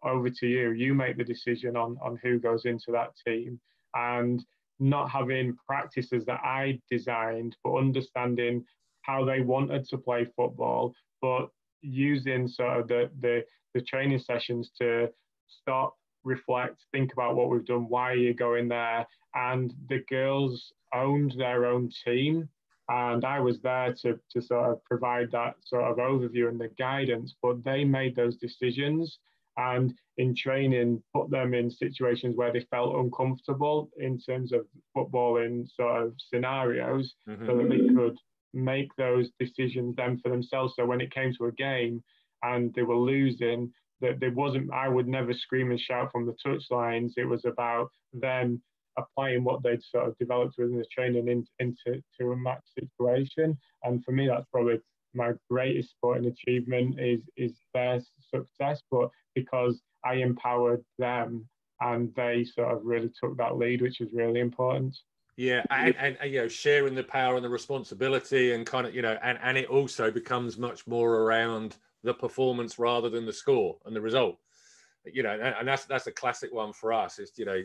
over 0.02 0.30
to 0.30 0.46
you, 0.46 0.70
you 0.70 0.94
make 0.94 1.16
the 1.16 1.24
decision 1.24 1.76
on, 1.76 1.96
on 2.02 2.18
who 2.22 2.38
goes 2.38 2.64
into 2.64 2.92
that 2.92 3.10
team. 3.26 3.60
And 3.94 4.44
not 4.80 5.10
having 5.10 5.56
practices 5.66 6.24
that 6.26 6.40
I 6.44 6.80
designed, 6.90 7.56
but 7.64 7.76
understanding 7.76 8.64
how 9.02 9.24
they 9.24 9.40
wanted 9.40 9.88
to 9.88 9.98
play 9.98 10.26
football, 10.36 10.94
but 11.20 11.48
using 11.80 12.46
sort 12.46 12.80
of 12.80 12.88
the, 12.88 13.10
the, 13.20 13.44
the 13.74 13.80
training 13.80 14.18
sessions 14.18 14.70
to 14.80 15.08
stop, 15.48 15.96
reflect, 16.24 16.84
think 16.92 17.12
about 17.12 17.36
what 17.36 17.48
we've 17.48 17.64
done, 17.64 17.88
why 17.88 18.12
are 18.12 18.16
you 18.16 18.34
going 18.34 18.68
there? 18.68 19.06
And 19.34 19.72
the 19.88 20.04
girls 20.08 20.72
owned 20.94 21.34
their 21.36 21.66
own 21.66 21.90
team. 22.04 22.48
And 22.90 23.24
I 23.24 23.40
was 23.40 23.60
there 23.60 23.94
to, 24.02 24.18
to 24.32 24.40
sort 24.40 24.70
of 24.70 24.84
provide 24.84 25.30
that 25.32 25.56
sort 25.64 25.84
of 25.84 25.98
overview 25.98 26.48
and 26.48 26.58
the 26.58 26.70
guidance, 26.78 27.34
but 27.42 27.62
they 27.62 27.84
made 27.84 28.16
those 28.16 28.36
decisions 28.36 29.18
and 29.58 29.92
in 30.16 30.34
training 30.34 31.02
put 31.14 31.30
them 31.30 31.52
in 31.52 31.70
situations 31.70 32.36
where 32.36 32.52
they 32.52 32.64
felt 32.70 32.96
uncomfortable 32.96 33.90
in 33.98 34.18
terms 34.18 34.52
of 34.52 34.64
footballing 34.96 35.66
sort 35.76 36.02
of 36.02 36.14
scenarios 36.32 37.14
mm-hmm. 37.28 37.44
so 37.44 37.56
that 37.56 37.68
they 37.68 37.94
could 37.94 38.16
make 38.54 38.88
those 38.96 39.28
decisions 39.38 39.94
then 39.96 40.18
for 40.20 40.30
themselves. 40.30 40.74
So 40.76 40.86
when 40.86 41.00
it 41.00 41.12
came 41.12 41.34
to 41.34 41.46
a 41.46 41.52
game 41.52 42.02
and 42.42 42.72
they 42.74 42.82
were 42.82 42.96
losing, 42.96 43.70
that 44.00 44.20
there 44.20 44.32
wasn't 44.32 44.72
I 44.72 44.88
would 44.88 45.08
never 45.08 45.34
scream 45.34 45.70
and 45.70 45.80
shout 45.80 46.10
from 46.12 46.24
the 46.24 46.36
touch 46.44 46.62
lines. 46.70 47.14
It 47.16 47.28
was 47.28 47.44
about 47.44 47.90
them 48.12 48.62
applying 48.96 49.44
what 49.44 49.62
they'd 49.62 49.82
sort 49.82 50.08
of 50.08 50.18
developed 50.18 50.54
within 50.58 50.78
the 50.78 50.86
training 50.92 51.28
in, 51.28 51.46
into 51.58 52.00
to 52.20 52.32
a 52.32 52.36
match 52.36 52.62
situation. 52.78 53.58
And 53.82 54.04
for 54.04 54.12
me 54.12 54.28
that's 54.28 54.46
probably 54.52 54.78
my 55.14 55.32
greatest 55.50 55.90
sporting 55.90 56.26
achievement 56.26 57.00
is 57.00 57.22
is 57.36 57.52
their 57.74 58.00
success, 58.34 58.82
but 58.90 59.10
because 59.34 59.80
I 60.04 60.14
empowered 60.14 60.84
them 60.98 61.48
and 61.80 62.14
they 62.14 62.44
sort 62.44 62.74
of 62.74 62.84
really 62.84 63.10
took 63.20 63.36
that 63.38 63.56
lead, 63.56 63.82
which 63.82 64.00
was 64.00 64.10
really 64.12 64.40
important. 64.40 64.96
Yeah, 65.36 65.62
and, 65.70 65.94
and, 65.96 66.16
and, 66.20 66.32
you 66.32 66.40
know, 66.40 66.48
sharing 66.48 66.96
the 66.96 67.04
power 67.04 67.36
and 67.36 67.44
the 67.44 67.48
responsibility, 67.48 68.52
and 68.52 68.66
kind 68.66 68.86
of 68.86 68.94
you 68.94 69.02
know, 69.02 69.16
and 69.22 69.38
and 69.40 69.56
it 69.56 69.68
also 69.68 70.10
becomes 70.10 70.58
much 70.58 70.86
more 70.86 71.22
around 71.22 71.76
the 72.02 72.14
performance 72.14 72.78
rather 72.78 73.08
than 73.08 73.24
the 73.24 73.32
score 73.32 73.78
and 73.86 73.94
the 73.94 74.00
result. 74.00 74.38
You 75.04 75.22
know, 75.22 75.32
and, 75.32 75.54
and 75.60 75.68
that's 75.68 75.84
that's 75.84 76.08
a 76.08 76.12
classic 76.12 76.52
one 76.52 76.72
for 76.72 76.92
us. 76.92 77.20
Is 77.20 77.32
you 77.36 77.44
know, 77.44 77.60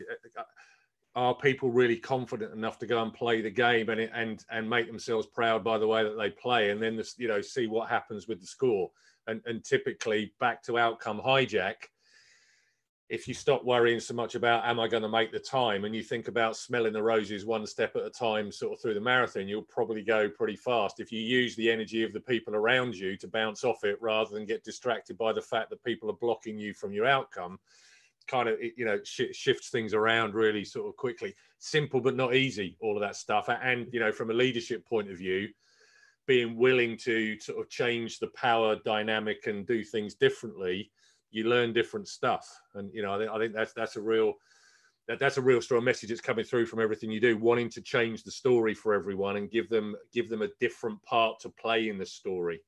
are 1.16 1.34
people 1.34 1.70
really 1.70 1.96
confident 1.96 2.52
enough 2.52 2.78
to 2.78 2.86
go 2.86 3.02
and 3.02 3.12
play 3.12 3.40
the 3.40 3.50
game 3.50 3.88
and 3.88 4.00
and 4.00 4.44
and 4.50 4.68
make 4.68 4.86
themselves 4.86 5.26
proud 5.26 5.62
by 5.62 5.78
the 5.78 5.86
way 5.86 6.02
that 6.02 6.16
they 6.18 6.30
play, 6.30 6.70
and 6.70 6.82
then 6.82 6.96
this, 6.96 7.14
you 7.18 7.28
know 7.28 7.40
see 7.40 7.66
what 7.66 7.88
happens 7.88 8.28
with 8.28 8.40
the 8.40 8.46
score. 8.46 8.90
And 9.26 9.40
and 9.46 9.64
typically 9.64 10.34
back 10.38 10.62
to 10.64 10.78
outcome 10.78 11.20
hijack 11.20 11.76
if 13.10 13.28
you 13.28 13.34
stop 13.34 13.64
worrying 13.64 14.00
so 14.00 14.14
much 14.14 14.34
about 14.34 14.64
am 14.64 14.80
I 14.80 14.88
going 14.88 15.02
to 15.02 15.08
make 15.08 15.30
the 15.30 15.38
time 15.38 15.84
and 15.84 15.94
you 15.94 16.02
think 16.02 16.26
about 16.28 16.56
smelling 16.56 16.94
the 16.94 17.02
roses 17.02 17.44
one 17.44 17.66
step 17.66 17.94
at 17.96 18.06
a 18.06 18.10
time, 18.10 18.50
sort 18.50 18.72
of 18.72 18.80
through 18.80 18.94
the 18.94 19.00
marathon, 19.00 19.46
you'll 19.46 19.62
probably 19.62 20.02
go 20.02 20.28
pretty 20.28 20.56
fast. 20.56 21.00
If 21.00 21.12
you 21.12 21.20
use 21.20 21.54
the 21.54 21.70
energy 21.70 22.02
of 22.02 22.12
the 22.12 22.20
people 22.20 22.54
around 22.54 22.94
you 22.94 23.16
to 23.18 23.28
bounce 23.28 23.62
off 23.62 23.84
it 23.84 24.00
rather 24.00 24.30
than 24.30 24.46
get 24.46 24.64
distracted 24.64 25.18
by 25.18 25.32
the 25.32 25.42
fact 25.42 25.68
that 25.70 25.84
people 25.84 26.08
are 26.10 26.14
blocking 26.14 26.58
you 26.58 26.72
from 26.72 26.92
your 26.92 27.04
outcome, 27.04 27.58
kind 28.26 28.48
of, 28.48 28.58
you 28.60 28.84
know, 28.84 28.98
sh- 29.04 29.32
shifts 29.32 29.70
things 29.70 29.94
around 29.94 30.34
really 30.34 30.64
sort 30.64 30.88
of 30.88 30.96
quickly. 30.96 31.34
Simple, 31.58 32.00
but 32.00 32.16
not 32.16 32.34
easy, 32.34 32.76
all 32.80 32.96
of 32.96 33.00
that 33.00 33.16
stuff. 33.16 33.48
And, 33.48 33.86
you 33.92 34.00
know, 34.00 34.12
from 34.12 34.30
a 34.30 34.34
leadership 34.34 34.86
point 34.86 35.10
of 35.10 35.18
view, 35.18 35.48
being 36.26 36.56
willing 36.56 36.96
to 36.96 37.38
sort 37.38 37.60
of 37.60 37.68
change 37.68 38.18
the 38.18 38.28
power 38.28 38.76
dynamic 38.84 39.46
and 39.46 39.66
do 39.66 39.84
things 39.84 40.14
differently 40.14 40.90
you 41.34 41.44
learn 41.44 41.72
different 41.72 42.08
stuff. 42.08 42.48
And 42.74 42.90
you 42.94 43.02
know, 43.02 43.14
I 43.14 43.18
think, 43.18 43.30
I 43.30 43.38
think 43.38 43.54
that's 43.54 43.72
that's 43.74 43.96
a 43.96 44.00
real 44.00 44.34
that, 45.08 45.18
that's 45.18 45.36
a 45.36 45.42
real 45.42 45.60
strong 45.60 45.84
message 45.84 46.08
that's 46.08 46.20
coming 46.20 46.44
through 46.44 46.66
from 46.66 46.80
everything 46.80 47.10
you 47.10 47.20
do, 47.20 47.36
wanting 47.36 47.68
to 47.70 47.82
change 47.82 48.22
the 48.22 48.30
story 48.30 48.72
for 48.72 48.94
everyone 48.94 49.36
and 49.36 49.50
give 49.50 49.68
them 49.68 49.96
give 50.12 50.30
them 50.30 50.42
a 50.42 50.48
different 50.60 51.02
part 51.02 51.40
to 51.40 51.50
play 51.50 51.88
in 51.88 51.98
the 51.98 52.06
story. 52.06 52.60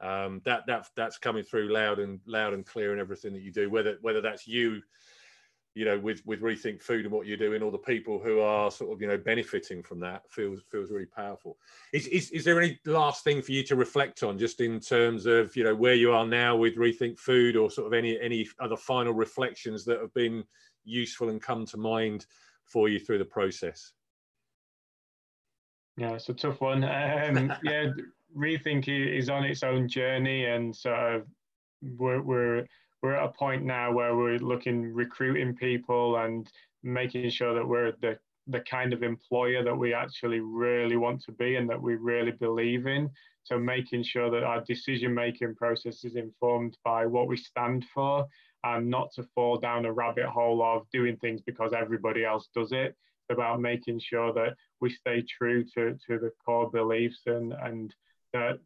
Um, 0.00 0.40
that 0.44 0.66
that 0.66 0.86
that's 0.96 1.18
coming 1.18 1.42
through 1.42 1.72
loud 1.72 1.98
and 1.98 2.20
loud 2.26 2.54
and 2.54 2.64
clear 2.64 2.92
in 2.92 3.00
everything 3.00 3.32
that 3.34 3.42
you 3.42 3.52
do. 3.52 3.68
Whether 3.68 3.98
whether 4.00 4.20
that's 4.20 4.46
you 4.46 4.82
you 5.74 5.84
know, 5.84 5.98
with 5.98 6.24
with 6.26 6.40
rethink 6.40 6.82
food 6.82 7.04
and 7.04 7.14
what 7.14 7.26
you're 7.26 7.36
doing, 7.36 7.62
all 7.62 7.70
the 7.70 7.78
people 7.78 8.18
who 8.18 8.40
are 8.40 8.70
sort 8.70 8.92
of 8.92 9.00
you 9.00 9.06
know 9.06 9.16
benefiting 9.16 9.82
from 9.82 10.00
that 10.00 10.22
feels 10.30 10.60
feels 10.70 10.90
really 10.90 11.06
powerful. 11.06 11.58
Is 11.92 12.06
is, 12.08 12.30
is 12.30 12.44
there 12.44 12.60
any 12.60 12.78
last 12.86 13.22
thing 13.22 13.40
for 13.40 13.52
you 13.52 13.62
to 13.64 13.76
reflect 13.76 14.22
on, 14.22 14.36
just 14.36 14.60
in 14.60 14.80
terms 14.80 15.26
of 15.26 15.54
you 15.56 15.62
know 15.62 15.74
where 15.74 15.94
you 15.94 16.12
are 16.12 16.26
now 16.26 16.56
with 16.56 16.76
rethink 16.76 17.18
food, 17.18 17.56
or 17.56 17.70
sort 17.70 17.86
of 17.86 17.92
any 17.92 18.20
any 18.20 18.48
other 18.58 18.76
final 18.76 19.12
reflections 19.12 19.84
that 19.84 20.00
have 20.00 20.12
been 20.12 20.42
useful 20.84 21.28
and 21.28 21.40
come 21.40 21.64
to 21.66 21.76
mind 21.76 22.26
for 22.64 22.88
you 22.88 22.98
through 22.98 23.18
the 23.18 23.24
process? 23.24 23.92
Yeah, 25.96 26.14
it's 26.14 26.28
a 26.28 26.34
tough 26.34 26.60
one. 26.60 26.82
Um, 26.82 27.52
yeah, 27.62 27.86
rethink 28.36 28.88
is 28.88 29.28
on 29.28 29.44
its 29.44 29.62
own 29.62 29.88
journey, 29.88 30.46
and 30.46 30.74
sort 30.74 31.14
of 31.14 31.26
we're, 31.82 32.22
we're 32.22 32.66
we're 33.02 33.14
at 33.14 33.24
a 33.24 33.32
point 33.32 33.64
now 33.64 33.92
where 33.92 34.14
we're 34.14 34.38
looking 34.38 34.92
recruiting 34.92 35.54
people 35.56 36.16
and 36.16 36.50
making 36.82 37.30
sure 37.30 37.54
that 37.54 37.66
we're 37.66 37.92
the 38.00 38.18
the 38.46 38.60
kind 38.60 38.92
of 38.92 39.02
employer 39.02 39.62
that 39.62 39.76
we 39.76 39.94
actually 39.94 40.40
really 40.40 40.96
want 40.96 41.22
to 41.22 41.32
be 41.32 41.56
and 41.56 41.68
that 41.70 41.80
we 41.80 41.94
really 41.94 42.32
believe 42.32 42.86
in. 42.86 43.08
So 43.44 43.58
making 43.58 44.02
sure 44.02 44.30
that 44.30 44.42
our 44.42 44.60
decision 44.62 45.14
making 45.14 45.54
process 45.54 46.04
is 46.04 46.16
informed 46.16 46.76
by 46.84 47.06
what 47.06 47.28
we 47.28 47.36
stand 47.36 47.86
for 47.94 48.26
and 48.64 48.88
not 48.88 49.12
to 49.14 49.22
fall 49.34 49.56
down 49.56 49.86
a 49.86 49.92
rabbit 49.92 50.26
hole 50.26 50.62
of 50.62 50.86
doing 50.92 51.16
things 51.16 51.40
because 51.40 51.72
everybody 51.72 52.24
else 52.24 52.48
does 52.54 52.72
it. 52.72 52.96
It's 53.28 53.30
about 53.30 53.60
making 53.60 54.00
sure 54.00 54.32
that 54.34 54.54
we 54.80 54.90
stay 54.90 55.22
true 55.22 55.64
to, 55.74 55.96
to 56.06 56.18
the 56.18 56.32
core 56.44 56.70
beliefs 56.70 57.20
and, 57.26 57.52
and 57.52 57.94
that 58.32 58.58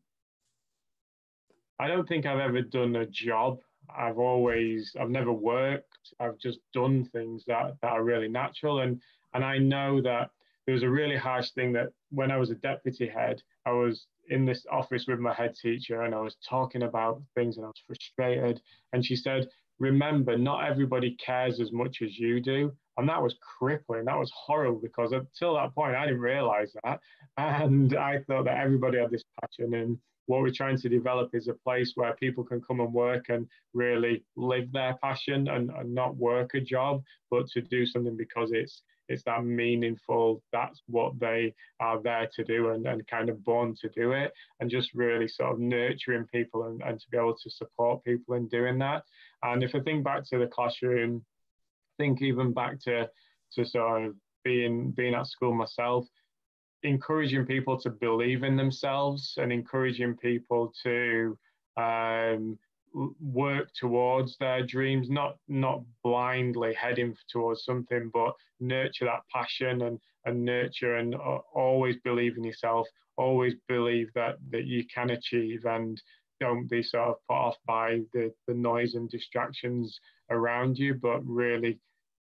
I 1.78 1.88
don't 1.88 2.08
think 2.08 2.26
I've 2.26 2.38
ever 2.38 2.62
done 2.62 2.96
a 2.96 3.06
job 3.06 3.58
I've 3.96 4.18
always, 4.18 4.94
I've 4.98 5.10
never 5.10 5.32
worked. 5.32 6.14
I've 6.20 6.38
just 6.38 6.60
done 6.72 7.04
things 7.12 7.44
that, 7.46 7.76
that 7.82 7.92
are 7.92 8.04
really 8.04 8.28
natural. 8.28 8.80
And, 8.80 9.00
and 9.34 9.44
I 9.44 9.58
know 9.58 10.00
that 10.02 10.30
there 10.66 10.74
was 10.74 10.82
a 10.82 10.90
really 10.90 11.16
harsh 11.16 11.50
thing 11.50 11.72
that 11.72 11.88
when 12.10 12.30
I 12.30 12.36
was 12.36 12.50
a 12.50 12.56
deputy 12.56 13.08
head, 13.08 13.42
I 13.66 13.72
was 13.72 14.06
in 14.30 14.44
this 14.44 14.64
office 14.70 15.06
with 15.06 15.18
my 15.18 15.34
head 15.34 15.54
teacher 15.60 16.02
and 16.02 16.14
I 16.14 16.20
was 16.20 16.36
talking 16.48 16.82
about 16.82 17.22
things 17.34 17.56
and 17.56 17.66
I 17.66 17.68
was 17.68 17.82
frustrated. 17.86 18.60
And 18.92 19.04
she 19.04 19.16
said, 19.16 19.48
remember 19.78 20.38
not 20.38 20.64
everybody 20.64 21.16
cares 21.16 21.60
as 21.60 21.72
much 21.72 22.00
as 22.02 22.18
you 22.18 22.40
do 22.40 22.72
and 22.96 23.08
that 23.08 23.22
was 23.22 23.34
crippling. 23.40 24.04
That 24.04 24.18
was 24.18 24.32
horrible 24.34 24.80
because 24.80 25.12
until 25.12 25.54
that 25.54 25.74
point 25.74 25.96
i 25.96 26.06
didn't 26.06 26.20
realize 26.20 26.74
that. 26.84 27.00
And 27.36 27.96
i 27.96 28.18
thought 28.26 28.44
that 28.44 28.58
everybody 28.58 28.98
had 28.98 29.10
this 29.10 29.24
passion 29.40 29.74
and 29.74 29.98
what 30.26 30.40
we're 30.40 30.50
trying 30.50 30.78
to 30.78 30.88
develop 30.88 31.34
is 31.34 31.48
a 31.48 31.54
place 31.54 31.92
where 31.96 32.14
people 32.14 32.44
can 32.44 32.60
come 32.62 32.80
and 32.80 32.92
work 32.92 33.26
and 33.28 33.46
really 33.74 34.24
live 34.36 34.72
their 34.72 34.96
passion 35.02 35.48
and, 35.48 35.70
and 35.70 35.94
not 35.94 36.16
work 36.16 36.54
a 36.54 36.60
job 36.60 37.02
but 37.30 37.46
to 37.48 37.60
do 37.60 37.84
something 37.84 38.16
because 38.16 38.50
it's 38.52 38.82
it's 39.08 39.22
that 39.24 39.44
meaningful 39.44 40.42
that's 40.52 40.80
what 40.86 41.18
they 41.20 41.54
are 41.80 42.00
there 42.00 42.28
to 42.34 42.44
do 42.44 42.70
and, 42.70 42.86
and 42.86 43.06
kind 43.06 43.28
of 43.28 43.44
born 43.44 43.74
to 43.80 43.88
do 43.90 44.12
it. 44.12 44.32
And 44.60 44.70
just 44.70 44.94
really 44.94 45.28
sort 45.28 45.52
of 45.52 45.58
nurturing 45.58 46.24
people 46.32 46.64
and, 46.64 46.82
and 46.82 46.98
to 46.98 47.06
be 47.10 47.18
able 47.18 47.36
to 47.36 47.50
support 47.50 48.04
people 48.04 48.34
in 48.34 48.48
doing 48.48 48.78
that. 48.78 49.04
And 49.42 49.62
if 49.62 49.74
i 49.74 49.80
think 49.80 50.04
back 50.04 50.24
to 50.30 50.38
the 50.38 50.46
classroom 50.46 51.24
think 51.96 52.22
even 52.22 52.52
back 52.52 52.80
to 52.80 53.08
to 53.52 53.64
sort 53.64 54.04
of 54.04 54.14
being 54.44 54.90
being 54.92 55.14
at 55.14 55.26
school 55.26 55.54
myself 55.54 56.06
encouraging 56.82 57.46
people 57.46 57.80
to 57.80 57.90
believe 57.90 58.42
in 58.42 58.56
themselves 58.56 59.34
and 59.38 59.52
encouraging 59.52 60.14
people 60.16 60.72
to 60.82 61.36
um, 61.78 62.58
work 63.20 63.68
towards 63.74 64.36
their 64.38 64.64
dreams 64.64 65.10
not 65.10 65.36
not 65.48 65.82
blindly 66.04 66.72
heading 66.74 67.16
towards 67.28 67.64
something 67.64 68.10
but 68.12 68.32
nurture 68.60 69.06
that 69.06 69.22
passion 69.32 69.82
and 69.82 69.98
and 70.26 70.44
nurture 70.44 70.96
and 70.96 71.16
always 71.54 71.96
believe 72.04 72.36
in 72.36 72.44
yourself 72.44 72.86
always 73.16 73.54
believe 73.68 74.08
that 74.14 74.36
that 74.50 74.66
you 74.66 74.84
can 74.86 75.10
achieve 75.10 75.64
and 75.64 76.00
don't 76.40 76.68
be 76.68 76.82
sort 76.82 77.08
of 77.08 77.16
put 77.28 77.34
off 77.34 77.56
by 77.66 78.00
the 78.12 78.32
the 78.46 78.54
noise 78.54 78.94
and 78.94 79.08
distractions 79.10 79.98
around 80.30 80.78
you 80.78 80.94
but 80.94 81.24
really 81.24 81.78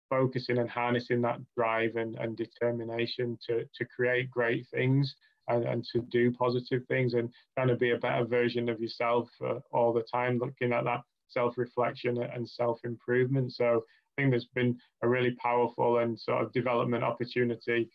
focusing 0.10 0.58
and 0.58 0.70
harnessing 0.70 1.22
that 1.22 1.40
drive 1.56 1.96
and, 1.96 2.16
and 2.16 2.36
determination 2.38 3.38
to 3.48 3.64
to 3.76 3.86
create 3.86 4.30
great 4.30 4.68
things 4.74 5.16
and, 5.48 5.66
and 5.66 5.86
to 5.94 6.02
do 6.02 6.32
positive 6.32 6.84
things 6.88 7.14
and 7.14 7.30
trying 7.56 7.68
to 7.68 7.76
be 7.76 7.92
a 7.92 7.98
better 7.98 8.26
version 8.26 8.70
of 8.70 8.80
yourself 8.80 9.30
uh, 9.46 9.60
all 9.72 9.94
the 9.94 10.04
time, 10.04 10.38
looking 10.40 10.74
at 10.74 10.84
that 10.84 11.02
self 11.30 11.58
reflection 11.58 12.22
and 12.22 12.48
self 12.48 12.80
improvement. 12.84 13.54
So 13.54 13.84
I 14.18 14.22
think 14.22 14.32
there's 14.32 14.48
been 14.54 14.78
a 15.02 15.08
really 15.08 15.32
powerful 15.32 16.00
and 16.00 16.20
sort 16.20 16.44
of 16.44 16.54
development 16.54 17.04
opportunity. 17.04 17.90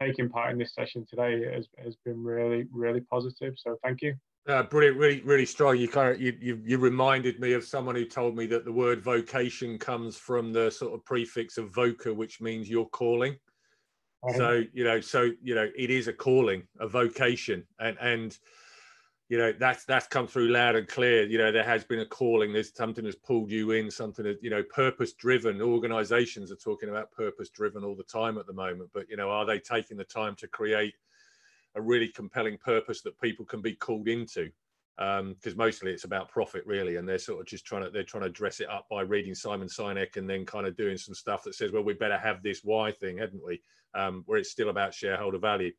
Taking 0.00 0.28
part 0.28 0.52
in 0.52 0.58
this 0.58 0.74
session 0.74 1.06
today 1.08 1.44
has, 1.54 1.68
has 1.78 1.96
been 2.04 2.22
really, 2.22 2.66
really 2.72 3.00
positive. 3.00 3.54
So 3.56 3.76
thank 3.82 4.02
you. 4.02 4.14
Uh, 4.48 4.64
brilliant, 4.64 4.96
really, 4.96 5.20
really 5.22 5.46
strong. 5.46 5.76
You 5.76 5.86
kind 5.86 6.14
of 6.14 6.20
you, 6.20 6.36
you, 6.40 6.60
you 6.64 6.78
reminded 6.78 7.38
me 7.38 7.52
of 7.52 7.64
someone 7.64 7.94
who 7.94 8.04
told 8.04 8.36
me 8.36 8.46
that 8.46 8.64
the 8.64 8.72
word 8.72 9.00
vocation 9.00 9.78
comes 9.78 10.16
from 10.16 10.52
the 10.52 10.68
sort 10.70 10.94
of 10.94 11.04
prefix 11.04 11.58
of 11.58 11.70
voca, 11.70 12.14
which 12.14 12.40
means 12.40 12.68
your 12.68 12.88
calling. 12.88 13.36
So 14.36 14.62
you 14.72 14.84
know 14.84 15.00
so 15.00 15.30
you 15.42 15.54
know 15.54 15.68
it 15.76 15.90
is 15.90 16.06
a 16.06 16.12
calling 16.12 16.62
a 16.78 16.86
vocation 16.86 17.66
and 17.80 17.96
and 18.00 18.38
you 19.28 19.36
know 19.36 19.52
that's 19.52 19.84
that's 19.84 20.06
come 20.06 20.28
through 20.28 20.48
loud 20.48 20.76
and 20.76 20.86
clear. 20.86 21.24
You 21.26 21.38
know 21.38 21.50
there 21.50 21.64
has 21.64 21.82
been 21.82 22.00
a 22.00 22.06
calling 22.06 22.52
there's 22.52 22.72
something 22.72 23.02
that's 23.04 23.16
pulled 23.16 23.50
you 23.50 23.72
in 23.72 23.90
something 23.90 24.24
that 24.24 24.38
you 24.40 24.50
know 24.50 24.62
purpose 24.62 25.12
driven 25.14 25.60
organizations 25.60 26.52
are 26.52 26.56
talking 26.56 26.88
about 26.88 27.10
purpose 27.10 27.48
driven 27.50 27.82
all 27.82 27.96
the 27.96 28.04
time 28.04 28.38
at 28.38 28.46
the 28.46 28.52
moment 28.52 28.90
but 28.94 29.08
you 29.08 29.16
know 29.16 29.28
are 29.28 29.44
they 29.44 29.58
taking 29.58 29.96
the 29.96 30.04
time 30.04 30.36
to 30.36 30.46
create 30.46 30.94
a 31.74 31.82
really 31.82 32.08
compelling 32.08 32.58
purpose 32.58 33.02
that 33.02 33.20
people 33.20 33.44
can 33.44 33.62
be 33.62 33.74
called 33.74 34.08
into 34.08 34.50
because 34.98 35.52
um, 35.52 35.56
mostly 35.56 35.90
it's 35.90 36.04
about 36.04 36.28
profit 36.28 36.62
really 36.66 36.96
and 36.96 37.08
they're 37.08 37.18
sort 37.18 37.40
of 37.40 37.46
just 37.46 37.64
trying 37.64 37.82
to 37.82 37.90
they're 37.90 38.04
trying 38.04 38.22
to 38.22 38.28
dress 38.28 38.60
it 38.60 38.68
up 38.68 38.86
by 38.90 39.00
reading 39.00 39.34
simon 39.34 39.66
sinek 39.66 40.16
and 40.16 40.28
then 40.28 40.44
kind 40.44 40.66
of 40.66 40.76
doing 40.76 40.98
some 40.98 41.14
stuff 41.14 41.42
that 41.42 41.54
says 41.54 41.72
well 41.72 41.82
we 41.82 41.94
better 41.94 42.18
have 42.18 42.42
this 42.42 42.60
why 42.62 42.92
thing 42.92 43.18
hadn't 43.18 43.42
we? 43.44 43.60
Um, 43.94 44.22
where 44.26 44.38
it's 44.38 44.50
still 44.50 44.70
about 44.70 44.94
shareholder 44.94 45.38
value. 45.38 45.70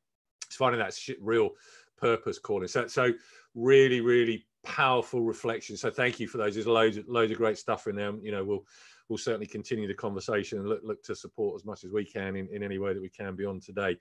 It's 0.45 0.55
finding 0.55 0.79
that 0.79 0.97
real 1.19 1.51
purpose 1.97 2.39
calling. 2.39 2.67
So 2.67 2.87
so 2.87 3.11
really 3.55 4.01
really 4.01 4.45
powerful 4.63 5.21
reflection. 5.21 5.77
So 5.77 5.89
thank 5.89 6.19
you 6.19 6.27
for 6.27 6.37
those. 6.37 6.55
There's 6.55 6.67
loads 6.67 6.99
loads 7.07 7.31
of 7.31 7.37
great 7.37 7.57
stuff 7.57 7.87
in 7.87 7.95
there. 7.95 8.13
You 8.21 8.31
know 8.31 8.43
we'll 8.43 8.65
we'll 9.09 9.17
certainly 9.17 9.47
continue 9.47 9.87
the 9.87 9.93
conversation 9.93 10.59
and 10.59 10.67
look, 10.67 10.81
look 10.83 11.03
to 11.03 11.15
support 11.15 11.55
as 11.55 11.65
much 11.65 11.83
as 11.83 11.91
we 11.91 12.05
can 12.05 12.35
in, 12.35 12.47
in 12.51 12.63
any 12.63 12.77
way 12.77 12.93
that 12.93 13.01
we 13.01 13.09
can 13.09 13.35
beyond 13.35 13.61
today. 13.61 13.97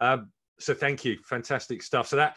Um, 0.00 0.30
so 0.60 0.74
thank 0.74 1.04
you 1.04 1.18
fantastic 1.24 1.82
stuff 1.82 2.06
so 2.06 2.16
that 2.16 2.36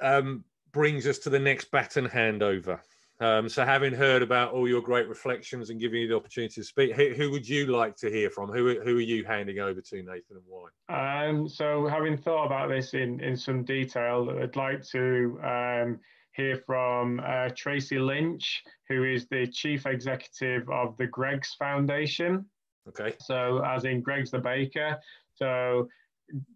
um, 0.00 0.44
brings 0.72 1.06
us 1.06 1.18
to 1.18 1.30
the 1.30 1.38
next 1.38 1.70
baton 1.70 2.08
handover. 2.08 2.80
Um, 3.20 3.48
so, 3.48 3.64
having 3.64 3.92
heard 3.92 4.22
about 4.22 4.52
all 4.52 4.68
your 4.68 4.80
great 4.80 5.08
reflections 5.08 5.70
and 5.70 5.80
giving 5.80 6.02
you 6.02 6.08
the 6.08 6.14
opportunity 6.14 6.54
to 6.54 6.64
speak, 6.64 6.92
who, 6.92 7.14
who, 7.14 7.32
would 7.32 7.48
you 7.48 7.66
like 7.66 7.96
to 7.96 8.08
hear 8.10 8.30
from? 8.30 8.48
Who, 8.48 8.80
who 8.80 8.96
are 8.96 9.00
you 9.00 9.24
handing 9.24 9.58
over 9.58 9.80
to, 9.80 9.96
Nathan, 9.96 10.36
and 10.36 10.42
why? 10.46 11.28
Um, 11.28 11.48
so, 11.48 11.88
having 11.88 12.16
thought 12.16 12.46
about 12.46 12.68
this 12.68 12.94
in, 12.94 13.18
in 13.18 13.36
some 13.36 13.64
detail, 13.64 14.38
I'd 14.40 14.54
like 14.54 14.84
to 14.90 15.40
um, 15.42 16.00
hear 16.32 16.62
from 16.64 17.20
uh, 17.26 17.48
Tracy 17.56 17.98
Lynch, 17.98 18.62
who 18.88 19.02
is 19.02 19.26
the 19.26 19.48
Chief 19.48 19.84
Executive 19.86 20.70
of 20.70 20.96
the 20.96 21.08
Greggs 21.08 21.56
Foundation. 21.58 22.46
Okay. 22.88 23.16
So, 23.20 23.64
as 23.64 23.84
in 23.84 24.00
Greggs 24.00 24.30
the 24.30 24.38
Baker. 24.38 24.96
So, 25.34 25.88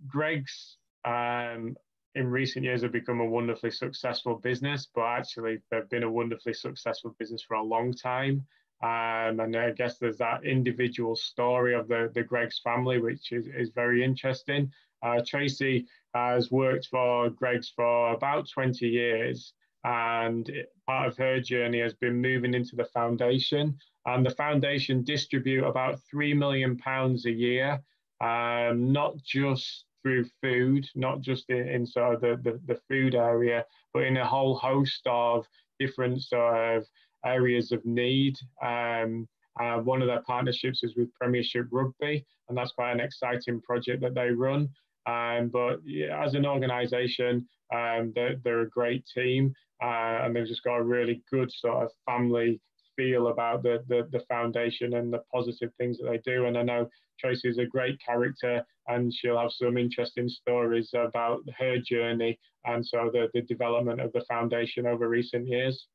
Greggs 0.07 0.77
um, 1.05 1.77
in 2.15 2.29
recent 2.29 2.65
years 2.65 2.83
have 2.83 2.93
become 2.93 3.21
a 3.21 3.27
wonderfully 3.27 3.71
successful 3.71 4.37
business, 4.37 4.89
but 4.95 5.05
actually 5.05 5.59
they've 5.71 5.89
been 5.89 6.03
a 6.03 6.11
wonderfully 6.11 6.53
successful 6.53 7.15
business 7.19 7.43
for 7.43 7.55
a 7.55 7.63
long 7.63 7.93
time. 7.93 8.45
Um, 8.83 9.39
and 9.39 9.57
I 9.57 9.71
guess 9.71 9.99
there's 9.99 10.19
that 10.19 10.45
individual 10.45 11.15
story 11.15 11.75
of 11.75 11.89
the, 11.89 12.11
the 12.15 12.23
Greggs 12.23 12.61
family, 12.63 13.01
which 13.01 13.33
is, 13.33 13.47
is 13.47 13.71
very 13.71 14.03
interesting. 14.03 14.73
Uh, 15.03 15.21
Tracy 15.27 15.87
has 16.15 16.51
worked 16.51 16.89
for 16.91 17.31
Greggs 17.31 17.73
for 17.75 18.13
about 18.13 18.49
20 18.49 18.87
years, 18.87 19.53
and 19.85 20.51
part 20.87 21.09
of 21.09 21.17
her 21.17 21.41
journey 21.41 21.81
has 21.81 21.95
been 21.95 22.21
moving 22.21 22.55
into 22.55 22.77
the 22.77 22.85
foundation. 22.85 23.79
And 24.05 24.27
the 24.27 24.31
foundation 24.31 25.05
distribute 25.05 25.65
about 25.65 26.01
£3 26.13 26.37
million 26.37 26.79
a 26.85 27.31
year, 27.31 27.81
um, 28.21 28.93
not 28.93 29.17
just 29.25 29.85
through 30.03 30.25
food, 30.43 30.87
not 30.95 31.21
just 31.21 31.49
in, 31.49 31.69
in 31.69 31.87
sort 31.87 32.15
of 32.15 32.21
the, 32.21 32.41
the, 32.43 32.61
the, 32.67 32.81
food 32.89 33.15
area, 33.15 33.65
but 33.95 34.05
in 34.05 34.17
a 34.17 34.27
whole 34.27 34.57
host 34.57 35.03
of 35.07 35.47
different 35.79 36.23
sort 36.23 36.77
of 36.77 36.87
areas 37.25 37.73
of 37.73 37.85
need. 37.85 38.37
Um, 38.63 39.29
uh, 39.61 39.79
one 39.79 40.01
of 40.01 40.09
their 40.09 40.23
partnerships 40.23 40.83
is 40.83 40.97
with 40.97 41.13
Premiership 41.15 41.67
Rugby, 41.71 42.25
and 42.49 42.57
that's 42.57 42.73
quite 42.73 42.93
an 42.93 43.01
exciting 43.01 43.61
project 43.61 44.01
that 44.03 44.15
they 44.15 44.31
run. 44.31 44.69
Um, 45.07 45.49
but 45.49 45.81
yeah, 45.85 46.25
as 46.25 46.35
an 46.35 46.47
organisation, 46.47 47.47
um, 47.75 48.13
they're, 48.15 48.37
they're, 48.45 48.61
a 48.61 48.69
great 48.69 49.05
team, 49.13 49.55
uh, 49.83 50.21
and 50.23 50.35
they've 50.35 50.47
just 50.47 50.63
got 50.63 50.77
a 50.77 50.83
really 50.83 51.23
good 51.31 51.51
sort 51.51 51.85
of 51.85 51.91
family 52.07 52.61
feel 52.97 53.29
about 53.29 53.63
the, 53.63 53.83
the, 53.89 54.09
the 54.13 54.25
foundation 54.29 54.95
and 54.95 55.13
the 55.13 55.23
positive 55.33 55.71
things 55.79 55.99
that 55.99 56.11
they 56.11 56.19
do. 56.19 56.47
And 56.47 56.57
I 56.57 56.63
know 56.63 56.89
Tracy 57.19 57.49
is 57.49 57.59
a 57.59 57.67
great 57.67 57.99
character 58.05 58.65
and 58.89 59.13
she'll 59.15 59.39
have 59.39 59.53
some 59.53 59.77
interesting 59.77 60.29
stories 60.29 60.91
about 60.95 61.41
her 61.59 61.79
journey 61.79 62.39
and 62.65 62.85
so 62.87 63.11
the, 63.13 63.29
the 63.35 63.43
development 63.43 64.01
of 64.01 64.13
the 64.13 64.25
foundation 64.29 64.87
over 64.87 65.09
recent 65.09 65.47
years. 65.47 65.87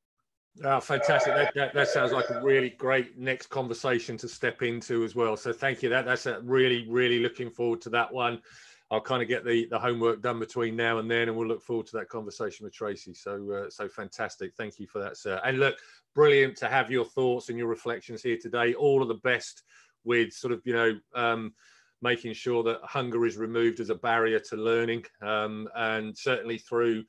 Oh, 0.63 0.79
fantastic! 0.79 1.35
That, 1.35 1.53
that, 1.53 1.73
that, 1.73 1.87
sounds 1.87 2.11
like 2.11 2.31
a 2.31 2.41
really 2.41 2.71
great 2.71 3.15
next 3.17 3.47
conversation 3.47 4.17
to 4.17 4.27
step 4.27 4.63
into 4.63 5.03
as 5.03 5.13
well. 5.13 5.37
So 5.37 5.53
thank 5.53 5.83
you. 5.83 5.89
That 5.89 6.05
that's 6.05 6.25
a 6.25 6.41
really 6.41 6.87
really 6.89 7.19
looking 7.19 7.51
forward 7.51 7.79
to 7.81 7.91
that 7.91 8.11
one. 8.11 8.41
I'll 8.89 9.01
kind 9.01 9.21
of 9.21 9.27
get 9.27 9.45
the 9.45 9.67
the 9.67 9.77
homework 9.77 10.21
done 10.21 10.39
between 10.39 10.75
now 10.75 10.97
and 10.97 11.11
then, 11.11 11.27
and 11.27 11.37
we'll 11.37 11.47
look 11.47 11.61
forward 11.61 11.85
to 11.87 11.97
that 11.97 12.09
conversation 12.09 12.63
with 12.63 12.73
Tracy. 12.73 13.13
So 13.13 13.51
uh, 13.51 13.69
so 13.69 13.87
fantastic. 13.87 14.53
Thank 14.55 14.79
you 14.79 14.87
for 14.87 14.99
that, 14.99 15.17
sir. 15.17 15.39
And 15.45 15.59
look, 15.59 15.77
brilliant 16.17 16.57
to 16.57 16.67
have 16.67 16.89
your 16.89 17.05
thoughts 17.05 17.49
and 17.49 17.59
your 17.59 17.67
reflections 17.67 18.23
here 18.23 18.39
today. 18.41 18.73
All 18.73 19.03
of 19.03 19.07
the 19.07 19.13
best 19.13 19.61
with 20.03 20.33
sort 20.33 20.51
of 20.51 20.61
you 20.65 20.73
know 20.73 20.99
um, 21.13 21.53
making 22.01 22.33
sure 22.33 22.63
that 22.63 22.79
hunger 22.83 23.23
is 23.27 23.37
removed 23.37 23.79
as 23.79 23.91
a 23.91 23.95
barrier 23.95 24.39
to 24.39 24.55
learning, 24.55 25.05
um, 25.21 25.69
and 25.75 26.17
certainly 26.17 26.57
through 26.57 27.05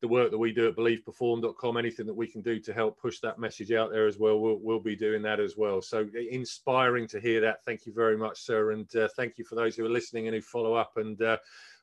the 0.00 0.08
work 0.08 0.32
that 0.32 0.38
we 0.38 0.52
do 0.52 0.66
at 0.66 0.74
believeperform.com, 0.74 1.76
anything 1.76 2.06
that 2.06 2.14
we 2.14 2.26
can 2.26 2.42
do 2.42 2.58
to 2.58 2.74
help 2.74 3.00
push 3.00 3.20
that 3.20 3.38
message 3.38 3.70
out 3.70 3.92
there 3.92 4.08
as 4.08 4.18
well, 4.18 4.40
we'll, 4.40 4.58
we'll 4.60 4.80
be 4.80 4.96
doing 4.96 5.22
that 5.22 5.38
as 5.38 5.56
well. 5.56 5.80
So 5.80 6.08
inspiring 6.28 7.06
to 7.06 7.20
hear 7.20 7.40
that. 7.42 7.64
Thank 7.64 7.86
you 7.86 7.92
very 7.92 8.16
much, 8.16 8.40
sir. 8.40 8.72
And 8.72 8.92
uh, 8.96 9.06
thank 9.14 9.38
you 9.38 9.44
for 9.44 9.54
those 9.54 9.76
who 9.76 9.86
are 9.86 9.88
listening 9.88 10.26
and 10.26 10.34
who 10.34 10.42
follow 10.42 10.74
up 10.74 10.96
and 10.96 11.22
uh, 11.22 11.36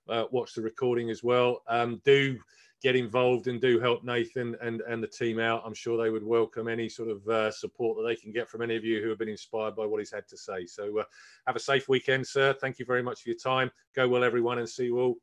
uh, 0.09 0.25
watch 0.31 0.53
the 0.53 0.61
recording 0.61 1.09
as 1.09 1.23
well. 1.23 1.61
Um, 1.69 2.01
do 2.03 2.37
get 2.81 2.95
involved 2.95 3.47
and 3.47 3.59
do 3.59 3.79
help 3.79 4.03
Nathan 4.03 4.55
and, 4.61 4.81
and 4.81 5.03
the 5.03 5.07
team 5.07 5.39
out. 5.39 5.61
I'm 5.65 5.73
sure 5.73 6.01
they 6.01 6.09
would 6.09 6.23
welcome 6.23 6.67
any 6.67 6.87
sort 6.87 7.09
of 7.09 7.27
uh, 7.27 7.51
support 7.51 7.97
that 7.97 8.07
they 8.07 8.15
can 8.15 8.31
get 8.31 8.49
from 8.49 8.61
any 8.61 8.75
of 8.75 8.85
you 8.85 9.01
who 9.01 9.09
have 9.09 9.19
been 9.19 9.29
inspired 9.29 9.75
by 9.75 9.85
what 9.85 9.99
he's 9.99 10.11
had 10.11 10.27
to 10.29 10.37
say. 10.37 10.65
So 10.65 10.99
uh, 10.99 11.03
have 11.45 11.55
a 11.55 11.59
safe 11.59 11.89
weekend, 11.89 12.25
sir. 12.25 12.53
Thank 12.53 12.79
you 12.79 12.85
very 12.85 13.03
much 13.03 13.23
for 13.23 13.29
your 13.29 13.37
time. 13.37 13.69
Go 13.95 14.07
well, 14.07 14.23
everyone, 14.23 14.59
and 14.59 14.69
see 14.69 14.85
you 14.85 14.99
all 14.99 15.15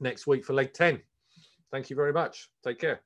next 0.00 0.26
week 0.26 0.44
for 0.44 0.52
leg 0.52 0.72
10. 0.72 1.00
Thank 1.70 1.90
you 1.90 1.96
very 1.96 2.12
much. 2.12 2.50
Take 2.62 2.78
care. 2.78 3.00